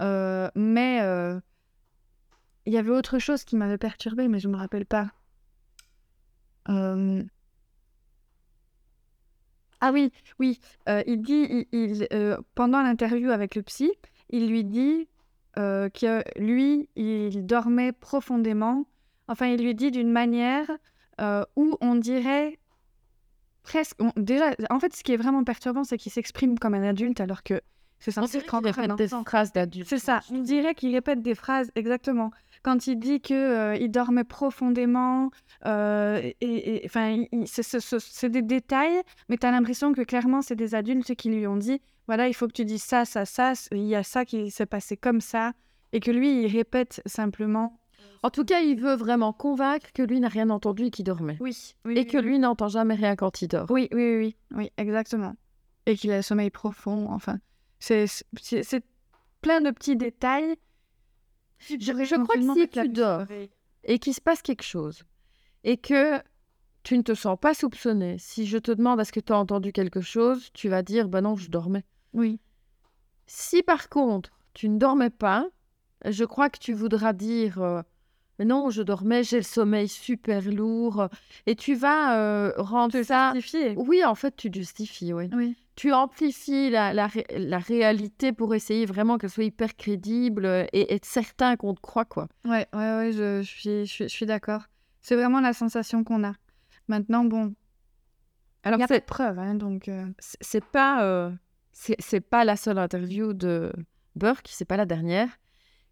Mais 0.00 0.98
il 2.66 2.72
y 2.72 2.78
avait 2.78 2.90
autre 2.90 3.20
chose 3.20 3.44
qui 3.44 3.56
m'avait 3.56 3.78
perturbée, 3.78 4.26
mais 4.26 4.40
je 4.40 4.48
ne 4.48 4.54
me 4.54 4.58
rappelle 4.58 4.84
pas. 4.84 5.12
Ah 6.66 6.96
oui, 9.92 10.10
oui. 10.40 10.58
il 11.06 11.22
dit, 11.22 11.68
il, 11.70 12.08
pendant 12.56 12.82
l'interview 12.82 13.30
avec 13.30 13.54
le 13.54 13.62
psy, 13.62 13.92
il 14.30 14.48
lui 14.48 14.64
dit 14.64 15.06
euh, 15.58 15.88
que 15.88 16.22
lui, 16.40 16.88
il 16.96 17.44
dormait 17.46 17.92
profondément. 17.92 18.86
Enfin, 19.28 19.46
il 19.46 19.62
lui 19.62 19.74
dit 19.74 19.90
d'une 19.90 20.10
manière 20.10 20.70
euh, 21.20 21.44
où 21.56 21.76
on 21.80 21.96
dirait 21.96 22.58
presque. 23.62 23.96
on- 24.00 24.12
déjà, 24.16 24.50
en 24.70 24.78
fait, 24.80 24.94
ce 24.94 25.02
qui 25.02 25.12
est 25.12 25.16
vraiment 25.16 25.44
perturbant, 25.44 25.84
c'est 25.84 25.98
qu'il 25.98 26.12
s'exprime 26.12 26.58
comme 26.58 26.74
un 26.74 26.82
adulte 26.82 27.20
alors 27.20 27.42
que 27.42 27.60
C'est 28.00 28.16
On 28.16 28.22
dirait 28.22 28.42
qu'il 28.44 28.50
rentrer 28.50 28.70
répète 28.82 28.96
des 28.96 29.08
phrases 29.08 29.52
d'adulte. 29.52 29.88
C'est 29.88 29.98
ça. 29.98 30.20
On 30.30 30.38
dirait 30.38 30.74
qu'il 30.74 30.94
répète 30.94 31.20
des 31.20 31.34
phrases 31.34 31.70
exactement. 31.74 32.30
Quand 32.62 32.86
il 32.86 32.96
dit 32.98 33.20
que 33.20 33.34
euh, 33.34 33.76
il 33.76 33.90
dormait 33.90 34.24
profondément, 34.24 35.30
euh, 35.66 36.20
et, 36.40 36.82
enfin, 36.86 37.24
c'est 37.44 38.30
des 38.30 38.42
détails, 38.42 39.02
mais 39.28 39.36
tu 39.36 39.46
as 39.46 39.50
l'impression 39.50 39.92
que 39.92 40.02
clairement 40.02 40.42
c'est 40.42 40.56
des 40.56 40.74
adultes 40.76 41.14
qui 41.16 41.28
lui 41.30 41.46
ont 41.48 41.56
dit, 41.56 41.80
voilà, 42.08 42.26
il 42.26 42.34
faut 42.34 42.48
que 42.48 42.52
tu 42.52 42.64
dises 42.64 42.82
ça, 42.82 43.04
ça, 43.04 43.26
ça. 43.26 43.52
Il 43.70 43.84
y 43.84 43.94
a 43.94 44.02
ça 44.02 44.24
qui 44.24 44.50
s'est 44.50 44.66
passé 44.66 44.96
comme 44.96 45.20
ça, 45.20 45.52
et 45.92 46.00
que 46.00 46.10
lui 46.10 46.42
il 46.42 46.48
répète 46.48 47.02
simplement. 47.06 47.78
En 48.22 48.30
tout 48.30 48.44
cas, 48.44 48.60
il 48.60 48.80
veut 48.80 48.96
vraiment 48.96 49.32
convaincre 49.32 49.92
que 49.92 50.02
lui 50.02 50.18
n'a 50.18 50.28
rien 50.28 50.50
entendu 50.50 50.86
et 50.86 50.90
qu'il 50.90 51.04
dormait. 51.04 51.36
Oui. 51.38 51.76
oui 51.84 51.96
Et 51.96 52.06
que 52.06 52.18
lui 52.18 52.38
n'entend 52.38 52.68
jamais 52.68 52.94
rien 52.94 53.14
quand 53.14 53.42
il 53.42 53.48
dort. 53.48 53.70
Oui, 53.70 53.88
oui, 53.92 54.16
oui, 54.16 54.36
oui, 54.56 54.72
exactement. 54.76 55.36
Et 55.86 55.96
qu'il 55.96 56.10
a 56.10 56.16
le 56.16 56.22
sommeil 56.22 56.50
profond, 56.50 57.08
enfin. 57.10 57.38
C'est 57.78 58.06
plein 59.40 59.60
de 59.60 59.70
petits 59.70 59.96
détails. 59.96 60.56
Je, 61.58 61.76
je 61.78 62.22
crois 62.22 62.36
que 62.36 62.54
si 62.54 62.68
tu 62.68 62.88
dors 62.88 63.26
et 63.84 63.98
qu'il 63.98 64.14
se 64.14 64.20
passe 64.20 64.42
quelque 64.42 64.62
chose 64.62 65.02
et 65.64 65.76
que 65.76 66.20
tu 66.84 66.96
ne 66.96 67.02
te 67.02 67.14
sens 67.14 67.36
pas 67.38 67.54
soupçonné, 67.54 68.16
si 68.18 68.46
je 68.46 68.58
te 68.58 68.70
demande 68.70 69.00
est-ce 69.00 69.12
que 69.12 69.20
tu 69.20 69.32
as 69.32 69.38
entendu 69.38 69.72
quelque 69.72 70.00
chose, 70.00 70.50
tu 70.54 70.68
vas 70.68 70.82
dire 70.82 71.08
bah 71.08 71.20
non, 71.20 71.36
je 71.36 71.50
dormais. 71.50 71.84
Oui. 72.14 72.40
Si 73.26 73.62
par 73.62 73.88
contre 73.88 74.30
tu 74.54 74.68
ne 74.68 74.78
dormais 74.78 75.10
pas, 75.10 75.46
je 76.04 76.24
crois 76.24 76.48
que 76.50 76.58
tu 76.58 76.72
voudras 76.72 77.12
dire 77.12 77.60
euh, 77.62 77.82
non, 78.44 78.70
je 78.70 78.82
dormais, 78.82 79.24
j'ai 79.24 79.38
le 79.38 79.42
sommeil 79.42 79.88
super 79.88 80.42
lourd 80.50 81.08
et 81.46 81.56
tu 81.56 81.74
vas 81.74 82.16
euh, 82.18 82.52
rendre 82.56 83.02
ça. 83.02 83.32
Justifié. 83.34 83.74
Oui, 83.76 84.04
en 84.04 84.14
fait, 84.14 84.36
tu 84.36 84.48
justifies, 84.52 85.12
oui. 85.12 85.28
Oui. 85.32 85.56
Tu 85.74 85.92
amplifies 85.92 86.70
la, 86.70 86.92
la, 86.94 87.08
ré- 87.08 87.26
la 87.30 87.58
réalité 87.58 88.32
pour 88.32 88.54
essayer 88.54 88.86
vraiment 88.86 89.18
qu'elle 89.18 89.30
soit 89.30 89.44
hyper 89.44 89.76
crédible 89.76 90.44
euh, 90.44 90.64
et 90.72 90.94
être 90.94 91.04
certain 91.04 91.56
qu'on 91.56 91.74
te 91.74 91.80
croit, 91.80 92.04
quoi. 92.04 92.28
Ouais, 92.44 92.66
ouais, 92.72 92.96
ouais, 92.96 93.12
je, 93.12 93.42
je 93.42 93.48
suis, 93.48 93.70
je 93.86 93.92
suis, 93.92 94.04
je 94.04 94.08
suis 94.14 94.26
d'accord. 94.26 94.62
C'est 95.00 95.16
vraiment 95.16 95.40
la 95.40 95.52
sensation 95.52 96.04
qu'on 96.04 96.22
a. 96.24 96.34
Maintenant, 96.88 97.24
bon, 97.24 97.46
il 97.46 97.54
Alors, 98.64 98.78
n'y 98.78 98.84
a 98.84 98.88
pas 98.88 98.94
c'est 98.94 99.00
de 99.00 99.04
preuves, 99.06 99.38
hein, 99.38 99.54
donc... 99.54 99.88
euh, 99.88 100.06
c'est- 100.18 100.38
c'est 100.40 100.64
pas 100.64 101.02
euh, 101.04 101.30
c'est 101.98 102.20
pas 102.20 102.44
la 102.44 102.56
seule 102.56 102.78
interview 102.78 103.32
de 103.32 103.72
Burke, 104.16 104.48
c'est 104.50 104.64
pas 104.64 104.76
la 104.76 104.86
dernière, 104.86 105.28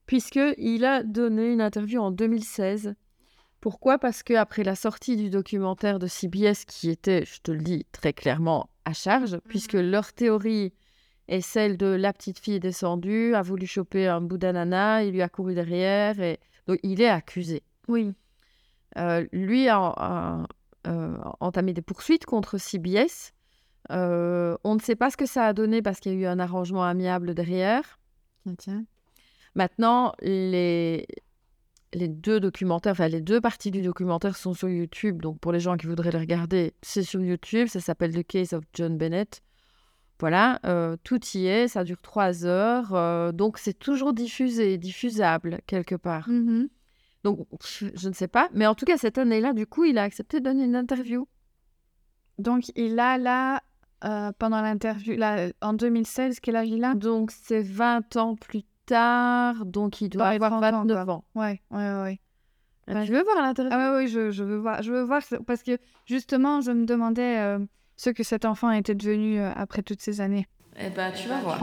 puisque 0.06 0.40
il 0.58 0.84
a 0.84 1.02
donné 1.02 1.52
une 1.52 1.60
interview 1.60 2.00
en 2.00 2.10
2016. 2.10 2.94
Pourquoi? 3.60 3.98
Parce 3.98 4.22
que 4.22 4.34
après 4.34 4.64
la 4.64 4.74
sortie 4.74 5.16
du 5.16 5.30
documentaire 5.30 5.98
de 5.98 6.06
CBS, 6.06 6.64
qui 6.66 6.90
était, 6.90 7.24
je 7.24 7.40
te 7.40 7.50
le 7.50 7.60
dis 7.60 7.86
très 7.92 8.12
clairement, 8.12 8.68
à 8.84 8.92
charge, 8.92 9.38
puisque 9.48 9.74
leur 9.74 10.12
théorie 10.12 10.72
est 11.28 11.40
celle 11.40 11.76
de 11.76 11.86
la 11.86 12.12
petite 12.12 12.38
fille 12.38 12.60
descendue, 12.60 13.34
a 13.34 13.42
voulu 13.42 13.66
choper 13.66 14.06
un 14.06 14.20
bout 14.20 14.38
d'ananas, 14.38 15.02
il 15.02 15.12
lui 15.12 15.22
a 15.22 15.28
couru 15.28 15.54
derrière, 15.54 16.20
et 16.20 16.38
donc 16.66 16.78
il 16.82 17.00
est 17.00 17.08
accusé. 17.08 17.62
Oui. 17.88 18.12
Euh, 18.98 19.26
lui 19.32 19.68
a, 19.68 19.78
a, 19.78 20.46
euh, 20.86 21.16
entamé 21.40 21.72
des 21.72 21.82
poursuites 21.82 22.26
contre 22.26 22.58
CBS. 22.58 23.32
Euh, 23.90 24.56
on 24.64 24.74
ne 24.74 24.80
sait 24.80 24.96
pas 24.96 25.10
ce 25.10 25.16
que 25.16 25.26
ça 25.26 25.46
a 25.46 25.52
donné 25.52 25.82
parce 25.82 26.00
qu'il 26.00 26.12
y 26.12 26.16
a 26.16 26.18
eu 26.18 26.26
un 26.26 26.38
arrangement 26.38 26.84
amiable 26.84 27.34
derrière. 27.34 27.98
Maintenant, 29.54 30.12
les, 30.20 31.06
les 31.92 32.08
deux 32.08 32.40
documentaires, 32.40 32.92
enfin 32.92 33.08
les 33.08 33.20
deux 33.20 33.40
parties 33.40 33.70
du 33.70 33.82
documentaire 33.82 34.36
sont 34.36 34.54
sur 34.54 34.68
YouTube. 34.68 35.22
Donc 35.22 35.40
pour 35.40 35.52
les 35.52 35.60
gens 35.60 35.76
qui 35.76 35.86
voudraient 35.86 36.10
les 36.10 36.18
regarder, 36.18 36.74
c'est 36.82 37.02
sur 37.02 37.20
YouTube. 37.20 37.68
Ça 37.68 37.80
s'appelle 37.80 38.14
The 38.14 38.26
Case 38.26 38.52
of 38.52 38.64
John 38.74 38.96
Bennett. 38.96 39.42
Voilà, 40.18 40.60
euh, 40.64 40.96
tout 41.04 41.20
y 41.34 41.46
est. 41.46 41.68
Ça 41.68 41.84
dure 41.84 42.00
trois 42.00 42.46
heures. 42.46 42.94
euh, 42.94 43.32
donc 43.32 43.58
c'est 43.58 43.78
toujours 43.78 44.14
diffusé, 44.14 44.78
diffusable 44.78 45.60
quelque 45.66 45.94
part. 45.94 46.28
Mhm. 46.28 46.68
Donc 47.24 47.46
je 47.60 48.08
ne 48.08 48.14
sais 48.14 48.28
pas. 48.28 48.48
Mais 48.54 48.66
en 48.66 48.74
tout 48.74 48.84
cas, 48.84 48.96
cette 48.96 49.18
année-là, 49.18 49.52
du 49.52 49.66
coup, 49.66 49.84
il 49.84 49.98
a 49.98 50.02
accepté 50.02 50.38
de 50.40 50.44
donner 50.44 50.64
une 50.64 50.76
interview. 50.76 51.26
Donc, 52.38 52.70
il 52.76 52.98
a 52.98 53.18
là, 53.18 53.62
euh, 54.04 54.30
pendant 54.38 54.60
l'interview, 54.60 55.16
là, 55.16 55.48
en 55.62 55.72
2016, 55.72 56.40
quel 56.40 56.56
âge 56.56 56.68
il 56.68 56.84
a 56.84 56.94
Donc 56.94 57.30
c'est 57.30 57.62
20 57.62 58.16
ans 58.16 58.34
plus 58.36 58.62
tard. 58.86 59.64
Donc 59.66 60.00
il 60.00 60.08
doit 60.10 60.28
Ouais, 60.28 60.34
avoir 60.36 60.50
30 60.60 60.64
ans, 60.64 60.70
29 60.82 61.04
quoi. 61.04 61.14
ans. 61.14 61.24
Ouais, 61.34 61.62
ouais, 61.70 61.78
ouais. 62.02 62.20
Ouais. 62.88 63.04
Tu 63.04 63.12
veux 63.12 63.22
voir 63.24 63.36
l'interview 63.42 63.72
Ah 63.74 63.92
ouais, 63.92 63.98
oui, 64.04 64.08
je, 64.08 64.30
je 64.30 64.44
veux 64.44 64.58
voir. 64.58 64.82
Je 64.82 64.92
veux 64.92 65.02
voir 65.02 65.22
ce- 65.22 65.34
parce 65.36 65.62
que 65.62 65.76
justement, 66.04 66.60
je 66.60 66.70
me 66.70 66.84
demandais 66.86 67.38
euh, 67.38 67.58
ce 67.96 68.10
que 68.10 68.22
cet 68.22 68.44
enfant 68.44 68.70
était 68.70 68.94
devenu 68.94 69.40
euh, 69.40 69.50
après 69.56 69.82
toutes 69.82 70.00
ces 70.02 70.20
années. 70.20 70.46
Eh 70.78 70.90
ben, 70.90 71.10
tu 71.12 71.28
vas 71.28 71.40
voir. 71.40 71.58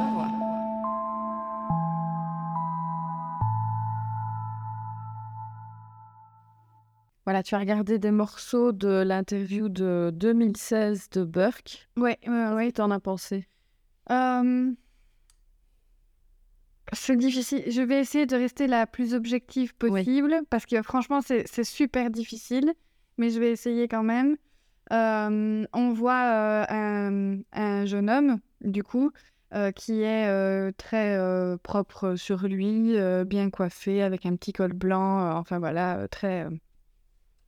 Voilà, 7.26 7.42
tu 7.42 7.56
as 7.56 7.60
regardé 7.60 8.00
des 8.00 8.12
morceaux 8.12 8.74
de 8.74 9.02
l'interview 9.02 9.70
de 9.70 10.12
2016 10.14 11.10
de 11.12 11.24
Burke. 11.24 11.88
Ouais, 11.96 12.20
ouais, 12.28 12.54
ouais. 12.54 12.72
T'en 12.72 12.92
as 12.92 13.00
pensé? 13.00 13.48
Euh, 14.12 14.72
C'est 16.92 17.16
difficile. 17.16 17.64
Je 17.68 17.82
vais 17.82 18.00
essayer 18.02 18.26
de 18.26 18.36
rester 18.36 18.68
la 18.68 18.86
plus 18.86 19.14
objective 19.14 19.74
possible 19.76 20.42
parce 20.50 20.66
que 20.66 20.82
franchement, 20.82 21.22
c'est 21.22 21.64
super 21.64 22.10
difficile, 22.10 22.74
mais 23.18 23.30
je 23.30 23.40
vais 23.40 23.52
essayer 23.52 23.88
quand 23.88 24.04
même. 24.04 24.36
Euh, 24.92 25.66
on 25.74 25.94
voit 25.94 26.26
euh, 26.26 26.66
un, 26.70 27.40
un 27.54 27.86
jeune 27.86 28.10
homme, 28.10 28.40
du 28.62 28.84
coup, 28.84 29.12
euh, 29.54 29.72
qui 29.72 30.02
est 30.02 30.72
très 30.74 31.18
propre 31.64 32.16
sur 32.16 32.48
lui, 32.48 32.96
bien 33.26 33.50
coiffé, 33.50 34.04
avec 34.04 34.26
un 34.26 34.36
petit 34.36 34.52
col 34.54 34.74
blanc, 34.74 35.38
enfin 35.38 35.60
voilà, 35.60 36.08
très. 36.10 36.48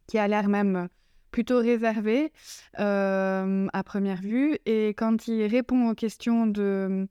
Qui 0.08 0.18
a 0.18 0.28
l'air 0.28 0.48
même 0.48 0.88
plutôt 1.32 1.60
réservé 1.60 2.32
euh, 2.80 3.68
à 3.74 3.84
première 3.84 4.22
vue. 4.22 4.58
Et 4.66 4.90
quand 4.90 5.28
il 5.28 5.46
répond 5.48 5.90
aux 5.90 5.96
questions 5.96 6.48
de. 6.48 7.08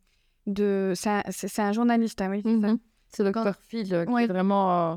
de 0.47 0.93
c'est 0.95 1.11
un, 1.11 1.23
c'est- 1.31 1.49
c'est 1.49 1.63
un 1.63 1.73
journaliste, 1.73 2.21
hein, 2.21 2.31
oui. 2.31 2.43
c'est 2.45 2.61
ça 2.61 2.69
Mhm. 2.69 2.79
C'est 3.09 3.25
Dr. 3.33 3.55
Phil, 3.61 3.95
euh, 3.95 4.05
qui 4.07 4.13
Ouais. 4.13 4.25
est 4.25 4.29
vraiment 4.29 4.93
euh, 4.93 4.97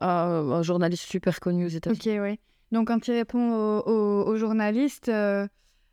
un 0.00 0.62
journaliste 0.62 1.04
super 1.04 1.38
connu 1.40 1.66
aux 1.66 1.68
États-Unis. 1.68 2.18
Ok, 2.18 2.22
oui. 2.22 2.38
Donc, 2.72 2.88
quand 2.88 3.06
il 3.08 3.12
répond 3.12 3.52
aux 3.54 3.80
au, 3.86 4.26
au 4.26 4.36
journalistes, 4.36 5.08
euh, 5.08 5.46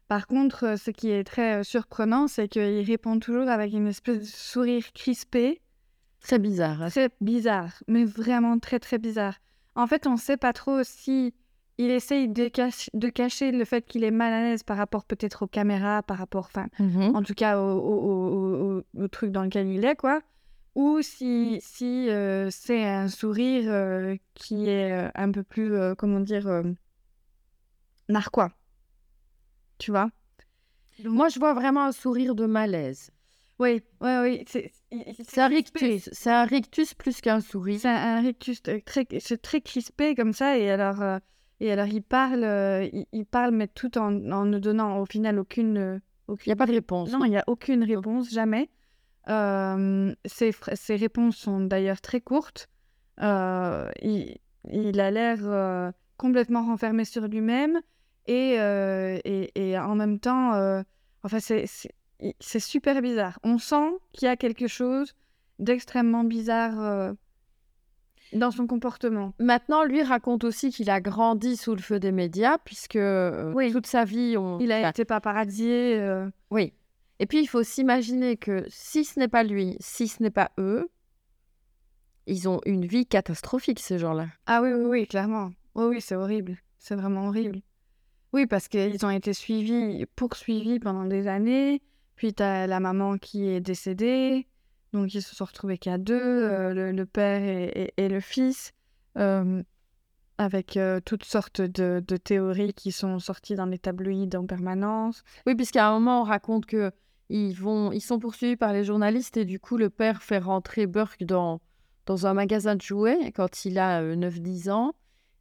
par 0.08 0.28
contre, 0.28 0.78
ce 0.78 0.92
qui 0.92 1.10
est 1.12 1.24
très 1.24 1.64
surprenant, 1.64 2.28
c'est 2.28 2.48
qu'il 2.48 2.82
répond 2.86 3.20
toujours 3.20 3.48
avec 3.50 3.74
une 3.74 3.88
espèce 3.88 4.20
de 4.20 4.26
sourire 4.26 4.92
crispé. 4.94 5.62
Très 6.22 6.40
bizarre. 6.40 6.82
hein. 6.82 6.90
Très 6.90 7.10
bizarre, 7.22 7.74
mais 7.88 8.06
vraiment 8.06 8.58
très, 8.60 8.80
très 8.80 8.98
bizarre. 8.98 9.36
En 9.76 9.88
fait, 9.88 10.06
on 10.08 10.12
ne 10.14 10.18
sait 10.18 10.38
pas 10.38 10.54
trop 10.54 10.84
si 10.84 11.34
il 11.80 11.90
essaye 11.90 12.28
de, 12.30 12.48
cache- 12.48 12.90
de 12.94 13.10
cacher 13.10 13.52
le 13.52 13.66
fait 13.66 13.86
qu'il 13.86 14.04
est 14.04 14.12
mal 14.12 14.32
à 14.32 14.42
l'aise 14.42 14.62
par 14.64 14.78
rapport 14.78 15.06
peut-être 15.06 15.44
aux 15.44 15.48
caméras, 15.48 16.04
par 16.04 16.18
rapport, 16.20 16.46
enfin, 16.46 16.68
Mhm. 16.80 17.16
en 17.16 17.24
tout 17.24 17.34
cas 17.34 17.60
au, 17.60 17.80
au- 17.80 18.02
au- 18.02 18.84
au- 19.00 19.04
au 19.04 19.08
truc 19.08 19.32
dans 19.32 19.44
lequel 19.44 19.68
il 19.68 19.84
est, 19.84 19.96
quoi. 19.96 20.22
Ou 20.76 21.02
si, 21.02 21.60
si 21.62 22.10
euh, 22.10 22.50
c'est 22.52 22.84
un 22.86 23.08
sourire 23.08 23.66
euh, 23.68 24.16
qui 24.36 24.70
est 24.70 24.92
euh, 24.92 25.10
un 25.16 25.32
peu 25.32 25.44
plus, 25.44 25.74
euh, 25.74 25.96
comment 25.96 26.20
dire, 26.20 26.48
narquois. 28.10 28.52
Tu 29.78 29.92
vois? 29.92 30.10
Moi, 31.04 31.30
je 31.30 31.40
vois 31.40 31.54
vraiment 31.54 31.86
un 31.86 31.92
sourire 31.92 32.36
de 32.36 32.46
malaise. 32.46 33.12
Oui, 33.60 33.82
oui, 34.02 34.12
oui. 34.22 34.46
C'est 35.28 35.42
un 35.42 35.48
rictus. 35.48 36.10
C'est 36.12 36.32
un 36.32 36.46
rictus 36.46 36.94
plus 36.94 37.22
qu'un 37.22 37.40
sourire. 37.40 37.80
C'est 37.82 37.88
un 37.90 38.22
rictus 38.22 38.62
euh, 38.68 38.80
très, 38.86 39.06
c'est 39.20 39.42
très 39.42 39.62
crispé 39.62 40.16
comme 40.16 40.34
ça. 40.34 40.58
Et 40.58 40.70
alors, 40.70 41.02
euh, 41.02 41.20
et 41.60 41.72
alors 41.72 41.88
il 41.88 42.02
parle, 42.04 42.44
euh, 42.44 42.88
il, 42.92 43.06
il 43.12 43.26
parle, 43.26 43.52
mais 43.52 43.68
tout 43.68 43.98
en, 43.98 44.32
en 44.32 44.46
ne 44.46 44.60
donnant 44.60 45.00
au 45.00 45.06
final 45.06 45.40
aucune, 45.40 45.78
euh, 45.78 46.00
Il 46.28 46.32
aucune 46.34 46.50
n'y 46.50 46.54
a 46.54 46.56
pas 46.56 46.66
de 46.66 46.74
réponse. 46.74 47.12
Non, 47.12 47.26
il 47.26 47.30
n'y 47.30 47.38
a 47.38 47.44
aucune 47.48 47.84
réponse, 47.84 48.32
jamais. 48.32 48.70
Ses, 49.28 50.52
ses 50.74 50.96
réponses 50.96 51.38
sont 51.38 51.62
d'ailleurs 51.62 52.02
très 52.02 52.22
courtes. 52.22 52.68
Il, 53.22 54.38
il 54.72 55.00
a 55.00 55.12
l'air 55.12 55.94
complètement 56.18 56.64
renfermé 56.66 57.06
sur 57.06 57.28
lui-même 57.28 57.80
et, 58.28 58.56
et, 58.56 59.52
et 59.56 59.80
en 59.80 59.96
même 59.96 60.20
temps, 60.20 60.84
enfin, 61.24 61.40
c'est, 61.40 61.66
c'est, 62.40 62.60
super 62.60 63.02
bizarre. 63.02 63.40
On 63.44 63.58
sent 63.58 63.92
qu'il 64.14 64.26
y 64.28 64.30
a 64.30 64.38
quelque 64.38 64.68
chose 64.68 65.14
d'extrêmement 65.60 66.24
bizarre 66.24 66.80
euh, 66.82 67.14
dans 68.34 68.52
son 68.52 68.66
comportement. 68.68 69.34
Maintenant, 69.40 69.84
lui 69.84 70.02
raconte 70.04 70.44
aussi 70.44 70.72
qu'il 70.72 70.90
a 70.90 71.02
grandi 71.02 71.58
sous 71.58 71.76
le 71.76 71.82
feu 71.82 72.00
des 72.00 72.12
médias, 72.12 72.58
puisque 72.60 72.96
euh, 72.96 73.52
Oui. 73.54 73.72
toute 73.72 73.88
sa 73.88 74.06
vie, 74.06 74.36
on... 74.38 74.60
Il 74.60 74.72
a 74.72 74.80
enfin, 74.80 74.90
été 74.90 75.06
paparazzié. 75.06 76.00
euh, 76.00 76.30
Oui. 76.50 76.74
Et 77.20 77.26
puis, 77.26 77.40
il 77.42 77.48
faut 77.48 77.64
s'imaginer 77.64 78.38
que 78.38 78.66
si 78.70 79.06
ce 79.06 79.20
n'est 79.20 79.28
pas 79.28 79.44
lui, 79.44 79.78
si 79.80 80.08
ce 80.08 80.22
n'est 80.24 80.32
pas 80.32 80.52
eux, 80.58 80.90
ils 82.26 82.48
ont 82.48 82.62
une 82.66 82.86
vie 82.86 83.06
catastrophique, 83.06 83.80
ces 83.80 84.00
gens-là. 84.00 84.28
Ah 84.46 84.62
oui, 84.62 84.72
oui, 84.74 84.86
oui, 84.86 85.08
clairement. 85.08 85.52
Oui, 85.76 85.86
oui, 85.86 86.02
c'est 86.02 86.16
horrible. 86.16 86.58
C'est 86.80 86.96
vraiment 86.96 87.28
horrible. 87.28 87.62
Oui, 88.34 88.48
parce 88.48 88.68
qu'ils 88.68 89.06
ont 89.06 89.10
été 89.10 89.34
suivis, 89.34 90.06
poursuivis 90.16 90.80
pendant 90.80 91.06
des 91.06 91.28
années. 91.28 91.82
Puis 92.16 92.34
tu 92.34 92.44
as 92.44 92.68
la 92.68 92.80
maman 92.80 93.18
qui 93.18 93.48
est 93.48 93.60
décédée. 93.60 94.48
Donc 94.94 95.14
ils 95.14 95.22
se 95.22 95.36
sont 95.36 95.46
retrouvés 95.46 95.78
qu'à 95.78 95.98
deux, 95.98 96.14
euh, 96.22 96.92
le, 96.92 97.06
père 97.06 97.42
et, 97.98 98.10
le 98.10 98.20
fils, 98.20 98.74
euh, 99.18 99.64
avec 100.38 100.78
euh, 100.78 101.00
toutes 101.04 101.24
sortes 101.24 101.62
de, 101.62 102.00
théories 102.18 102.74
qui 102.74 102.92
sont 102.92 103.20
sorties 103.20 103.56
dans 103.56 103.66
les 103.66 103.80
tabloïds 103.80 104.30
en 104.36 104.46
permanence. 104.46 105.24
Oui, 105.46 105.56
puisqu'à 105.56 105.88
un 105.88 105.94
moment, 105.94 106.22
on 106.22 106.24
raconte 106.24 106.66
que 106.66 106.92
ils 107.30 107.54
vont, 107.54 107.92
ils 107.92 108.02
sont 108.02 108.20
poursuivis 108.20 108.56
par 108.56 108.74
les 108.74 108.84
journalistes 108.84 109.38
et 109.38 109.46
du 109.46 109.60
coup, 109.60 109.78
le 109.78 109.90
père 109.90 110.22
fait 110.22 110.38
rentrer 110.38 110.86
Burke 110.86 111.24
dans, 111.24 111.62
dans 112.06 112.28
un 112.28 112.34
magasin 112.34 112.76
de 112.76 112.82
jouets 112.82 113.32
quand 113.32 113.66
il 113.66 113.80
a 113.80 114.02
euh, 114.02 114.16
9-10 114.16 114.70
ans. 114.70 114.94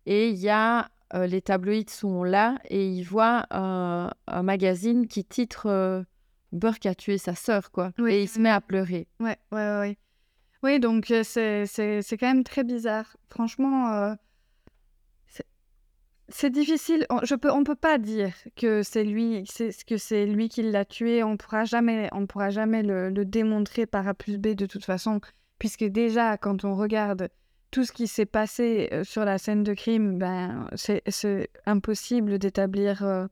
Et 0.07 0.31
il 0.31 0.39
y 0.39 0.49
a, 0.49 0.89
les 1.15 1.43
tabloïds 1.43 1.91
sont 1.91 2.25
là 2.25 2.59
et 2.69 2.89
il 2.89 3.05
voit 3.05 3.47
un, 3.51 4.11
magazine 4.43 5.07
qui 5.07 5.25
titre 5.25 6.05
Burke 6.53 6.87
a 6.87 6.95
tué 6.95 7.19
sa 7.19 7.35
sœur, 7.35 7.71
quoi. 7.71 7.93
Oui. 7.99 8.13
Et 8.13 8.23
il 8.23 8.29
se 8.29 8.39
met 8.39 8.51
à 8.51 8.61
pleurer. 8.61 9.09
Ouais, 9.21 9.37
ouais, 9.51 9.79
ouais. 9.81 9.99
Oui, 10.63 10.79
donc 10.79 11.11
euh, 11.11 11.23
c'est 11.25 12.17
quand 12.19 12.29
même 12.29 12.45
très 12.45 12.63
bizarre. 12.63 13.17
Franchement, 13.29 13.93
euh, 13.93 14.15
c'est 16.29 16.51
difficile. 16.51 17.05
On, 17.11 17.21
je 17.25 17.35
peux, 17.35 17.51
on 17.51 17.65
peut 17.65 17.75
pas 17.75 17.99
dire 17.99 18.33
que 18.57 18.83
c'est 18.83 19.05
lui, 19.05 19.45
que 19.87 19.97
c'est 19.97 20.27
lui 20.27 20.49
qui 20.49 20.63
l'a 20.63 20.85
tué. 20.85 21.23
On 21.23 21.37
pourra 21.37 21.65
jamais, 21.65 22.09
on 22.13 22.27
pourra 22.27 22.51
jamais 22.51 22.83
le, 22.83 23.11
le 23.11 23.25
démontrer 23.25 23.87
par 23.87 24.07
A 24.07 24.15
plus 24.15 24.39
B 24.39 24.49
de 24.49 24.67
toute 24.67 24.85
façon, 24.85 25.21
puisque 25.59 25.85
déjà 25.85 26.37
quand 26.37 26.65
on 26.65 26.77
regarde 26.77 27.29
tout 27.71 27.85
ce 27.85 27.93
qui 27.93 28.07
s'est 28.07 28.27
passé 28.27 28.89
euh, 28.93 29.03
sur 29.03 29.25
la 29.25 29.39
scène 29.39 29.65
de 29.65 29.75
crime, 29.75 30.19
ben 30.19 30.69
c'est 30.75 31.03
c'est 31.09 31.49
impossible 31.67 32.39
d'établir 32.39 33.03
euh, 33.03 33.27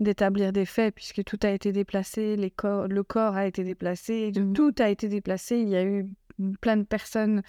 d'établir 0.00 0.52
des 0.52 0.64
faits 0.64 0.94
puisque 0.94 1.24
tout 1.24 1.38
a 1.42 1.50
été 1.50 1.72
déplacé, 1.72 2.36
les 2.36 2.50
corps, 2.50 2.86
le 2.88 3.02
corps 3.02 3.36
a 3.36 3.46
été 3.46 3.64
déplacé, 3.64 4.32
Mhm. 4.36 4.52
tout 4.52 4.74
a 4.78 4.88
été 4.88 5.08
déplacé. 5.08 5.58
Il 5.60 5.68
y 5.68 5.76
a 5.76 5.84
eu 5.84 6.06
plein 6.60 6.76
de 6.76 6.84
personnes 6.84 7.42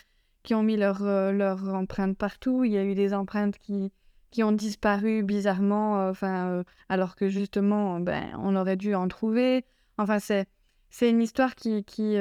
qui 0.44 0.56
ont 0.56 0.64
mis 0.64 0.78
leur, 0.78 1.04
euh, 1.04 1.32
leur 1.32 1.64
empreinte 1.76 2.18
partout. 2.18 2.64
Il 2.64 2.72
y 2.72 2.78
a 2.78 2.84
eu 2.84 2.96
des 2.96 3.14
empreintes 3.14 3.58
qui, 3.60 3.92
qui 4.32 4.42
ont 4.44 4.52
disparu 4.52 5.22
bizarrement, 5.24 6.00
euh, 6.00 6.12
enfin, 6.12 6.48
euh, 6.50 6.64
alors 6.88 7.16
que 7.16 7.30
justement, 7.30 8.00
ben, 8.00 8.32
on 8.40 8.56
aurait 8.56 8.78
dû 8.78 8.96
en 8.96 9.08
trouver. 9.08 9.64
Enfin, 9.98 10.18
c'est, 10.20 10.48
c'est 10.90 11.10
une 11.10 11.22
histoire 11.22 11.54
qui, 11.56 11.84
qui, 11.84 12.16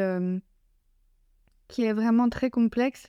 qui 1.68 1.84
est 1.84 1.92
vraiment 1.92 2.28
très 2.28 2.50
complexe. 2.50 3.08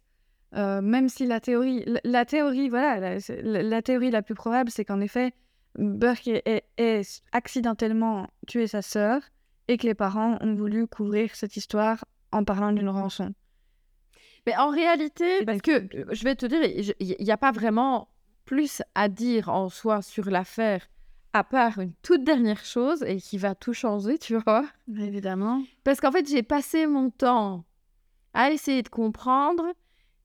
Même 0.54 1.10
si 1.10 1.26
la 1.28 1.40
théorie, 1.40 1.84
la, 1.86 2.00
la 2.04 2.26
théorie, 2.26 2.70
voilà, 2.70 3.18
la 3.44 3.82
théorie 3.82 4.10
la 4.12 4.22
plus 4.22 4.36
probable, 4.36 4.70
c'est 4.72 4.86
qu'en 4.86 5.00
effet, 5.02 5.32
Burke 5.80 6.28
ait, 6.28 7.02
accidentellement 7.32 8.28
tué 8.48 8.68
sa 8.68 8.82
sœur 8.82 9.22
et 9.68 9.78
que 9.78 9.88
les 9.88 9.94
parents 9.94 10.38
ont 10.42 10.56
voulu 10.56 10.88
couvrir 10.88 11.36
cette 11.36 11.56
histoire 11.56 12.04
en 12.32 12.44
parlant 12.44 12.72
d'une 12.72 12.90
rançon. 12.90 13.34
Mais 14.46 14.56
en 14.58 14.70
réalité, 14.70 15.46
parce 15.46 15.62
que 15.62 15.88
je 16.12 16.24
vais 16.24 16.36
te 16.36 16.46
dire, 16.46 16.60
il 17.00 17.16
n'y 17.20 17.32
a 17.32 17.38
pas 17.38 17.52
vraiment 17.52 18.10
plus 18.46 18.82
à 18.96 19.10
dire 19.10 19.50
en 19.50 19.70
soi 19.70 20.02
sur 20.02 20.30
l'affaire, 20.30 20.88
à 21.34 21.44
part 21.44 21.80
une 21.80 21.94
toute 22.02 22.24
dernière 22.24 22.66
chose 22.66 23.04
et 23.04 23.18
qui 23.18 23.38
va 23.38 23.56
tout 23.56 23.74
changer, 23.74 24.18
tu 24.18 24.36
vois. 24.38 24.66
Évidemment. 24.88 25.64
Parce 25.84 26.02
qu'en 26.02 26.12
fait, 26.12 26.28
j'ai 26.28 26.44
passé 26.44 26.88
mon 26.88 27.10
temps 27.10 27.64
à 28.34 28.52
essayer 28.52 28.82
de 28.82 28.90
comprendre 28.90 29.66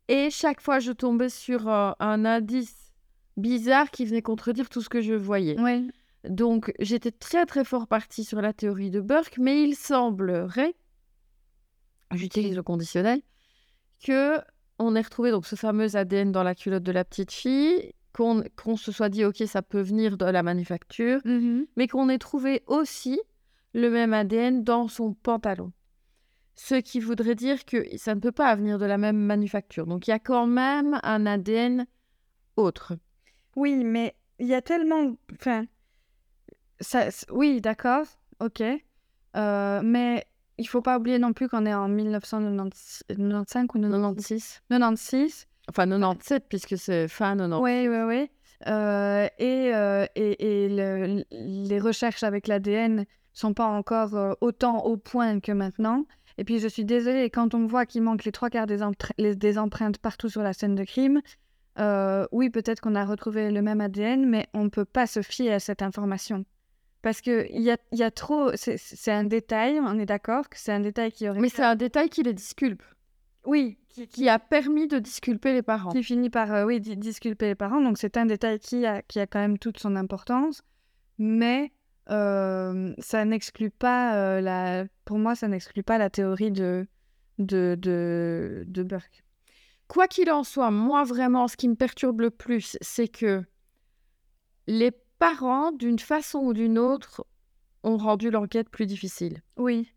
et 0.09 0.31
chaque 0.31 0.61
fois, 0.61 0.81
je 0.81 0.93
tombais 0.93 1.31
sur 1.31 1.69
euh, 1.69 1.93
un 1.99 2.25
indice 2.25 2.84
bizarre 3.37 3.91
qui 3.91 4.05
venait 4.05 4.22
contredire 4.22 4.68
tout 4.68 4.80
ce 4.80 4.89
que 4.89 5.01
je 5.01 5.14
voyais. 5.14 5.57
Donc, 6.28 6.72
j'étais 6.80 7.11
très 7.11 7.45
très 7.45 7.64
fort 7.64 7.87
partie 7.87 8.24
sur 8.24 8.41
la 8.41 8.53
théorie 8.53 8.91
de 8.91 9.01
Burke, 9.01 9.37
mais 9.39 9.62
il 9.62 9.74
semblerait, 9.74 10.74
j'utilise 12.12 12.57
le 12.57 12.62
conditionnel, 12.62 13.20
que 14.03 14.39
on 14.78 14.97
ait 14.97 15.03
retrouvé 15.03 15.30
donc 15.30 15.47
ce 15.47 15.55
fameux 15.55 15.97
ADN 15.97 16.32
dans 16.32 16.43
la 16.43 16.55
culotte 16.55 16.82
de 16.82 16.93
la 16.93 17.05
petite 17.05 17.30
fille, 17.32 17.93
qu'on 18.12 18.43
qu'on 18.57 18.76
se 18.76 18.91
soit 18.93 19.09
dit 19.09 19.24
ok 19.24 19.43
ça 19.47 19.62
peut 19.62 19.80
venir 19.80 20.16
de 20.16 20.24
la 20.24 20.43
manufacture, 20.43 21.20
mais 21.76 21.89
qu'on 21.89 22.09
ait 22.09 22.18
trouvé 22.18 22.62
aussi 22.66 23.20
le 23.74 23.91
même 23.91 24.14
ADN 24.14 24.64
dans 24.64 24.89
son 24.89 25.14
pantalon. 25.14 25.72
Ce 26.55 26.76
qui 26.76 27.01
voudrait 27.01 27.35
dire 27.35 27.64
que 27.64 27.85
ça 27.99 28.14
ne 28.14 28.20
peut 28.20 28.32
pas 28.32 28.55
venir 28.55 28.78
de 28.78 28.87
la 28.87 28.97
même 28.97 29.18
manufacture. 29.18 29.87
Donc 29.87 30.07
il 30.07 30.11
y 30.11 30.14
a 30.14 30.20
quand 30.20 30.47
même 30.47 31.01
un 31.03 31.26
ADN 31.26 31.87
autre. 32.57 32.95
Oui, 33.57 33.85
mais 33.85 34.15
il 34.39 34.47
y 34.47 34.55
a 34.55 34.63
tellement. 34.63 35.15
Enfin. 35.33 35.67
Ça, 36.81 37.09
oui, 37.31 37.61
d'accord, 37.61 38.05
ok. 38.41 38.63
Euh, 39.37 39.81
mais 39.83 40.25
il 40.59 40.69
faut 40.69 40.83
pas 40.83 40.99
oublier 40.99 41.19
non 41.19 41.33
plus 41.33 41.49
qu'on 41.49 41.67
est 41.67 41.75
en 41.75 41.89
1995 41.89 43.65
ou 43.75 43.79
96. 43.81 44.61
96. 44.61 44.61
96. 44.71 45.47
Enfin 45.69 45.87
97 45.89 46.45
puisque 46.49 46.77
c'est 46.77 47.09
fin 47.09 47.37
90. 47.37 47.63
Oui, 47.63 47.89
oui, 47.89 48.03
oui. 48.07 48.31
Euh, 48.67 49.27
et 49.39 49.75
euh, 49.75 50.07
et, 50.15 50.65
et 50.65 50.69
le- 50.69 51.25
les 51.31 51.79
recherches 51.81 52.23
avec 52.23 52.47
l'ADN 52.47 53.05
sont 53.33 53.55
pas 53.55 53.67
encore 53.67 54.37
autant 54.41 54.85
au 54.85 54.97
point 54.97 55.41
que 55.41 55.53
maintenant. 55.53 56.05
Et 56.39 56.45
puis 56.45 56.59
je 56.59 56.69
suis 56.69 56.85
désolée, 56.85 57.31
quand 57.31 57.55
on 57.55 57.67
voit 57.67 57.87
qu'il 57.87 58.03
manque 58.03 58.25
les 58.25 58.33
trois 58.33 58.51
quarts 58.51 58.67
des, 58.67 58.79
des 59.37 59.59
empreintes 59.59 59.99
partout 59.99 60.29
sur 60.29 60.43
la 60.43 60.53
scène 60.53 60.75
de 60.75 60.85
crime, 60.85 61.21
euh, 61.79 62.27
oui, 62.33 62.51
peut-être 62.51 62.81
qu'on 62.81 62.95
a 62.95 63.05
retrouvé 63.05 63.51
le 63.51 63.62
même 63.62 63.81
ADN, 63.81 64.29
mais 64.29 64.47
on 64.55 64.64
ne 64.64 64.68
peut 64.68 64.85
pas 64.85 65.07
se 65.07 65.22
fier 65.22 65.53
à 65.53 65.61
cette 65.61 65.83
information. 65.83 66.45
Parce 67.03 67.20
qu'il 67.20 67.61
y 67.61 67.70
a, 67.70 67.77
il 67.93 67.99
y 67.99 68.03
a 68.03 68.11
trop... 68.11 68.51
C'est 68.55 69.12
un 69.12 69.25
détail, 69.25 69.79
on 69.81 69.99
est 69.99 70.07
d'accord 70.07 70.49
que 70.49 70.59
c'est 70.59 70.72
un 70.72 70.81
détail 70.81 71.12
qui 71.12 71.29
aurait... 71.29 71.41
Mais 71.41 71.49
c'est 71.51 71.62
un 71.64 71.77
détail 71.77 72.09
qui 72.09 72.22
les 72.22 72.33
disculpe, 72.33 72.83
Oui, 73.45 73.79
qui, 74.11 74.29
a 74.29 74.39
permis 74.39 74.89
de 74.89 74.99
disculper 74.99 75.53
les 75.53 75.62
parents. 75.62 75.91
qui 75.91 76.03
finit 76.03 76.31
par 76.31 76.53
euh, 76.55 76.64
oui, 76.64 76.81
di- 76.81 76.97
disculper 76.97 77.47
les 77.47 77.55
parents. 77.55 77.81
Donc 77.83 77.99
c'est 77.99 78.16
un 78.16 78.25
détail 78.25 78.59
qui 78.59 78.87
a, 78.87 79.03
qui 79.03 79.20
a 79.20 79.27
quand 79.27 79.41
même 79.41 79.59
toute 79.59 79.79
son 79.79 79.97
importance. 79.97 80.62
Mais 81.18 81.72
euh, 82.11 82.95
ça 82.99 83.25
n'exclut 83.27 83.70
pas, 83.70 84.41
la... 84.41 84.85
pour 85.05 85.18
moi, 85.18 85.35
ça 85.35 85.47
n'exclut 85.49 85.83
pas 85.83 85.99
la 85.99 86.09
théorie 86.09 86.53
de, 86.53 86.87
de, 87.39 87.77
de, 87.79 88.64
de 88.66 88.83
Burke. 88.83 89.24
Quoi 89.95 90.09
qu'il 90.09 90.29
en 90.33 90.43
soit, 90.43 90.73
moi 90.73 91.05
vraiment, 91.05 91.47
ce 91.47 91.57
qui 91.57 91.69
me 91.69 91.77
perturbe 91.77 92.21
le 92.21 92.31
plus, 92.31 92.77
c'est 92.81 93.07
que 93.07 93.45
les 94.67 94.91
parents, 95.21 95.71
d'une 95.71 96.01
façon 96.01 96.41
ou 96.41 96.53
d'une 96.53 96.81
autre, 96.81 97.25
ont 97.85 97.97
rendu 97.97 98.29
l'enquête 98.29 98.69
plus 98.71 98.87
difficile. 98.87 99.41
Oui, 99.57 99.93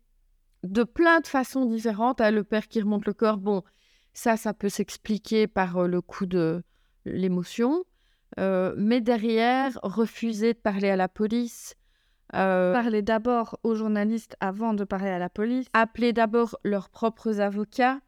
De 0.62 0.84
plein 0.84 1.18
de 1.18 1.26
façons 1.26 1.64
différentes. 1.64 2.20
hein, 2.20 2.30
le 2.30 2.44
père 2.44 2.68
qui 2.68 2.80
remonte 2.80 3.06
le 3.06 3.12
corps, 3.12 3.38
bon, 3.38 3.64
ça, 4.12 4.36
ça 4.36 4.54
peut 4.54 4.68
s'expliquer 4.68 5.48
par 5.48 5.78
euh, 5.78 5.88
le 5.88 6.00
coup 6.00 6.26
de 6.26 6.62
l'émotion. 7.04 7.82
Euh, 8.38 8.74
mais 8.76 9.00
derrière, 9.00 9.80
refuser 9.82 10.54
de 10.54 10.60
parler 10.60 10.90
à 10.90 10.96
la 10.96 11.08
police, 11.08 11.74
euh, 12.34 12.72
parler 12.72 13.02
d'abord 13.02 13.58
aux 13.64 13.74
journalistes 13.74 14.36
avant 14.38 14.74
de 14.74 14.84
parler 14.84 15.10
à 15.10 15.18
la 15.18 15.28
police. 15.28 15.66
appeler 15.72 16.12
d'abord 16.12 16.56
leurs 16.62 16.88
propres 16.88 17.40
avocats, 17.40 17.98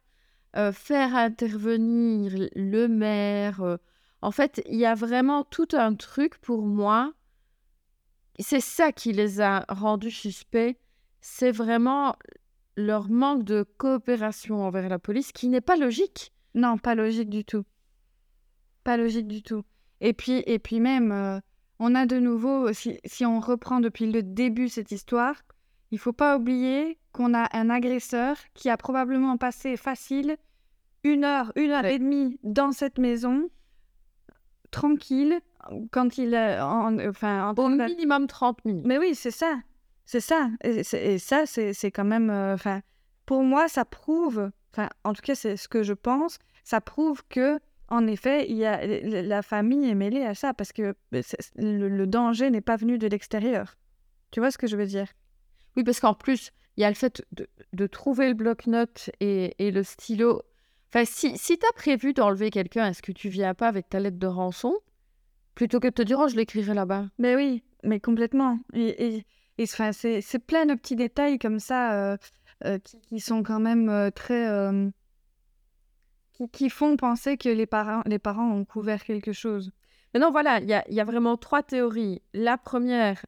euh, 0.57 0.71
faire 0.71 1.15
intervenir 1.15 2.49
le 2.55 2.87
maire. 2.87 3.61
euh. 3.61 3.77
En 4.21 4.31
fait, 4.31 4.61
il 4.69 4.77
y 4.77 4.85
a 4.85 4.95
vraiment 4.95 5.43
tout 5.43 5.67
un 5.73 5.95
truc 5.95 6.37
pour 6.39 6.63
moi. 6.63 7.13
C'est 8.39 8.59
ça 8.59 8.91
qui 8.91 9.13
les 9.13 9.41
a 9.41 9.65
rendus 9.69 10.11
suspects. 10.11 10.77
C'est 11.21 11.51
vraiment 11.51 12.15
leur 12.77 13.09
manque 13.09 13.43
de 13.43 13.63
coopération 13.77 14.63
envers 14.63 14.89
la 14.89 14.99
police 14.99 15.31
qui 15.31 15.47
n'est 15.47 15.61
pas 15.61 15.75
logique. 15.75 16.33
Non, 16.53 16.77
pas 16.77 16.95
logique 16.95 17.29
du 17.29 17.45
tout. 17.45 17.63
Pas 18.83 18.97
logique 18.97 19.27
du 19.27 19.43
tout. 19.43 19.63
Et 20.01 20.13
puis, 20.13 20.43
et 20.45 20.59
puis 20.59 20.79
même, 20.79 21.11
euh, 21.11 21.39
on 21.79 21.95
a 21.95 22.05
de 22.05 22.19
nouveau, 22.19 22.73
si, 22.73 22.99
si 23.05 23.25
on 23.25 23.39
reprend 23.39 23.79
depuis 23.79 24.11
le 24.11 24.23
début 24.23 24.69
cette 24.69 24.91
histoire, 24.91 25.35
il 25.91 25.99
faut 25.99 26.13
pas 26.13 26.37
oublier 26.37 26.97
qu'on 27.13 27.33
a 27.33 27.47
un 27.55 27.69
agresseur 27.69 28.37
qui 28.53 28.69
a 28.69 28.77
probablement 28.77 29.37
passé 29.37 29.75
facile 29.77 30.37
une 31.03 31.23
heure, 31.23 31.51
une 31.55 31.71
heure 31.71 31.83
Ouais. 31.83 31.95
et 31.95 31.99
demie 31.99 32.39
dans 32.43 32.71
cette 32.71 32.97
maison, 32.97 33.49
tranquille, 34.71 35.39
quand 35.91 36.17
il 36.17 36.33
est 36.33 36.59
en, 36.59 36.97
enfin, 37.07 37.49
en 37.49 37.51
Au 37.55 37.69
de- 37.69 37.83
minimum 37.85 38.27
30 38.27 38.63
minutes. 38.65 38.85
mais 38.85 38.97
oui, 38.97 39.15
c'est 39.15 39.31
ça. 39.31 39.59
C'est 40.05 40.19
ça. 40.19 40.49
Et, 40.63 40.83
ça, 41.19 41.45
c'est 41.45 41.91
quand 41.91 42.03
même. 42.05 42.29
euh, 42.29 42.55
pour 43.25 43.43
moi, 43.43 43.67
ça 43.67 43.85
prouve. 43.85 44.51
Enfin, 44.73 44.89
en 45.03 45.13
tout 45.13 45.21
cas, 45.21 45.35
c'est 45.35 45.55
ce 45.57 45.67
que 45.67 45.83
je 45.83 45.93
pense. 45.93 46.37
Ça 46.63 46.81
prouve 46.81 47.23
que, 47.29 47.59
en 47.87 48.07
effet, 48.07 48.49
il 48.49 48.57
y 48.57 48.65
a 48.65 48.85
la 49.23 49.41
famille 49.41 49.89
est 49.89 49.95
mêlée 49.95 50.23
à 50.23 50.33
ça 50.35 50.53
parce 50.53 50.71
que 50.73 50.95
le 51.11 52.05
danger 52.05 52.49
n'est 52.49 52.61
pas 52.61 52.75
venu 52.77 52.97
de 52.97 53.07
l'extérieur. 53.07 53.75
Tu 54.31 54.39
vois 54.39 54.51
ce 54.51 54.57
que 54.57 54.67
je 54.67 54.75
veux 54.77 54.85
dire? 54.85 55.07
Oui, 55.75 55.83
parce 55.83 55.99
qu'en 55.99 56.13
plus, 56.13 56.51
il 56.77 56.81
y 56.81 56.83
a 56.83 56.89
le 56.89 56.95
fait 56.95 57.25
de, 57.31 57.47
de 57.73 57.87
trouver 57.87 58.27
le 58.27 58.33
bloc-notes 58.33 59.09
et, 59.19 59.55
et 59.59 59.71
le 59.71 59.83
stylo. 59.83 60.41
Enfin, 60.89 61.05
si, 61.05 61.37
si 61.37 61.57
tu 61.57 61.65
as 61.65 61.73
prévu 61.73 62.13
d'enlever 62.13 62.49
quelqu'un, 62.49 62.87
est-ce 62.89 63.01
que 63.01 63.11
tu 63.11 63.29
viens 63.29 63.53
pas 63.53 63.67
avec 63.67 63.89
ta 63.89 63.99
lettre 63.99 64.19
de 64.19 64.27
rançon? 64.27 64.75
Plutôt 65.55 65.79
que 65.79 65.87
de 65.87 65.93
te 65.93 66.01
dire, 66.01 66.19
oh, 66.19 66.27
je 66.27 66.35
l'écrirai 66.35 66.73
là-bas 66.73 67.07
Mais 67.17 67.35
oui, 67.35 67.63
mais 67.83 67.99
complètement. 67.99 68.59
Et, 68.73 69.15
et 69.17 69.25
Et 69.57 69.63
enfin, 69.63 69.91
c'est 69.91 70.21
c'est 70.21 70.39
plein 70.39 70.65
de 70.65 70.73
petits 70.75 70.95
détails 70.95 71.37
comme 71.37 71.59
ça 71.59 71.93
euh, 71.93 72.17
euh, 72.65 72.79
qui, 72.79 72.99
qui 73.01 73.19
sont 73.19 73.43
quand 73.43 73.59
même 73.59 73.89
euh, 73.89 74.09
très. 74.09 74.47
qui, 76.33 76.49
qui 76.49 76.69
font 76.69 76.97
penser 76.97 77.37
que 77.37 77.49
les 77.49 77.67
parents, 77.67 78.01
les 78.05 78.19
parents 78.19 78.51
ont 78.51 78.65
couvert 78.65 79.03
quelque 79.03 79.33
chose. 79.33 79.71
Maintenant, 80.13 80.31
voilà, 80.31 80.59
il 80.59 80.67
y 80.69 80.73
a, 80.73 80.83
il 80.89 80.95
y 80.95 80.99
a 80.99 81.05
vraiment 81.05 81.37
trois 81.37 81.63
théories. 81.63 82.21
La 82.33 82.57
première, 82.57 83.25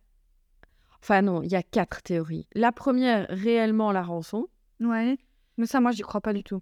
enfin 1.04 1.22
non, 1.22 1.42
il 1.44 1.52
y 1.52 1.56
a 1.56 1.64
quatre 1.64 2.02
théories. 2.02 2.48
La 2.56 2.72
première, 2.72 3.26
réellement 3.30 3.92
la 3.92 4.04
rançon. 4.04 4.48
Ouais. 4.80 5.18
Mais 5.58 5.66
ça, 5.66 5.82
moi, 5.82 5.92
j'y 5.92 6.02
crois 6.02 6.22
pas 6.22 6.32
du 6.32 6.44
tout. 6.44 6.62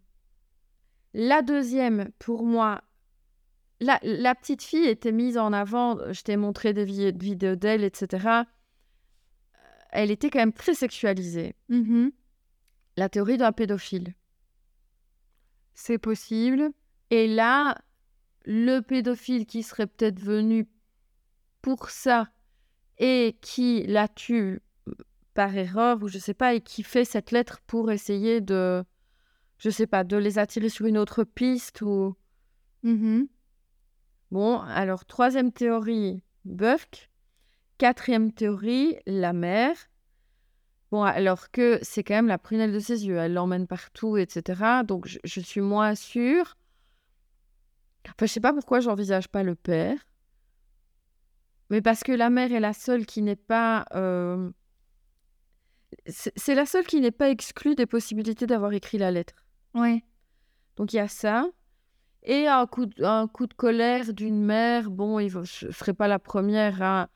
La 1.14 1.44
deuxième, 1.44 2.10
pour 2.18 2.44
moi, 2.44 2.82
la, 3.80 4.00
la 4.02 4.34
petite 4.34 4.64
fille 4.64 4.88
était 4.88 5.12
mise 5.12 5.38
en 5.38 5.54
avant. 5.54 6.12
Je 6.12 6.22
t'ai 6.24 6.38
montré 6.38 6.74
des 6.74 6.86
vi- 6.86 7.16
vidéos 7.18 7.56
d'elle, 7.56 7.84
etc. 7.84 8.44
Elle 9.92 10.10
était 10.10 10.32
quand 10.32 10.40
même 10.40 10.54
très 10.54 10.74
sexualisée. 10.74 11.56
Mhm. 11.70 12.12
La 12.98 13.10
théorie 13.10 13.38
d'un 13.38 13.52
pédophile. 13.52 14.16
C'est 15.76 16.00
possible. 16.00 16.72
Et 17.12 17.28
là, 17.28 17.78
le 18.46 18.80
pédophile 18.80 19.46
qui 19.46 19.62
serait 19.62 19.88
peut-être 19.88 20.20
venu 20.20 20.68
pour 21.62 21.92
ça 21.92 22.28
et 23.02 23.36
qui 23.42 23.84
la 23.88 24.08
tue 24.08 24.62
par 25.34 25.56
erreur 25.58 26.02
ou 26.04 26.08
je 26.08 26.20
sais 26.20 26.34
pas 26.36 26.54
et 26.54 26.62
qui 26.62 26.84
fait 26.84 27.04
cette 27.04 27.32
lettre 27.32 27.60
pour 27.68 27.92
essayer 27.92 28.40
de 28.42 28.84
je 29.58 29.70
sais 29.70 29.88
pas 29.88 30.04
de 30.04 30.18
les 30.18 30.38
attirer 30.40 30.70
sur 30.70 30.86
une 30.86 30.98
autre 30.98 31.24
piste 31.26 31.82
ou 31.82 32.16
Mhm. 32.84 33.28
bon 34.32 34.60
alors 34.60 35.06
troisième 35.06 35.52
théorie 35.52 36.24
Burke 36.46 37.10
quatrième 37.78 38.32
théorie 38.32 38.98
la 39.06 39.34
mère 39.34 39.76
bon 40.92 41.04
alors 41.04 41.50
que 41.52 41.80
c'est 41.82 42.04
quand 42.04 42.16
même 42.16 42.28
la 42.28 42.38
prunelle 42.38 42.74
de 42.74 42.80
ses 42.80 43.06
yeux 43.08 43.18
elle 43.18 43.34
l'emmène 43.34 43.68
partout 43.68 44.18
etc 44.18 44.82
donc 44.86 45.08
je, 45.08 45.20
je 45.24 45.40
suis 45.42 45.62
moins 45.62 45.96
sûre. 45.96 46.56
Enfin 48.08 48.26
je 48.26 48.32
sais 48.34 48.40
pas 48.40 48.54
pourquoi 48.54 48.80
j'envisage 48.80 49.28
pas 49.28 49.44
le 49.44 49.56
père 49.56 50.00
mais 51.72 51.82
parce 51.82 52.04
que 52.04 52.12
la 52.12 52.30
mère 52.30 52.52
est 52.52 52.60
la 52.60 52.74
seule 52.74 53.06
qui 53.08 53.22
n'est 53.24 53.36
pas 53.36 53.86
euh, 53.96 54.50
c'est 56.08 56.56
la 56.56 56.66
seule 56.66 56.86
qui 56.86 57.02
n'est 57.02 57.12
pas 57.12 57.30
exclue 57.30 57.76
des 57.76 57.86
possibilités 57.86 58.46
d'avoir 58.48 58.74
écrit 58.74 58.98
la 58.98 59.12
lettre 59.12 59.34
Ouais. 59.74 60.04
donc 60.78 60.94
il 60.94 60.98
y 60.98 61.00
a 61.00 61.08
ça. 61.08 61.48
Et 62.24 62.46
un 62.48 62.68
coup 62.68 62.86
de, 62.86 63.04
un 63.04 63.28
coup 63.28 63.48
de 63.48 63.54
colère 63.56 64.14
d'une 64.14 64.44
mère, 64.44 64.92
bon, 64.92 65.18
il 65.20 65.36
ne 65.36 65.44
serait 65.44 65.94
pas 65.96 66.08
la 66.08 66.20
première 66.20 66.80
à, 66.82 67.10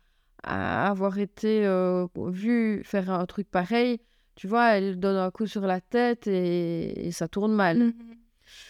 à 0.44 0.90
avoir 0.90 1.20
été 1.20 1.66
euh, 1.66 2.08
vue 2.16 2.82
faire 2.84 3.12
un 3.12 3.26
truc 3.28 3.48
pareil. 3.52 4.00
Tu 4.36 4.48
vois, 4.48 4.70
elle 4.76 5.00
donne 5.00 5.18
un 5.18 5.30
coup 5.32 5.46
sur 5.48 5.62
la 5.62 5.80
tête 5.80 6.26
et, 6.28 7.08
et 7.08 7.12
ça 7.12 7.28
tourne 7.28 7.54
mal. 7.54 7.78
Mhm. 7.80 7.94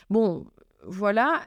Bon, 0.09 0.45
voilà. 0.83 1.41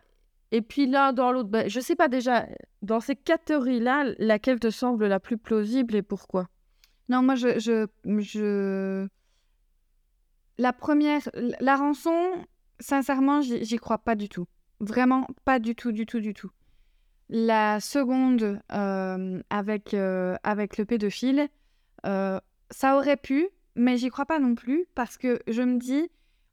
Et 0.50 0.62
puis 0.62 0.86
l'un 0.86 1.12
dans 1.12 1.30
l'autre, 1.30 1.50
ben, 1.50 1.68
je 1.68 1.80
sais 1.80 1.96
pas 1.96 2.08
déjà, 2.08 2.46
dans 2.82 3.00
ces 3.00 3.16
quatre 3.16 3.44
théories-là, 3.46 4.14
laquelle 4.18 4.58
te 4.58 4.70
semble 4.70 5.06
la 5.06 5.20
plus 5.20 5.36
plausible 5.36 5.94
et 5.94 6.02
pourquoi? 6.02 6.48
Non, 7.08 7.22
moi, 7.22 7.34
je, 7.34 7.58
je, 7.58 7.86
je... 8.04 9.08
La 10.56 10.72
première, 10.72 11.28
la 11.60 11.76
rançon, 11.76 12.32
sincèrement, 12.80 13.40
j'y 13.40 13.64
j'y 13.64 13.76
crois 13.76 13.98
pas 13.98 14.14
du 14.14 14.28
tout. 14.28 14.46
Vraiment, 14.80 15.26
pas 15.44 15.58
du 15.58 15.74
tout, 15.74 15.92
du 15.92 16.06
tout, 16.06 16.20
du 16.20 16.34
tout. 16.34 16.50
La 17.28 17.78
seconde, 17.80 18.60
euh, 18.72 19.42
avec, 19.50 19.92
euh, 19.92 20.36
avec 20.42 20.78
le 20.78 20.84
pédophile, 20.84 21.48
euh, 22.06 22.40
ça 22.70 22.96
aurait 22.96 23.16
pu, 23.16 23.48
mais 23.74 23.96
j'y 23.98 24.08
crois 24.08 24.26
pas 24.26 24.38
non 24.38 24.54
plus, 24.54 24.86
parce 24.94 25.18
que 25.18 25.40
je 25.46 25.62
me 25.62 25.78
dis, 25.78 26.08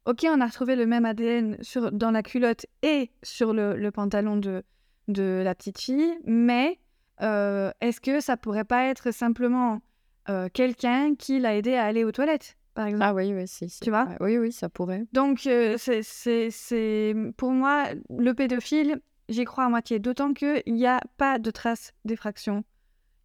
ok, 0.06 0.26
on 0.30 0.40
a 0.40 0.46
retrouvé 0.46 0.76
le 0.76 0.86
même 0.86 1.04
ADN 1.04 1.58
sur, 1.62 1.92
dans 1.92 2.10
la 2.10 2.22
culotte 2.22 2.66
et 2.82 3.10
sur 3.22 3.52
le, 3.52 3.76
le 3.76 3.90
pantalon 3.90 4.36
de, 4.36 4.62
de 5.08 5.42
la 5.44 5.54
petite 5.54 5.80
fille, 5.80 6.18
mais 6.24 6.78
euh, 7.22 7.70
est-ce 7.80 8.00
que 8.00 8.20
ça 8.20 8.36
pourrait 8.36 8.64
pas 8.64 8.84
être 8.86 9.10
simplement 9.10 9.80
euh, 10.28 10.48
quelqu'un 10.52 11.14
qui 11.14 11.38
l'a 11.38 11.56
aidé 11.56 11.74
à 11.74 11.84
aller 11.84 12.04
aux 12.04 12.12
toilettes, 12.12 12.56
par 12.74 12.86
exemple? 12.86 13.04
Ah 13.06 13.14
oui, 13.14 13.32
oui, 13.34 13.46
si. 13.46 13.68
si. 13.68 13.80
Tu 13.80 13.90
vois? 13.90 14.06
Ah, 14.10 14.16
Oui, 14.20 14.38
oui, 14.38 14.52
ça 14.52 14.68
pourrait. 14.68 15.04
Donc, 15.12 15.46
euh, 15.46 15.76
c'est, 15.78 17.14
pour 17.36 17.52
moi, 17.52 17.84
le 18.10 18.32
pédophile, 18.34 19.00
j'y 19.28 19.44
crois 19.44 19.64
à 19.64 19.68
moitié, 19.68 19.98
d'autant 19.98 20.32
qu'il 20.32 20.62
n'y 20.66 20.86
a 20.86 21.00
pas 21.16 21.38
de 21.38 21.50
traces 21.50 21.92
d'effraction. 22.04 22.64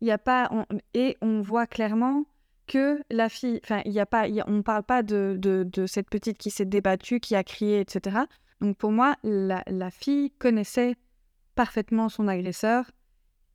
Il 0.02 0.08
y 0.08 0.12
a 0.12 0.18
pas, 0.18 0.48
on- 0.52 0.66
et 0.94 1.18
on 1.22 1.42
voit 1.42 1.68
clairement 1.68 2.26
que 2.72 3.02
la 3.10 3.28
fille, 3.28 3.60
enfin, 3.66 3.82
il 3.84 3.92
y 3.92 4.00
a 4.00 4.06
pas, 4.06 4.30
il 4.30 4.36
y 4.36 4.40
a- 4.40 4.46
on 4.48 4.54
ne 4.54 4.62
parle 4.62 4.84
pas 4.84 5.04
de, 5.04 5.36
de, 5.38 5.68
de 5.70 5.86
cette 5.88 6.10
petite 6.10 6.38
qui 6.38 6.50
s'est 6.52 6.64
débattue, 6.66 7.20
qui 7.20 7.36
a 7.36 7.44
crié, 7.44 7.82
etc. 7.82 8.20
Donc, 8.62 8.78
pour 8.78 8.92
moi, 8.94 9.18
la, 9.24 9.62
la 9.68 9.92
fille 9.92 10.32
connaissait 10.40 10.96
parfaitement 11.56 12.08
son 12.08 12.30
agresseur 12.30 12.90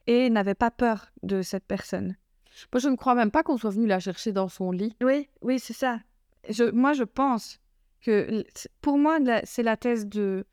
et 0.06 0.28
n'avait 0.28 0.54
pas 0.54 0.70
peur 0.70 1.06
de 1.22 1.40
cette 1.40 1.64
personne. 1.64 2.16
Moi, 2.72 2.80
je 2.80 2.88
ne 2.90 2.96
crois 2.96 3.14
même 3.14 3.30
pas 3.30 3.42
qu'on 3.42 3.56
soit 3.56 3.70
venu 3.70 3.86
la 3.86 4.00
chercher 4.00 4.32
dans 4.32 4.48
son 4.48 4.70
lit. 4.70 4.94
Oui, 5.02 5.30
oui, 5.40 5.58
c'est 5.58 5.72
ça. 5.72 5.98
Je, 6.50 6.64
moi, 6.70 6.92
je 6.92 7.04
pense 7.04 7.58
que 8.02 8.44
pour 8.82 8.98
moi, 8.98 9.18
c'est 9.44 9.62
la 9.62 9.78
thèse 9.78 10.06
de, 10.06 10.44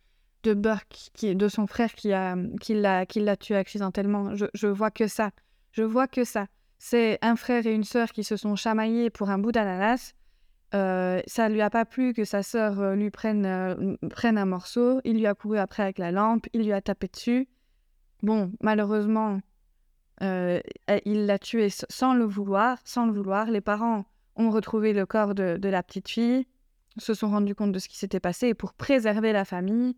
de 0.43 0.53
Burke, 0.53 1.09
qui, 1.13 1.35
de 1.35 1.47
son 1.49 1.67
frère 1.67 1.93
qui 1.93 2.07
l'a 2.09 2.35
qui 2.61 2.73
l'a 2.75 3.05
qui 3.05 3.19
l'a 3.19 3.35
tué 3.35 3.55
accidentellement. 3.57 4.35
Je, 4.35 4.45
je 4.53 4.67
vois 4.67 4.89
que 4.91 5.07
ça. 5.07 5.31
Je 5.73 5.83
vois 5.83 6.07
que 6.07 6.23
ça. 6.23 6.47
C'est 6.85 7.17
un 7.21 7.37
frère 7.37 7.65
et 7.65 7.73
une 7.73 7.85
sœur 7.85 8.11
qui 8.11 8.25
se 8.25 8.35
sont 8.35 8.57
chamaillés 8.57 9.09
pour 9.09 9.29
un 9.29 9.37
bout 9.37 9.53
d'ananas. 9.53 10.15
Euh, 10.75 11.21
ça 11.27 11.47
lui 11.47 11.61
a 11.61 11.69
pas 11.69 11.85
plu 11.85 12.11
que 12.11 12.25
sa 12.25 12.43
sœur 12.43 12.81
euh, 12.81 12.93
lui 12.93 13.09
prenne, 13.09 13.45
euh, 13.45 13.95
prenne 14.09 14.37
un 14.37 14.43
morceau. 14.43 14.99
Il 15.05 15.17
lui 15.17 15.25
a 15.25 15.33
couru 15.33 15.59
après 15.59 15.83
avec 15.83 15.97
la 15.97 16.11
lampe. 16.11 16.45
Il 16.51 16.63
lui 16.63 16.73
a 16.73 16.81
tapé 16.81 17.07
dessus. 17.07 17.47
Bon, 18.21 18.51
malheureusement, 18.59 19.39
euh, 20.23 20.59
il 21.05 21.25
l'a 21.25 21.39
tué 21.39 21.69
sans 21.69 22.15
le 22.15 22.25
vouloir, 22.25 22.79
sans 22.83 23.05
le 23.05 23.13
vouloir. 23.13 23.49
Les 23.49 23.61
parents 23.61 24.03
ont 24.35 24.49
retrouvé 24.49 24.91
le 24.91 25.05
corps 25.05 25.35
de, 25.35 25.55
de 25.55 25.69
la 25.69 25.83
petite 25.83 26.09
fille, 26.09 26.45
se 26.97 27.13
sont 27.13 27.29
rendus 27.29 27.55
compte 27.55 27.71
de 27.71 27.79
ce 27.79 27.87
qui 27.87 27.97
s'était 27.97 28.19
passé 28.19 28.49
et 28.49 28.53
pour 28.53 28.73
préserver 28.73 29.31
la 29.31 29.45
famille, 29.45 29.95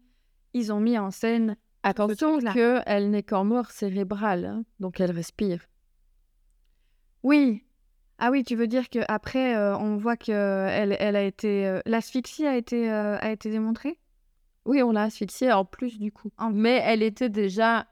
ils 0.54 0.72
ont 0.72 0.80
mis 0.80 1.00
en 1.00 1.10
scène 1.10 1.58
Attention 1.82 2.38
qu'elle 2.40 3.10
n'est 3.10 3.24
qu'en 3.24 3.44
mort 3.44 3.72
cérébrale, 3.72 4.46
hein, 4.46 4.64
donc 4.80 5.00
elle 5.00 5.12
respire. 5.12 5.66
Oui. 7.26 7.64
Ah 8.20 8.30
oui, 8.30 8.44
tu 8.44 8.56
veux 8.56 8.68
dire 8.68 8.88
qu'après, 8.88 9.58
on 9.58 9.98
voit 9.98 10.16
que 10.16 10.32
elle, 10.32 10.96
elle 11.00 11.16
a 11.16 11.24
été... 11.24 11.66
euh, 11.68 11.80
L'asphyxie 11.88 12.46
a 12.46 12.56
été, 12.56 12.90
euh, 12.92 13.18
a 13.20 13.32
été 13.32 13.50
démontrée? 13.50 13.98
Oui, 14.66 14.84
on 14.84 14.92
l'a 14.92 15.02
asphyxiée 15.02 15.52
en 15.52 15.66
plus 15.66 15.98
du 16.00 16.12
coup. 16.12 16.32
En- 16.38 16.52
Mais 16.52 16.82
elle 16.86 17.02
était 17.02 17.30
déjà... 17.30 17.88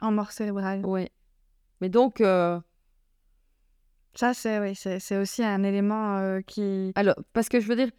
en 0.00 0.10
mort 0.10 0.32
cérébrale. 0.32 0.84
Ouais. 0.84 1.10
Mais 1.80 1.88
donc, 1.88 2.20
euh, 2.20 2.58
Ça, 4.14 4.34
c'est 4.34 4.58
oui, 4.58 4.74
c'est 4.74 4.98
c'est 4.98 5.16
aussi 5.16 5.44
un 5.44 5.62
élément 5.62 6.18
euh, 6.18 6.40
qui... 6.40 6.90
alors, 6.96 7.14
parce 7.32 7.48
que 7.48 7.60
je 7.60 7.68
veux 7.68 7.76
dire, 7.76 7.90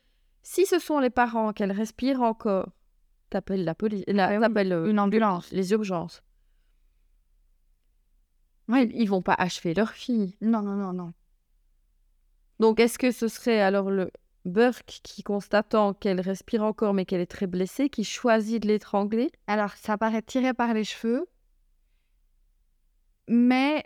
si 0.43 0.65
ce 0.65 0.79
sont 0.79 0.99
les 0.99 1.09
parents 1.09 1.53
qu'elle 1.53 1.71
respire 1.71 2.21
encore, 2.21 2.67
t'appelles 3.29 3.63
la 3.63 3.73
police, 3.73 4.03
la, 4.07 4.27
Ah 4.27 4.33
oui, 4.35 4.39
t'appelles, 4.41 4.73
euh, 4.73 4.89
Une 4.89 4.99
ambulance. 4.99 5.49
les 5.53 5.71
urgences. 5.71 6.21
Oui. 8.67 8.89
Ils 8.93 9.09
vont 9.09 9.21
pas 9.21 9.35
achever 9.37 9.73
leur 9.73 9.91
fille. 9.91 10.35
Non, 10.41 10.61
non, 10.61 10.75
non, 10.75 10.93
non. 10.93 11.13
Donc, 12.59 12.79
est-ce 12.79 12.99
que 12.99 13.11
ce 13.11 13.27
serait 13.27 13.59
alors 13.59 13.89
le 13.89 14.11
Burke 14.45 14.99
qui, 15.03 15.23
constatant 15.23 15.93
qu'elle 15.93 16.21
respire 16.21 16.63
encore 16.63 16.93
mais 16.93 17.05
qu'elle 17.05 17.21
est 17.21 17.25
très 17.25 17.47
blessée, 17.47 17.89
qui 17.89 18.03
choisit 18.03 18.61
de 18.61 18.67
l'étrangler? 18.67 19.31
Alors, 19.47 19.71
ça 19.73 19.97
paraît 19.97 20.21
tiré 20.21 20.53
par 20.53 20.73
les 20.73 20.83
cheveux, 20.83 21.27
mais 23.27 23.83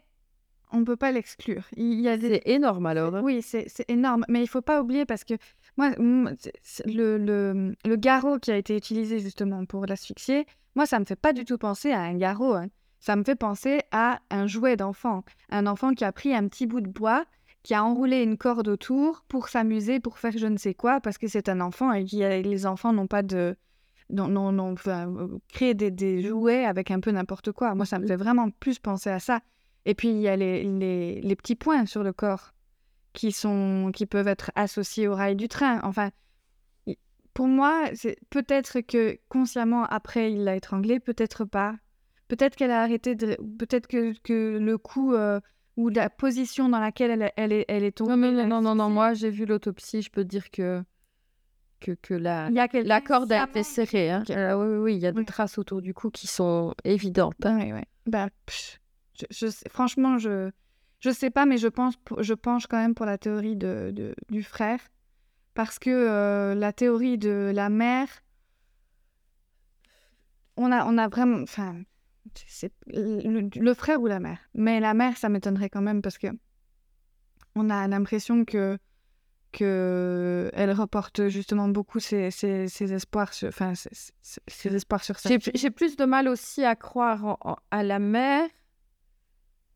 on 0.72 0.80
ne 0.80 0.86
peut 0.86 0.98
pas 0.98 1.12
l'exclure. 1.12 1.64
Il 1.78 2.02
y 2.02 2.10
a 2.10 2.18
des... 2.18 2.30
C'est 2.30 2.48
énorme 2.48 2.86
alors. 2.86 3.16
hein. 3.16 3.22
Oui, 3.24 3.42
c'est 3.42 3.68
énorme. 3.88 4.26
Mais 4.28 4.42
il 4.42 4.48
faut 4.48 4.62
pas 4.62 4.82
oublier 4.82 5.06
parce 5.06 5.24
que 5.24 5.36
moi, 5.78 5.92
le, 5.98 7.18
le, 7.18 7.76
le 7.86 7.96
garrot 7.96 8.40
qui 8.40 8.52
a 8.52 8.58
été 8.58 8.76
utilisé 8.76 9.20
justement 9.20 9.66
pour 9.66 9.86
l'asphyxier, 9.86 10.46
moi, 10.76 10.86
ça 10.86 11.00
me 11.00 11.06
fait 11.06 11.16
pas 11.16 11.32
du 11.34 11.46
tout 11.46 11.58
penser 11.58 11.92
à 11.92 12.02
un 12.02 12.16
garrot. 12.16 12.56
hein. 12.56 12.68
Ça 13.06 13.16
me 13.16 13.24
fait 13.24 13.36
penser 13.36 13.82
à 13.92 14.20
un 14.32 14.48
jouet 14.48 14.78
d'enfant. 14.78 15.24
Un 15.52 15.68
enfant 15.68 15.94
qui 15.94 16.04
a 16.04 16.12
pris 16.12 16.34
un 16.34 16.48
petit 16.48 16.66
bout 16.66 16.82
de 16.82 16.90
bois, 16.90 17.24
qui 17.62 17.76
a 17.76 17.84
enroulé 17.84 18.24
une 18.24 18.36
corde 18.36 18.68
autour 18.68 19.24
pour 19.28 19.48
s'amuser, 19.48 20.00
pour 20.00 20.18
faire 20.18 20.36
je 20.36 20.48
ne 20.48 20.58
sais 20.58 20.74
quoi, 20.74 21.00
parce 21.02 21.20
que 21.20 21.28
c'est 21.28 21.48
un 21.48 21.62
enfant 21.62 21.94
et 21.94 22.04
que 22.04 22.42
les 22.42 22.66
enfants 22.66 22.94
n'ont 22.94 23.06
pas 23.06 23.22
de. 23.22 23.58
n'ont- 24.10 24.28
n'ont- 24.52 24.74
enfin, 24.74 25.08
euh, 25.18 25.38
créé 25.50 25.76
des, 25.76 25.92
des 25.92 26.24
jouets 26.24 26.66
avec 26.66 26.90
un 26.90 27.00
peu 27.00 27.12
n'importe 27.12 27.52
quoi. 27.52 27.76
Moi, 27.76 27.86
ça 27.86 28.00
me 28.00 28.08
fait 28.08 28.16
vraiment 28.16 28.50
plus 28.50 28.80
penser 28.80 29.12
à 29.12 29.20
ça. 29.20 29.40
Et 29.86 29.94
puis, 29.94 30.10
il 30.10 30.20
y 30.20 30.28
a 30.28 30.36
les, 30.36 30.64
les, 30.64 31.22
les 31.22 31.36
petits 31.36 31.54
points 31.56 31.86
sur 31.86 32.02
le 32.02 32.12
corps 32.12 32.54
qui, 33.14 33.32
sont, 33.32 33.92
qui 33.94 34.08
peuvent 34.08 34.28
être 34.28 34.50
associés 34.56 35.08
au 35.08 35.14
rail 35.14 35.36
du 35.36 35.48
train. 35.48 35.80
Enfin, 35.84 36.10
pour 37.36 37.48
moi, 37.48 37.84
c'est 37.94 38.18
peut-être 38.32 38.80
que 38.82 39.20
consciemment, 39.30 39.84
après, 39.86 40.32
il 40.32 40.44
l'a 40.44 40.56
étranglée, 40.56 41.00
peut-être 41.00 41.46
pas. 41.46 41.76
Peut-être 42.28 42.56
qu'elle 42.56 42.72
a 42.72 42.82
arrêté 42.82 43.16
de... 43.16 43.38
Peut-être 43.60 43.88
que, 43.88 44.14
que 44.22 44.58
le 44.58 44.78
coup, 44.78 45.14
euh, 45.14 45.40
ou 45.78 45.90
la 45.90 46.10
position 46.10 46.70
dans 46.70 46.80
laquelle 46.80 47.12
elle, 47.12 47.32
elle 47.36 47.52
est, 47.54 47.66
elle 47.68 47.84
est 47.84 47.92
tombée. 47.98 48.12
Non, 48.12 48.18
mais 48.18 48.46
non, 48.46 48.62
non, 48.62 48.76
non, 48.76 48.90
moi 48.90 49.14
j'ai 49.14 49.30
vu 49.30 49.46
l'autopsie, 49.46 50.02
je 50.02 50.10
peux 50.10 50.24
te 50.24 50.30
dire 50.30 50.50
que, 50.50 50.84
que, 51.82 51.92
que 51.92 52.14
la, 52.16 52.48
Il 52.50 52.56
y 52.56 52.60
a 52.60 52.68
la 52.84 53.02
corde 53.02 53.32
a 53.32 53.44
été 53.44 53.62
serrée. 53.64 54.10
Hein. 54.10 54.24
Euh, 54.30 54.56
oui, 54.56 54.68
oui, 54.68 54.78
oui, 54.84 54.96
il 54.96 55.02
y 55.02 55.06
a 55.08 55.12
des 55.12 55.20
Oui. 55.20 55.26
traces 55.26 55.58
autour 55.58 55.82
du 55.82 55.94
cou 55.94 56.10
qui 56.10 56.28
sont 56.28 56.74
évidentes. 56.84 57.46
hein. 57.46 57.60
Ouais. 57.74 57.86
Bah, 58.08 58.30
pff, 58.46 58.80
je, 59.20 59.26
je 59.30 59.48
sais- 59.48 59.70
franchement, 59.70 60.18
je 60.18 60.50
je 61.02 61.10
sais 61.12 61.30
pas, 61.30 61.46
mais 61.46 61.58
je 61.58 61.68
pense 61.68 61.96
je 62.20 62.34
penche 62.34 62.66
quand 62.68 62.78
même 62.78 62.96
pour 62.96 63.06
la 63.06 63.18
théorie 63.20 63.56
de, 63.56 63.92
de- 63.94 64.16
du 64.30 64.42
frère 64.42 64.80
parce 65.54 65.78
que 65.78 65.90
euh, 65.92 66.56
la 66.56 66.74
théorie 66.74 67.18
de 67.20 67.52
la 67.54 67.70
mère, 67.70 68.08
on 70.58 70.72
a 70.72 70.86
on 70.86 70.98
a 70.98 71.08
vraiment, 71.08 71.42
enfin, 71.44 71.82
c'est 72.48 72.74
le, 72.88 73.50
le 73.60 73.74
frère 73.74 74.02
ou 74.02 74.08
la 74.08 74.20
mère, 74.20 74.40
mais 74.54 74.80
la 74.80 74.94
mère, 74.94 75.18
ça 75.18 75.30
m'étonnerait 75.30 75.70
quand 75.70 75.82
même 75.82 76.02
parce 76.02 76.18
que 76.18 76.28
on 77.56 77.70
a 77.70 77.88
l'impression 77.88 78.46
que 78.46 78.78
que 79.52 80.52
elle 80.54 80.72
reporte 80.74 81.30
justement 81.30 81.70
beaucoup 81.70 82.02
ses, 82.02 82.30
ses, 82.30 82.68
ses 82.68 82.92
espoirs 82.92 83.34
sur, 83.34 83.48
enfin, 83.48 83.72
ses, 83.74 84.76
espoirs 84.76 85.02
sur 85.04 85.16
J'ai 85.54 85.70
plus 85.72 85.96
de 85.96 86.04
mal 86.04 86.28
aussi 86.28 86.66
à 86.66 86.76
croire 86.76 87.24
en- 87.26 87.38
en- 87.42 87.56
à 87.72 87.82
la 87.84 88.00
mère 88.00 88.50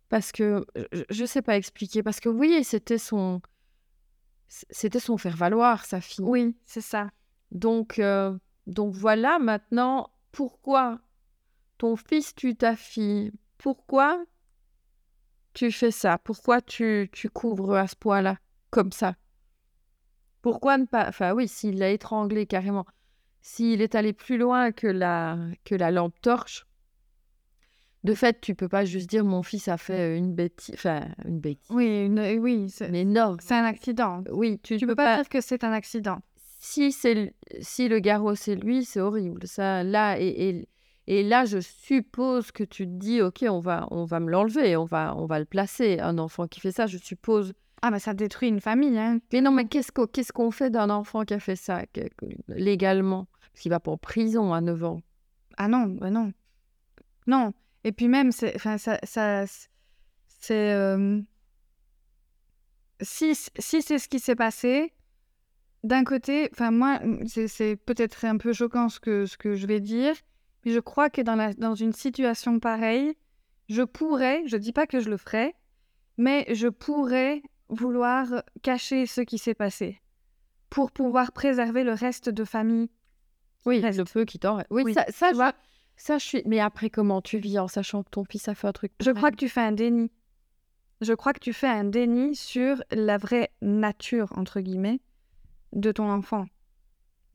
parce 0.09 0.31
que 0.33 0.65
je, 0.91 1.03
je 1.09 1.25
sais 1.25 1.41
pas 1.41 1.55
expliquer. 1.55 2.03
Parce 2.03 2.19
que 2.19 2.27
oui 2.29 2.63
c'était 2.65 2.97
son 2.97 3.41
c'était 4.49 4.99
son 4.99 5.17
faire 5.17 5.37
valoir 5.37 5.85
sa 5.85 6.01
fille. 6.01 6.25
Oui, 6.25 6.57
c'est 6.65 6.81
ça. 6.81 7.11
donc 7.51 7.99
euh, 7.99 8.37
donc 8.67 8.93
voilà 8.95 9.39
maintenant 9.39 10.09
pourquoi 10.31 10.99
ton 11.79 11.95
fils 11.95 12.35
tue 12.35 12.55
ta 12.55 12.75
fille 12.75 13.31
pourquoi 13.57 14.23
tu 15.53 15.71
fais 15.71 15.91
ça? 15.91 16.19
Pourquoi 16.19 16.61
tu 16.61 17.09
tu 17.11 17.29
couvres 17.29 17.75
à 17.75 17.87
ce 17.87 17.95
point-là 17.95 18.37
comme 18.69 18.91
ça? 18.91 19.15
Pourquoi 20.43 20.77
ne 20.77 20.85
pas 20.85 21.07
enfin 21.09 21.33
oui 21.33 21.47
s'il 21.47 21.79
l'a 21.79 21.89
étranglé 21.89 22.45
carrément 22.45 22.85
s'il 23.41 23.81
est 23.81 23.95
allé 23.95 24.13
plus 24.13 24.37
loin 24.37 24.71
que 24.73 24.85
la, 24.87 25.37
que 25.63 25.73
la 25.73 25.91
lampe 25.91 26.19
torche, 26.21 26.67
de 28.03 28.13
fait, 28.13 28.39
tu 28.41 28.55
peux 28.55 28.67
pas 28.69 28.85
juste 28.85 29.09
dire 29.09 29.25
mon 29.25 29.43
fils 29.43 29.67
a 29.67 29.77
fait 29.77 30.17
une 30.17 30.33
bêtise, 30.33 30.73
enfin 30.75 31.07
une 31.25 31.39
bêtise, 31.39 31.69
Oui, 31.69 32.05
une- 32.05 32.39
oui, 32.39 32.69
c'est 32.69 32.87
une 32.89 32.95
énorme. 32.95 33.37
c'est 33.41 33.55
un 33.55 33.63
accident. 33.65 34.23
Oui, 34.31 34.59
tu, 34.63 34.77
Tu 34.77 34.85
peux 34.85 34.91
peux 34.91 34.95
pas 34.97 35.17
dire 35.17 35.29
que 35.29 35.41
c'est 35.41 35.63
un 35.63 35.71
accident. 35.71 36.19
Si 36.59 36.91
c'est 36.91 37.33
si 37.61 37.87
le 37.87 37.99
garrot 37.99 38.35
c'est 38.35 38.55
lui, 38.55 38.83
c'est 38.85 38.99
horrible. 39.01 39.47
Ça, 39.47 39.83
là 39.83 40.19
et, 40.19 40.27
et, 40.49 40.67
et 41.11 41.23
là, 41.23 41.45
je 41.45 41.59
suppose 41.59 42.51
que 42.51 42.63
tu 42.63 42.85
te 42.85 42.91
dis, 42.91 43.21
ok, 43.21 43.45
on 43.49 43.59
va 43.59 43.87
on 43.91 44.05
va 44.05 44.19
me 44.19 44.29
l'enlever, 44.29 44.77
on 44.77 44.85
va 44.85 45.15
on 45.17 45.25
va 45.25 45.39
le 45.39 45.45
placer. 45.45 45.99
Un 45.99 46.17
enfant 46.19 46.47
qui 46.47 46.59
fait 46.59 46.71
ça, 46.71 46.85
je 46.87 46.97
suppose. 46.97 47.53
Ah, 47.81 47.91
mais 47.91 47.99
ça 47.99 48.13
détruit 48.13 48.49
une 48.49 48.61
famille, 48.61 48.97
hein. 48.97 49.19
Mais 49.33 49.41
non, 49.41 49.51
mais 49.51 49.65
qu'est-ce 49.67 49.91
qu'on 49.91 50.05
qu'est-ce 50.07 50.31
qu'on 50.33 50.51
fait 50.51 50.69
d'un 50.69 50.89
enfant 50.89 51.23
qui 51.25 51.33
a 51.33 51.39
fait 51.39 51.55
ça 51.55 51.85
que- 51.87 52.07
que- 52.17 52.25
légalement? 52.49 53.27
Parce 53.51 53.61
qu'il 53.61 53.71
va 53.71 53.79
pas 53.79 53.91
en 53.91 53.97
prison 53.97 54.53
à 54.53 54.61
9 54.61 54.83
ans. 54.83 55.01
Ah 55.57 55.67
non, 55.67 55.87
bah 55.87 56.09
non. 56.11 56.31
Non. 57.27 57.53
Et 57.83 57.91
puis 57.91 58.07
même, 58.07 58.31
c'est, 58.31 58.55
enfin, 58.55 58.77
ça, 58.77 58.99
ça, 59.03 59.45
c'est, 60.27 60.73
euh, 60.73 61.21
si, 63.01 63.33
si 63.35 63.81
c'est 63.81 63.97
ce 63.99 64.07
qui 64.09 64.19
s'est 64.19 64.35
passé, 64.35 64.93
d'un 65.83 66.03
côté, 66.03 66.49
enfin 66.51 66.71
moi, 66.71 66.99
c'est, 67.27 67.47
c'est 67.47 67.75
peut-être 67.77 68.25
un 68.25 68.37
peu 68.37 68.51
choquant 68.53 68.89
ce 68.89 68.99
que, 68.99 69.25
ce 69.25 69.37
que 69.37 69.55
je 69.55 69.65
vais 69.67 69.79
dire, 69.79 70.13
mais 70.65 70.71
je 70.71 70.79
crois 70.79 71.09
que 71.09 71.21
dans, 71.21 71.35
la, 71.35 71.53
dans 71.53 71.75
une 71.75 71.93
situation 71.93 72.59
pareille, 72.59 73.15
je 73.69 73.83
pourrais, 73.83 74.43
je 74.45 74.57
dis 74.57 74.73
pas 74.73 74.87
que 74.87 74.99
je 74.99 75.09
le 75.09 75.17
ferais, 75.17 75.55
mais 76.17 76.45
je 76.53 76.67
pourrais 76.67 77.41
vouloir 77.69 78.27
cacher 78.61 79.05
ce 79.05 79.21
qui 79.21 79.37
s'est 79.37 79.53
passé 79.53 80.01
pour 80.69 80.91
pouvoir 80.91 81.31
préserver 81.31 81.83
le 81.83 81.93
reste 81.93 82.29
de 82.29 82.43
famille. 82.43 82.89
Oui, 83.65 83.79
Reste. 83.79 83.99
le 83.99 84.05
feu 84.05 84.25
qui 84.25 84.39
t'en 84.39 84.57
Oui, 84.69 84.83
Oui, 84.83 84.93
ça, 84.93 85.05
je, 85.09 85.51
ça, 85.97 86.17
je 86.17 86.25
suis. 86.25 86.43
Mais 86.45 86.59
après, 86.59 86.89
comment 86.89 87.21
tu 87.21 87.37
vis 87.39 87.59
en 87.59 87.67
sachant 87.67 88.03
que 88.03 88.09
ton 88.09 88.23
fils 88.23 88.47
a 88.47 88.55
fait 88.55 88.67
un 88.67 88.71
truc 88.71 88.91
Je 88.99 89.11
crois 89.11 89.31
que 89.31 89.35
tu 89.35 89.49
fais 89.49 89.61
un 89.61 89.71
déni. 89.71 90.11
Je 91.01 91.13
crois 91.13 91.33
que 91.33 91.39
tu 91.39 91.53
fais 91.53 91.67
un 91.67 91.83
déni 91.85 92.35
sur 92.35 92.83
la 92.91 93.17
vraie 93.17 93.51
nature, 93.61 94.31
entre 94.35 94.59
guillemets, 94.59 94.99
de 95.73 95.91
ton 95.91 96.09
enfant. 96.09 96.45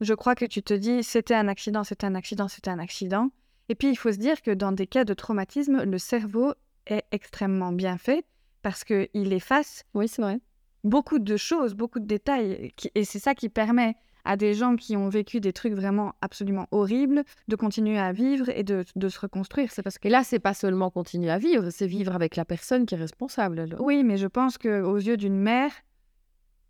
Je 0.05 0.13
crois 0.13 0.35
que 0.35 0.45
tu 0.45 0.61
te 0.61 0.73
dis, 0.75 1.01
c'était 1.01 1.33
un 1.33 1.47
accident, 1.47 1.83
c'était 1.83 2.05
un 2.05 2.13
accident, 2.13 2.47
c'était 2.47 2.69
un 2.69 2.77
accident. 2.77 3.29
Et 3.69 3.75
puis, 3.75 3.89
il 3.89 3.95
faut 3.95 4.11
se 4.11 4.17
dire 4.19 4.43
que 4.43 4.51
dans 4.51 4.71
des 4.71 4.85
cas 4.85 5.03
de 5.03 5.15
traumatisme, 5.15 5.81
le 5.83 5.97
cerveau 5.97 6.53
est 6.85 7.05
extrêmement 7.11 7.71
bien 7.71 7.97
fait 7.97 8.23
parce 8.61 8.83
qu'il 8.83 9.33
efface 9.33 9.83
Oui, 9.95 10.07
c'est 10.07 10.21
vrai. 10.21 10.39
beaucoup 10.83 11.17
de 11.17 11.37
choses, 11.37 11.73
beaucoup 11.73 11.99
de 11.99 12.05
détails. 12.05 12.71
Et 12.93 13.03
c'est 13.03 13.17
ça 13.17 13.33
qui 13.33 13.49
permet 13.49 13.95
à 14.25 14.37
des 14.37 14.53
gens 14.53 14.75
qui 14.75 14.95
ont 14.95 15.09
vécu 15.09 15.39
des 15.39 15.53
trucs 15.53 15.73
vraiment 15.73 16.13
absolument 16.21 16.67
horribles 16.69 17.23
de 17.47 17.55
continuer 17.55 17.97
à 17.97 18.11
vivre 18.11 18.49
et 18.49 18.63
de, 18.63 18.85
de 18.95 19.09
se 19.09 19.19
reconstruire. 19.19 19.71
C'est 19.71 19.81
parce 19.81 19.97
que 19.97 20.07
Et 20.07 20.11
là, 20.11 20.23
c'est 20.23 20.39
pas 20.39 20.53
seulement 20.53 20.91
continuer 20.91 21.31
à 21.31 21.39
vivre, 21.39 21.71
c'est 21.71 21.87
vivre 21.87 22.13
avec 22.13 22.35
la 22.35 22.45
personne 22.45 22.85
qui 22.85 22.93
est 22.93 22.99
responsable. 22.99 23.59
alors. 23.59 23.81
Oui, 23.81 24.03
mais 24.03 24.17
je 24.17 24.27
pense 24.27 24.59
que 24.59 24.81
aux 24.81 24.97
yeux 24.97 25.17
d'une 25.17 25.37
mère, 25.39 25.71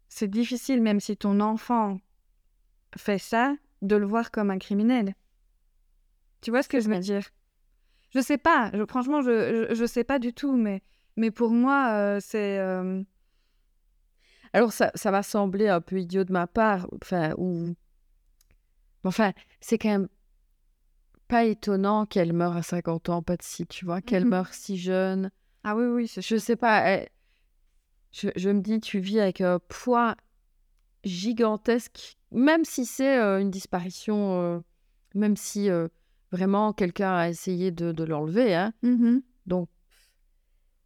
c'est 0.07 0.29
difficile, 0.29 0.81
même 0.81 1.01
si 1.01 1.17
ton 1.17 1.41
enfant 1.41 1.97
fait 2.98 3.18
ça, 3.18 3.56
de 3.82 3.96
le 3.96 4.06
voir 4.06 4.32
comme 4.32 4.50
un 4.52 4.58
criminel. 4.60 5.16
Tu 6.41 6.52
vois 6.52 6.64
ce 6.64 6.70
que 6.70 6.80
je 6.80 6.89
veux 6.89 7.00
dire? 7.00 7.24
Je 8.14 8.20
sais 8.22 8.38
pas. 8.38 8.72
Je, 8.74 8.86
franchement, 8.86 9.22
je, 9.22 9.68
je 9.70 9.76
je 9.76 9.86
sais 9.86 10.04
pas 10.04 10.20
du 10.20 10.34
tout, 10.34 10.56
mais 10.56 10.82
mais 11.18 11.32
pour 11.32 11.52
moi, 11.52 11.89
euh, 11.93 12.20
c'est 12.22 12.58
euh, 12.60 13.02
Alors, 14.54 14.72
ça, 14.74 14.91
ça 14.96 15.12
va 15.12 15.24
sembler 15.24 15.68
un 15.68 15.82
peu 15.82 16.00
idiot 16.00 16.24
de 16.24 16.32
ma 16.32 16.48
part, 16.48 16.88
enfin, 17.02 17.34
ou. 17.38 17.76
Enfin, 19.04 19.34
c'est 19.60 19.78
quand 19.78 19.89
même 19.89 20.08
pas 21.28 21.43
étonnant 21.46 22.06
qu'elle 22.06 22.34
meure 22.34 22.56
à 22.56 22.64
50 22.64 23.10
ans, 23.10 23.22
pas 23.24 23.36
de 23.38 23.41
si, 23.43 23.66
tu 23.66 23.86
vois, 23.86 24.02
qu'elle 24.02 24.24
Mhm. 24.26 24.30
meure 24.30 24.54
si 24.54 24.78
jeune. 24.78 25.32
ah 25.64 25.76
oui 25.76 25.86
oui, 25.86 26.08
c'est 26.08 26.22
Je 26.22 26.38
sais 26.38 26.56
pas, 26.56 26.80
elle- 26.82 27.10
je, 28.12 28.30
je 28.36 28.50
me 28.50 28.62
dis, 28.62 28.80
tu 28.80 29.00
vis 29.00 29.20
avec 29.20 29.41
un 29.41 29.60
poids 29.60 30.16
gigantesque, 31.04 32.18
même 32.36 32.65
si 32.65 32.86
c'est 32.86 33.17
euh, 33.17 33.39
une 33.39 33.49
disparition, 33.49 34.41
euh, 34.41 34.59
même 35.15 35.38
si 35.38 35.69
euh, 35.69 35.88
vraiment 36.31 36.73
quelqu'un 36.73 37.15
a 37.15 37.29
essayé 37.29 37.71
de, 37.71 37.91
de 37.91 38.03
l'enlever, 38.03 38.53
hein. 38.53 38.73
Mhm. 38.83 39.23
Donc, 39.45 39.69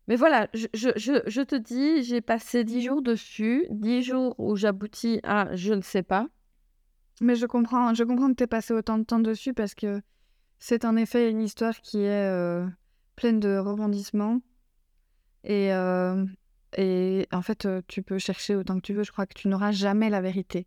mais 0.07 0.15
voilà, 0.15 0.47
je, 0.53 0.67
je, 0.73 0.89
je, 0.95 1.21
je 1.27 1.41
te 1.41 1.55
dis, 1.55 2.03
j'ai 2.03 2.21
passé 2.21 2.63
dix 2.63 2.81
jours 2.81 3.01
dessus, 3.01 3.65
dix 3.69 4.01
jours 4.01 4.35
où 4.39 4.55
j'aboutis 4.55 5.19
à 5.23 5.55
je 5.55 5.73
ne 5.73 5.81
sais 5.81 6.03
pas. 6.03 6.27
Mais 7.21 7.35
je 7.35 7.45
comprends, 7.45 7.93
je 7.93 8.03
comprends 8.03 8.29
que 8.29 8.35
tu 8.35 8.43
aies 8.43 8.47
passé 8.47 8.73
autant 8.73 8.97
de 8.97 9.03
temps 9.03 9.19
dessus 9.19 9.53
parce 9.53 9.75
que 9.75 10.01
c'est 10.57 10.85
en 10.85 10.95
effet 10.95 11.29
une 11.29 11.41
histoire 11.41 11.79
qui 11.81 11.99
est 11.99 12.63
pleine 13.17 13.39
de 13.39 13.57
rebondissements. 13.57 14.39
Et, 15.43 15.69
et 16.77 17.27
en 17.31 17.41
fait, 17.41 17.67
tu 17.87 18.01
peux 18.01 18.17
chercher 18.17 18.55
autant 18.55 18.77
que 18.77 18.85
tu 18.85 18.93
veux. 18.93 19.03
Je 19.03 19.11
crois 19.11 19.27
que 19.27 19.35
tu 19.35 19.47
n'auras 19.47 19.71
jamais 19.71 20.09
la 20.09 20.21
vérité. 20.21 20.65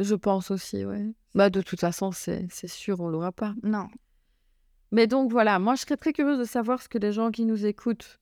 Je 0.00 0.14
pense 0.14 0.50
aussi, 0.50 0.84
ouais. 0.86 1.12
Bah, 1.34 1.50
de 1.50 1.60
toute 1.60 1.78
façon, 1.78 2.10
c'est 2.10 2.48
sûr, 2.66 3.00
on 3.00 3.08
l'aura 3.08 3.32
pas. 3.32 3.54
Non. 3.62 3.86
Mais 4.92 5.06
donc 5.06 5.30
voilà, 5.30 5.58
moi 5.58 5.74
je 5.76 5.82
serais 5.82 5.96
très 5.96 6.12
curieuse 6.12 6.38
de 6.38 6.44
savoir 6.44 6.82
ce 6.82 6.88
que 6.88 6.98
les 6.98 7.12
gens 7.12 7.30
qui 7.30 7.44
nous 7.44 7.66
écoutent 7.66 8.18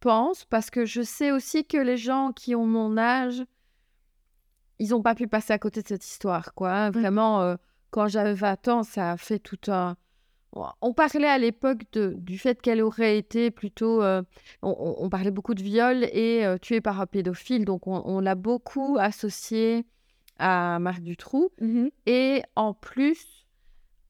pensent, 0.00 0.44
parce 0.44 0.68
que 0.68 0.84
je 0.84 1.00
sais 1.00 1.30
aussi 1.30 1.64
que 1.64 1.78
les 1.78 1.96
gens 1.96 2.32
qui 2.32 2.54
ont 2.54 2.66
mon 2.66 2.98
âge, 2.98 3.42
ils 4.78 4.90
n'ont 4.90 5.02
pas 5.02 5.14
pu 5.14 5.28
passer 5.28 5.52
à 5.52 5.58
côté 5.58 5.82
de 5.82 5.88
cette 5.88 6.04
histoire, 6.04 6.52
quoi. 6.52 6.90
Vraiment, 6.90 7.40
euh, 7.42 7.56
quand 7.90 8.08
j'avais 8.08 8.34
20 8.34 8.68
ans, 8.68 8.82
ça 8.82 9.12
a 9.12 9.16
fait 9.16 9.38
tout 9.38 9.70
un... 9.70 9.96
On 10.80 10.92
parlait 10.92 11.28
à 11.28 11.38
l'époque 11.38 11.84
du 11.92 12.38
fait 12.38 12.60
qu'elle 12.60 12.82
aurait 12.82 13.18
été 13.18 13.50
plutôt... 13.50 14.02
euh, 14.02 14.22
on 14.62 15.08
parlait 15.08 15.30
beaucoup 15.32 15.54
de 15.54 15.62
viol 15.62 16.04
et 16.12 16.44
euh, 16.44 16.58
tuée 16.58 16.80
par 16.80 17.00
un 17.00 17.06
pédophile, 17.06 17.64
donc 17.64 17.86
on, 17.86 18.02
on 18.04 18.20
l'a 18.20 18.34
beaucoup 18.34 18.98
associé 19.00 19.86
à 20.38 20.78
Marc 20.80 21.00
Dutroux. 21.02 21.50
Et 22.06 22.42
en 22.56 22.74
plus, 22.74 23.46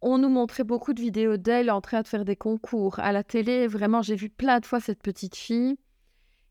on 0.01 0.19
nous 0.19 0.29
montrait 0.29 0.65
beaucoup 0.65 0.93
de 0.95 1.01
vidéos 1.01 1.37
d'elle 1.37 1.71
en 1.71 1.81
train 1.81 2.03
de 2.03 2.07
faire 2.09 2.25
des 2.25 2.37
concours. 2.37 2.99
À 2.99 3.13
la 3.13 3.23
télé, 3.25 3.67
vraiment, 3.67 4.03
j'ai 4.03 4.17
vu 4.17 4.29
plein 4.31 4.61
de 4.61 4.67
fois 4.67 4.81
cette 4.81 5.03
petite 5.03 5.37
fille. 5.37 5.77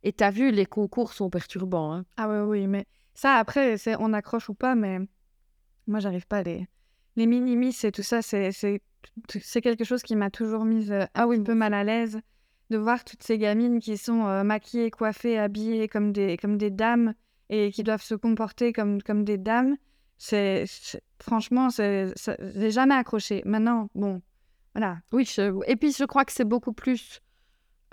Et 0.03 0.11
t'as 0.11 0.31
vu, 0.31 0.51
les 0.51 0.65
concours 0.65 1.13
sont 1.13 1.29
perturbants. 1.29 1.93
hein. 1.93 2.05
Ah 2.17 2.27
oui, 2.29 2.39
oui, 2.61 2.67
mais 2.67 2.85
ça, 3.13 3.35
après, 3.35 3.77
c'est 3.77 3.95
on 3.99 4.11
accroche 4.13 4.49
ou 4.49 4.53
pas, 4.53 4.75
mais 4.75 4.99
moi, 5.87 5.99
j'arrive 5.99 6.27
pas. 6.27 6.43
Les, 6.43 6.67
les 7.15 7.25
mini-miss 7.25 7.83
et 7.85 7.91
tout 7.91 8.03
ça, 8.03 8.21
c'est 8.21 8.51
c'est- 8.51 8.81
c'est 9.41 9.61
quelque 9.61 9.83
chose 9.83 10.01
qui 10.01 10.15
m'a 10.15 10.29
toujours 10.29 10.63
mise 10.65 10.91
euh, 10.91 11.05
Ah 11.13 11.27
oui, 11.27 11.37
un 11.39 11.43
peu 11.43 11.53
mal 11.55 11.73
à 11.73 11.83
l'aise 11.83 12.19
de 12.69 12.77
voir 12.77 13.03
toutes 13.03 13.21
ces 13.23 13.37
gamines 13.37 13.79
qui 13.79 13.97
sont 13.97 14.25
euh, 14.25 14.43
maquillées, 14.43 14.89
coiffées, 14.91 15.37
habillées 15.37 15.87
comme 15.87 16.11
des, 16.13 16.37
comme 16.37 16.57
des 16.57 16.69
dames 16.71 17.13
et 17.49 17.71
qui 17.71 17.83
doivent 17.83 18.01
se 18.03 18.15
comporter 18.15 18.73
comme, 18.73 19.01
comme 19.01 19.23
des 19.23 19.37
dames. 19.37 19.75
C'est 20.17 20.65
franchement, 21.19 21.69
j'ai 21.69 22.71
jamais 22.71 22.95
accroché. 22.95 23.41
Maintenant, 23.45 23.89
bon, 23.95 24.21
voilà. 24.73 24.99
Oui, 25.11 25.25
je- 25.25 25.59
et 25.67 25.75
puis 25.75 25.91
je 25.91 26.05
crois 26.05 26.23
que 26.25 26.31
c'est 26.31 26.45
beaucoup 26.47 26.73
plus 26.73 27.19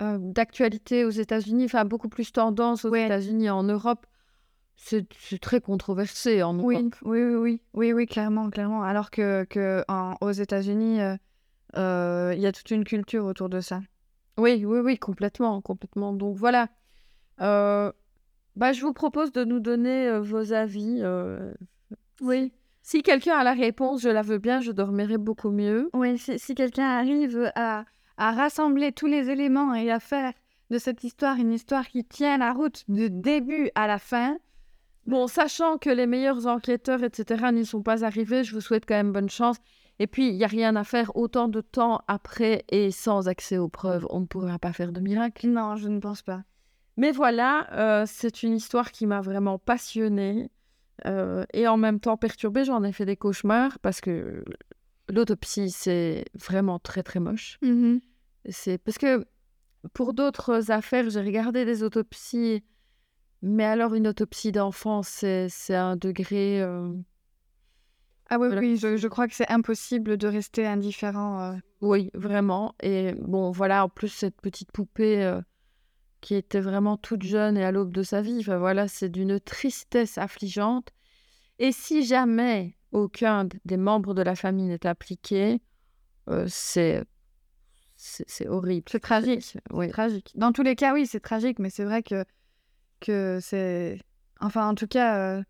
euh, 0.01 0.17
d'actualité 0.21 1.05
aux 1.05 1.11
États-Unis, 1.11 1.65
enfin 1.67 1.85
beaucoup 1.85 2.09
plus 2.09 2.33
tendance 2.33 2.85
aux 2.85 2.91
Ouais. 2.91 3.05
États-Unis 3.07 3.51
en 3.51 3.63
Europe. 3.65 4.07
C'est 4.77 5.07
très 5.43 5.61
controversé 5.61 6.43
en 6.43 6.59
Oui, 6.59 6.77
Europe. 6.77 6.95
oui, 7.03 7.23
oui, 7.23 7.35
oui, 7.35 7.61
oui, 7.75 7.93
oui, 7.93 8.07
clairement, 8.07 8.49
clairement. 8.49 8.83
Alors 8.83 9.11
que, 9.11 9.45
que 9.45 9.85
en- 9.89 10.15
aux 10.23 10.31
États-Unis, 10.31 11.03
euh, 11.03 11.17
euh, 11.77 12.33
il 12.35 12.41
y 12.41 12.47
a 12.47 12.53
toute 12.53 12.71
une 12.71 12.85
culture 12.85 13.27
autour 13.27 13.51
de 13.51 13.61
ça. 13.61 13.81
Oui, 14.39 14.65
oui, 14.65 14.79
oui, 14.81 14.97
complètement, 14.99 15.61
complètement. 15.61 16.15
Donc 16.15 16.37
voilà. 16.39 16.69
Bah, 18.57 18.73
je 18.73 18.83
vous 18.83 18.93
propose 18.93 19.33
de 19.33 19.45
nous 19.45 19.61
donner 19.61 20.09
euh, 20.09 20.21
vos 20.21 20.53
avis. 20.53 21.01
euh. 21.03 21.53
Oui. 22.21 22.53
Si 22.83 23.03
quelqu'un 23.03 23.37
a 23.37 23.45
la 23.45 23.53
réponse, 23.53 24.03
je 24.03 24.09
la 24.09 24.23
veux 24.23 24.39
bien, 24.39 24.61
je 24.61 24.73
dormirai 24.73 25.19
beaucoup 25.19 25.51
mieux. 25.51 25.91
Oui, 25.93 26.19
si, 26.19 26.39
si 26.39 26.55
quelqu'un 26.55 26.89
arrive 26.89 27.51
à, 27.55 27.85
à 28.17 28.33
rassembler 28.33 28.93
tous 28.93 29.07
les 29.07 29.31
éléments 29.31 29.75
et 29.75 29.91
à 29.91 30.01
faire 30.01 30.33
de 30.71 30.79
cette 30.79 31.05
histoire 31.05 31.37
une 31.37 31.53
histoire 31.53 31.87
qui 31.87 32.05
tient 32.05 32.39
la 32.39 32.53
route 32.53 32.85
du 32.89 33.11
début 33.11 33.71
à 33.75 33.87
la 33.87 33.99
fin, 33.99 34.39
Bon, 35.07 35.27
sachant 35.27 35.79
que 35.79 35.91
les 35.91 36.07
meilleurs 36.07 36.47
enquêteurs, 36.47 37.03
etc., 37.03 37.47
n'y 37.53 37.65
sont 37.65 37.83
pas 37.83 38.05
arrivés, 38.05 38.45
je 38.45 38.55
vous 38.55 38.61
souhaite 38.61 38.85
quand 38.87 38.95
même 38.95 39.13
bonne 39.13 39.31
chance. 39.31 39.57
Et 39.99 40.07
puis, 40.07 40.29
il 40.29 40.37
n'y 40.37 40.45
a 40.45 40.47
rien 40.47 40.77
à 40.77 40.85
faire 40.85 41.17
autant 41.17 41.49
de 41.49 41.61
temps 41.61 42.01
après 42.07 42.65
et 42.69 42.91
sans 42.91 43.27
accès 43.27 43.59
aux 43.59 43.69
preuves. 43.69 44.07
On 44.11 44.21
ne 44.21 44.27
pourra 44.27 44.59
pas 44.59 44.73
faire 44.73 44.93
de 44.93 45.01
miracle. 45.01 45.49
non, 45.49 45.77
je 45.77 45.89
ne 45.89 46.01
pense 46.01 46.23
pas. 46.23 46.43
Mais 47.01 47.13
voilà, 47.13 47.53
euh, 47.73 48.05
c'est 48.07 48.43
une 48.43 48.55
histoire 48.55 48.91
qui 48.93 49.07
m'a 49.07 49.21
vraiment 49.23 49.59
passionnée 49.59 50.51
euh, 51.07 51.45
et 51.55 51.67
en 51.67 51.79
même 51.79 51.99
temps 51.99 52.19
perturbée. 52.19 52.65
J'en 52.65 52.83
ai 52.85 52.93
fait 52.93 53.07
des 53.07 53.17
cauchemars 53.17 53.79
parce 53.79 54.01
que 54.03 54.45
l'autopsie, 55.09 55.71
c'est 55.71 56.27
vraiment 56.35 56.79
très, 56.79 57.03
très 57.03 57.19
moche. 57.21 57.59
C'est 58.49 58.77
parce 58.79 58.99
que 58.99 59.25
pour 59.95 60.13
d'autres 60.13 60.71
affaires, 60.71 61.09
j'ai 61.09 61.21
regardé 61.23 61.65
des 61.65 61.83
autopsies, 61.83 62.63
mais 63.41 63.65
alors 63.65 63.95
une 63.95 64.07
autopsie 64.09 64.53
d'enfant, 64.53 65.03
c'est 65.03 65.49
c'est 65.49 65.75
un 65.75 65.97
degré. 65.97 66.61
euh, 66.61 66.93
Ah 68.29 68.39
oui, 68.39 68.49
Voilà. 68.49 68.61
oui, 68.61 68.77
je, 68.77 68.97
je 68.99 69.09
crois 69.09 69.27
que 69.27 69.35
c'est 69.35 69.51
impossible 69.51 70.17
de 70.19 70.27
rester 70.29 70.67
indifférent. 70.67 71.41
euh. 71.41 71.57
Oui, 71.81 72.11
vraiment. 72.13 72.75
Et 72.83 73.15
bon, 73.23 73.51
voilà, 73.53 73.85
en 73.87 73.89
plus, 73.89 74.09
cette 74.09 74.39
petite 74.43 74.71
poupée 74.71 75.25
euh, 75.25 75.41
qui 76.21 76.35
était 76.35 76.61
vraiment 76.61 76.97
toute 76.97 77.23
jeune 77.23 77.57
et 77.57 77.65
à 77.65 77.73
l'aube 77.73 77.93
de 77.93 78.03
sa 78.03 78.23
vie, 78.23 78.39
enfin 78.41 78.59
voilà, 78.59 78.89
c'est 78.89 79.09
d'une 79.09 79.41
tristesse 79.41 80.19
affligeante. 80.19 80.91
Et 81.59 81.73
si 81.73 82.05
jamais 82.05 82.77
aucun 82.93 83.49
des 83.65 83.77
membres 83.77 84.15
de 84.15 84.23
la 84.23 84.35
famille 84.35 84.67
n'est 84.67 84.87
impliqué, 84.87 85.61
euh, 86.29 86.47
c'est 86.49 87.05
c'est 88.03 88.49
horrible. 88.49 88.87
C'est 88.91 89.01
tragique. 89.01 89.59
Oui. 89.71 89.91
Tragique. 89.91 90.33
Dans 90.35 90.53
tous 90.53 90.63
les 90.63 90.75
cas, 90.75 90.95
oui, 90.95 91.07
c'est 91.07 91.21
tragique, 91.21 91.59
mais 91.59 91.69
c'est 91.69 91.85
vrai 91.85 92.03
que, 92.03 92.25
que 92.99 93.39
c'est... 93.43 94.01
Enfin, 94.41 94.67
en 94.69 94.75
tout 94.75 94.87
cas, 94.87 95.19
euh, 95.19 95.43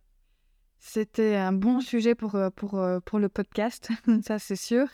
c'était 0.80 1.36
un 1.36 1.52
bon 1.52 1.80
sujet 1.80 2.16
pour, 2.16 2.34
euh, 2.34 2.50
pour, 2.50 2.82
pour 3.04 3.18
le 3.20 3.28
podcast, 3.28 3.90
ça 4.26 4.40
c'est 4.40 4.56
sûr. 4.56 4.88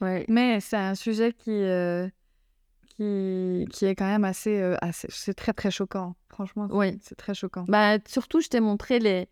Ouais. 0.00 0.24
Mais 0.28 0.60
c'est 0.60 0.76
un 0.76 0.94
sujet 0.94 1.32
qui, 1.32 1.50
euh, 1.50 2.08
qui, 2.96 3.66
qui 3.72 3.84
est 3.86 3.94
quand 3.94 4.06
même 4.06 4.24
assez... 4.24 4.60
euh, 4.60 4.76
assez... 4.80 5.08
C'est 5.10 5.34
très, 5.34 5.52
très 5.52 5.70
choquant. 5.70 6.14
Franchement, 6.28 6.68
Oui. 6.70 6.98
c'est 7.02 7.14
très 7.16 7.34
choquant. 7.34 7.64
Bah, 7.68 7.98
surtout, 8.06 8.40
je 8.40 8.48
t'ai 8.48 8.60
montré 8.60 8.98
les, 8.98 9.28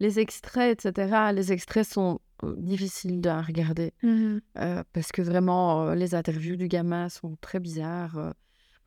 les 0.00 0.18
extraits, 0.18 0.84
etc. 0.84 1.32
Les 1.32 1.52
extraits 1.52 1.86
sont 1.86 2.20
euh, 2.44 2.54
difficiles 2.58 3.26
à 3.28 3.42
regarder. 3.42 3.92
Mhm. 4.02 4.40
Euh, 4.58 4.82
parce 4.92 5.12
que 5.12 5.22
vraiment, 5.22 5.92
les 5.94 6.14
interviews 6.14 6.56
du 6.56 6.68
gamin 6.68 7.08
sont 7.08 7.36
très 7.40 7.60
bizarres. 7.60 8.34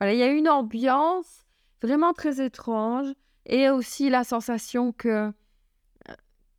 Voilà, 0.00 0.12
il 0.12 0.18
y 0.18 0.22
a 0.22 0.28
une 0.32 0.48
ambiance 0.48 1.46
vraiment 1.82 2.12
très 2.12 2.44
étrange 2.44 3.08
et 3.46 3.68
aussi 3.70 4.10
la 4.10 4.24
sensation 4.24 4.92
que, 4.92 5.30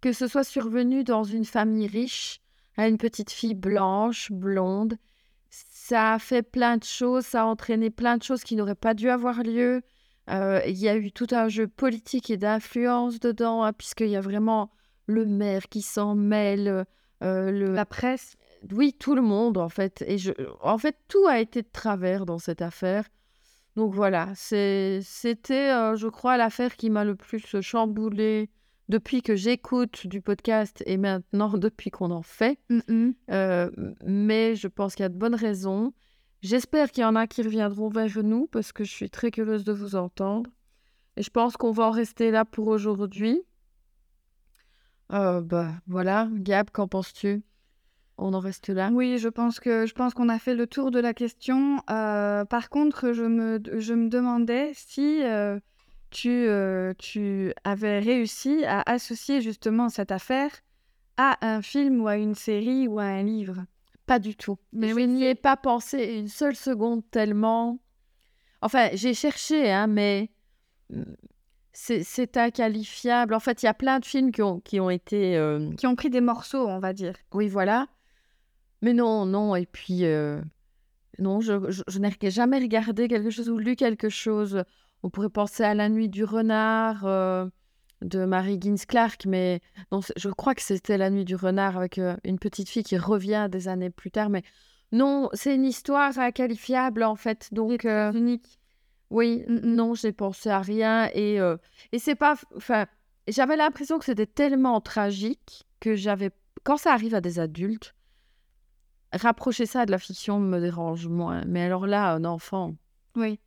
que 0.01 0.13
ce 0.13 0.27
soit 0.27 0.43
survenu 0.43 1.03
dans 1.03 1.23
une 1.23 1.45
famille 1.45 1.87
riche, 1.87 2.39
à 2.77 2.87
une 2.87 2.97
petite 2.97 3.31
fille 3.31 3.55
blanche, 3.55 4.31
blonde, 4.31 4.97
ça 5.87 6.13
a 6.13 6.19
fait 6.19 6.41
plein 6.41 6.77
de 6.77 6.83
choses, 6.83 7.25
ça 7.27 7.43
a 7.43 7.45
entraîné 7.45 7.91
plein 7.91 8.17
de 8.17 8.23
choses 8.23 8.43
qui 8.43 8.55
n'auraient 8.55 8.73
pas 8.73 8.95
dû 8.95 9.07
avoir 9.07 9.43
lieu. 9.43 9.83
Euh, 10.31 10.59
Il 10.65 10.77
y 10.77 10.89
a 10.89 10.97
eu 10.97 11.11
tout 11.11 11.27
un 11.29 11.47
jeu 11.47 11.67
politique 11.67 12.31
et 12.31 12.37
d'influence 12.37 13.19
dedans, 13.19 13.61
hein, 13.61 13.71
puisqu'il 13.71 14.07
y 14.07 14.15
a 14.15 14.21
vraiment 14.21 14.71
le 15.05 15.27
maire 15.27 15.69
qui 15.69 15.83
s'en 15.83 16.15
mêle, 16.15 16.85
euh, 17.21 17.51
le, 17.51 17.71
La 17.71 17.85
presse, 17.85 18.35
oui, 18.71 18.93
tout 18.93 19.13
le 19.13 19.21
monde, 19.21 19.59
en 19.59 19.69
fait. 19.69 20.03
Et 20.07 20.17
je... 20.17 20.31
en 20.61 20.79
fait, 20.79 20.97
tout 21.07 21.27
a 21.27 21.39
été 21.39 21.61
de 21.61 21.69
travers 21.71 22.25
dans 22.25 22.39
cette 22.39 22.63
affaire. 22.63 23.05
Donc 23.75 23.93
voilà, 23.93 24.33
c'était, 24.33 25.69
euh, 25.71 25.95
je 25.95 26.07
crois, 26.07 26.37
l'affaire 26.37 26.77
qui 26.77 26.89
m'a 26.89 27.03
le 27.03 27.13
plus 27.13 27.61
chamboulée 27.61 28.49
depuis 28.89 29.21
que 29.21 29.35
j'écoute 29.35 30.07
du 30.07 30.21
podcast 30.21 30.83
et 30.85 30.97
maintenant 30.97 31.49
depuis 31.57 31.91
qu'on 31.91 32.11
en 32.11 32.21
fait. 32.21 32.59
Mhm. 32.69 33.15
Euh, 33.31 33.71
mais 34.05 34.55
je 34.55 34.67
pense 34.67 34.95
qu'il 34.95 35.03
y 35.03 35.05
a 35.05 35.09
de 35.09 35.17
bonnes 35.17 35.35
raisons. 35.35 35.93
J'espère 36.41 36.91
qu'il 36.91 37.01
y 37.01 37.05
en 37.05 37.15
a 37.15 37.27
qui 37.27 37.41
reviendront 37.41 37.89
vers 37.89 38.23
nous 38.23 38.47
parce 38.47 38.71
que 38.71 38.83
je 38.83 38.91
suis 38.91 39.09
très 39.09 39.31
curieuse 39.31 39.63
de 39.63 39.73
vous 39.73 39.95
entendre. 39.95 40.49
Et 41.17 41.23
je 41.23 41.29
pense 41.29 41.57
qu'on 41.57 41.71
va 41.71 41.87
en 41.87 41.91
rester 41.91 42.29
là 42.29 42.45
pour 42.45 42.67
aujourd'hui. 42.67 43.41
Euh, 45.11 45.41
bah 45.41 45.71
voilà, 45.87 46.27
Gab, 46.33 46.69
qu'en 46.71 46.87
penses-tu? 46.87 47.43
On 48.17 48.33
en 48.33 48.39
reste 48.39 48.69
là 48.69 48.89
Oui, 48.93 49.17
je 49.17 49.27
pense 49.27 49.59
que 49.59 49.85
je 49.85 49.93
pense 49.93 50.13
qu'on 50.13 50.29
a 50.29 50.39
fait 50.39 50.55
le 50.55 50.67
tour 50.67 50.91
de 50.91 50.99
la 50.99 51.13
question. 51.13 51.81
Euh, 51.89 52.45
par 52.45 52.69
contre, 52.69 53.11
je 53.11 53.23
me, 53.23 53.61
je 53.77 53.93
me 53.93 54.09
demandais 54.09 54.71
si 54.73 55.21
tu, 56.09 56.29
euh, 56.29 56.93
tu 56.97 57.53
avais 57.63 57.99
réussi 57.99 58.63
à 58.65 58.81
associer 58.85 59.41
justement 59.41 59.89
cette 59.89 60.11
affaire 60.11 60.51
à 61.17 61.37
un 61.45 61.61
film 61.61 62.01
ou 62.01 62.07
à 62.07 62.17
une 62.17 62.35
série 62.35 62.87
ou 62.87 62.99
à 62.99 63.03
un 63.05 63.23
livre? 63.23 63.65
Pas 64.05 64.19
du 64.19 64.35
tout. 64.35 64.57
Mais 64.71 64.89
je 64.89 64.93
oui, 64.95 65.07
n'y 65.07 65.25
ai 65.25 65.35
pas 65.35 65.57
pensé 65.57 66.15
une 66.17 66.27
seule 66.27 66.55
seconde 66.55 67.03
tellement. 67.11 67.79
Enfin, 68.61 68.89
j'ai 68.93 69.13
cherché, 69.13 69.71
hein, 69.71 69.87
mais 69.87 70.29
mm, 70.89 71.03
c'est 71.73 72.03
c'est 72.03 72.37
inqualifiable. 72.37 73.33
En 73.33 73.39
fait, 73.39 73.63
il 73.63 73.65
y 73.65 73.69
a 73.69 73.73
plein 73.73 73.99
de 73.99 74.05
films 74.05 74.31
qui 74.31 74.41
ont, 74.41 74.59
qui 74.61 74.79
ont 74.79 74.89
été. 74.89 75.37
euh, 75.37 75.71
Qui 75.75 75.87
ont 75.87 75.95
pris 75.95 76.09
des 76.09 76.21
morceaux, 76.21 76.67
on 76.67 76.79
va 76.79 76.93
dire. 76.93 77.15
Oui, 77.33 77.47
voilà. 77.47 77.87
Mais 78.81 78.93
non, 78.93 79.25
non. 79.25 79.55
Et 79.55 79.65
puis, 79.65 80.05
euh, 80.05 80.41
non, 81.19 81.41
je, 81.41 81.71
je, 81.71 81.83
je 81.87 81.99
n'ai 81.99 82.11
jamais 82.31 82.59
regardé 82.59 83.07
quelque 83.07 83.29
chose 83.29 83.49
ou 83.49 83.57
lu 83.57 83.75
quelque 83.75 84.09
chose. 84.09 84.63
On 85.05 85.11
pourrait 85.11 85.29
penser 85.29 85.63
à 85.63 85.75
La 85.75 85.87
Nuit 85.87 86.09
du 86.09 86.23
Renard 86.23 87.05
euh, 87.05 87.45
de 88.01 88.25
Mary 88.25 88.57
Gins 88.59 88.87
Clark, 88.87 89.27
mais 89.27 89.61
non, 89.91 89.99
je 90.17 90.29
crois 90.29 90.55
que 90.55 90.63
c'était 90.63 90.97
La 90.97 91.11
Nuit 91.11 91.25
du 91.25 91.35
Renard 91.35 91.77
avec 91.77 91.99
euh, 91.99 92.17
une 92.23 92.39
petite 92.39 92.67
fille 92.67 92.81
qui 92.81 92.97
revient 92.97 93.47
des 93.51 93.67
années 93.67 93.91
plus 93.91 94.09
tard. 94.09 94.29
Mais 94.31 94.41
non, 94.91 95.29
c'est 95.33 95.53
une 95.53 95.63
histoire 95.65 96.17
inqualifiable 96.17 97.03
en 97.03 97.15
fait. 97.15 97.49
Donc, 97.53 97.85
euh, 97.85 98.11
Unique. 98.13 98.59
oui, 99.11 99.45
Mm, 99.47 99.53
mm. 99.53 99.75
non, 99.75 99.93
j'ai 99.93 100.11
pensé 100.11 100.49
à 100.49 100.59
rien. 100.59 101.07
Et, 101.13 101.35
et 101.91 101.99
c'est 101.99 102.15
pas. 102.15 102.35
Enfin, 102.57 102.87
j'avais 103.27 103.57
l'impression 103.57 103.99
que 103.99 104.05
c'était 104.05 104.25
tellement 104.25 104.81
tragique 104.81 105.67
que 105.81 105.93
j'avais. 105.93 106.31
Quand 106.63 106.77
ça 106.77 106.93
arrive 106.93 107.13
à 107.13 107.21
des 107.21 107.37
adultes, 107.37 107.93
rapprocher 109.13 109.67
ça 109.67 109.85
de 109.85 109.91
la 109.91 109.99
fiction 109.99 110.39
me 110.39 110.59
dérange 110.59 111.07
moins. 111.07 111.43
Mais 111.45 111.61
alors 111.61 111.85
là, 111.85 112.11
un 112.11 112.25
enfant. 112.25 112.73
Oui. 113.15 113.39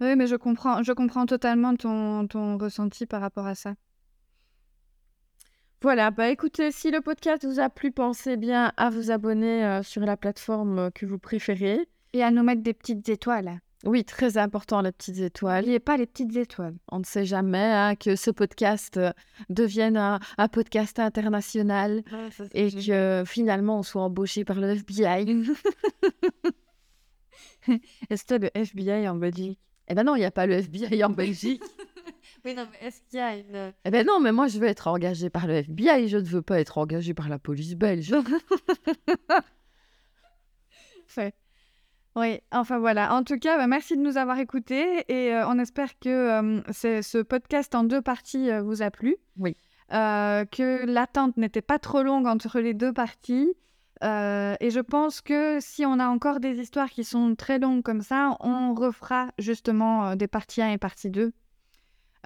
Oui, 0.00 0.14
mais 0.16 0.26
je 0.26 0.36
comprends, 0.36 0.82
je 0.82 0.92
comprends 0.92 1.26
totalement 1.26 1.74
ton, 1.74 2.26
ton 2.28 2.56
ressenti 2.56 3.06
par 3.06 3.20
rapport 3.20 3.46
à 3.46 3.54
ça. 3.54 3.74
Voilà, 5.80 6.10
bah 6.10 6.28
écoutez, 6.28 6.72
si 6.72 6.90
le 6.90 7.00
podcast 7.00 7.44
vous 7.44 7.60
a 7.60 7.68
plu, 7.68 7.92
pensez 7.92 8.36
bien 8.36 8.72
à 8.76 8.90
vous 8.90 9.12
abonner 9.12 9.64
euh, 9.64 9.82
sur 9.84 10.02
la 10.02 10.16
plateforme 10.16 10.78
euh, 10.78 10.90
que 10.90 11.06
vous 11.06 11.18
préférez. 11.18 11.88
Et 12.12 12.22
à 12.22 12.30
nous 12.32 12.42
mettre 12.42 12.62
des 12.62 12.74
petites 12.74 13.08
étoiles. 13.08 13.60
Oui, 13.84 14.04
très 14.04 14.38
important, 14.38 14.80
les 14.80 14.90
petites 14.90 15.18
étoiles. 15.18 15.60
N'oubliez 15.60 15.78
pas 15.78 15.96
les 15.96 16.06
petites 16.06 16.34
étoiles. 16.34 16.74
On 16.90 16.98
ne 16.98 17.04
sait 17.04 17.24
jamais 17.24 17.58
hein, 17.58 17.94
que 17.94 18.16
ce 18.16 18.32
podcast 18.32 18.96
euh, 18.96 19.12
devienne 19.50 19.96
un, 19.96 20.18
un 20.36 20.48
podcast 20.48 20.98
international 20.98 22.02
et 22.54 22.72
que 22.72 23.22
finalement 23.24 23.78
on 23.78 23.82
soit 23.84 24.02
embauché 24.02 24.44
par 24.44 24.58
le 24.58 24.70
FBI. 24.70 25.46
Est-ce 28.10 28.24
que 28.24 28.34
le 28.34 28.50
FBI 28.54 29.08
en 29.08 29.14
Belgique? 29.14 29.60
Eh 29.88 29.94
ben 29.94 30.04
non, 30.04 30.16
il 30.16 30.20
n'y 30.20 30.24
a 30.24 30.30
pas 30.30 30.46
le 30.46 30.54
FBI 30.54 31.04
en 31.04 31.10
Belgique. 31.10 31.62
Oui, 32.44 32.54
non, 32.54 32.66
mais 32.70 32.86
est-ce 32.86 33.00
qu'il 33.08 33.18
y 33.18 33.22
a 33.22 33.36
une... 33.36 33.72
eh 33.84 33.90
ben 33.90 34.06
non, 34.06 34.20
mais 34.20 34.30
moi 34.30 34.46
je 34.46 34.60
veux 34.60 34.66
être 34.66 34.86
engagé 34.86 35.28
par 35.28 35.46
le 35.46 35.54
FBI, 35.54 36.08
je 36.08 36.18
ne 36.18 36.24
veux 36.24 36.42
pas 36.42 36.60
être 36.60 36.78
engagé 36.78 37.12
par 37.12 37.28
la 37.28 37.38
police 37.38 37.74
belge. 37.74 38.14
Fait. 41.06 41.34
Oui, 42.14 42.40
enfin 42.52 42.78
voilà. 42.78 43.14
En 43.14 43.24
tout 43.24 43.38
cas, 43.38 43.56
bah, 43.56 43.66
merci 43.66 43.96
de 43.96 44.02
nous 44.02 44.18
avoir 44.18 44.38
écoutés 44.38 45.04
et 45.08 45.34
euh, 45.34 45.48
on 45.48 45.58
espère 45.58 45.98
que 45.98 46.08
euh, 46.08 46.72
ce 46.72 47.22
podcast 47.22 47.74
en 47.74 47.82
deux 47.82 48.02
parties 48.02 48.50
euh, 48.50 48.62
vous 48.62 48.82
a 48.82 48.90
plu. 48.90 49.16
Oui. 49.36 49.56
Euh, 49.92 50.44
que 50.44 50.84
l'attente 50.84 51.36
n'était 51.38 51.62
pas 51.62 51.78
trop 51.78 52.02
longue 52.02 52.26
entre 52.26 52.60
les 52.60 52.74
deux 52.74 52.92
parties. 52.92 53.54
Euh, 54.04 54.54
et 54.60 54.70
je 54.70 54.80
pense 54.80 55.20
que 55.20 55.58
si 55.60 55.84
on 55.84 55.98
a 55.98 56.06
encore 56.06 56.40
des 56.40 56.60
histoires 56.60 56.88
qui 56.88 57.04
sont 57.04 57.34
très 57.34 57.58
longues 57.58 57.82
comme 57.82 58.02
ça, 58.02 58.36
on 58.40 58.74
refera 58.74 59.28
justement 59.38 60.08
euh, 60.10 60.14
des 60.14 60.28
parties 60.28 60.62
1 60.62 60.72
et 60.72 60.78
partie 60.78 61.10
2. 61.10 61.32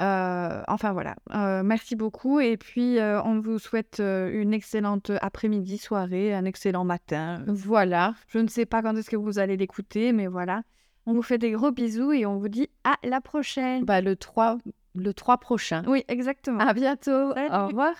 Euh, 0.01 0.63
enfin 0.69 0.93
voilà, 0.93 1.15
Euh, 1.35 1.63
merci 1.63 1.97
beaucoup 1.97 2.41
et 2.41 2.57
puis 2.57 2.99
on 3.01 3.41
vous 3.41 3.59
souhaite 3.59 4.01
une 4.01 4.53
excellente 4.55 5.13
après-midi, 5.21 5.79
soirée, 5.79 6.35
un 6.35 6.45
excellent 6.45 6.85
matin. 6.85 7.45
Voilà. 7.47 8.15
Je 8.29 8.39
ne 8.39 8.49
sais 8.49 8.67
pas 8.67 8.83
quand 8.83 8.97
est-ce 8.97 9.11
que 9.11 9.17
vous 9.17 9.39
allez 9.39 9.57
l'écouter, 9.57 10.13
mais 10.13 10.27
voilà. 10.27 10.63
On 11.05 11.15
vous 11.15 11.23
fait 11.23 11.39
des 11.39 11.51
gros 11.51 11.73
bisous 11.73 12.13
et 12.13 12.27
on 12.27 12.39
vous 12.39 12.49
dit 12.49 12.69
à 12.85 12.95
la 13.03 13.21
prochaine. 13.21 13.85
Bah, 13.85 14.01
le 14.01 14.17
3, 14.17 14.59
le 14.95 15.13
3 15.13 15.39
prochain. 15.39 15.83
Oui, 15.87 16.05
exactement. 16.09 16.61
À 16.61 16.73
bientôt. 16.73 17.35
Salut. 17.35 17.51
Au 17.53 17.67
revoir. 17.69 17.95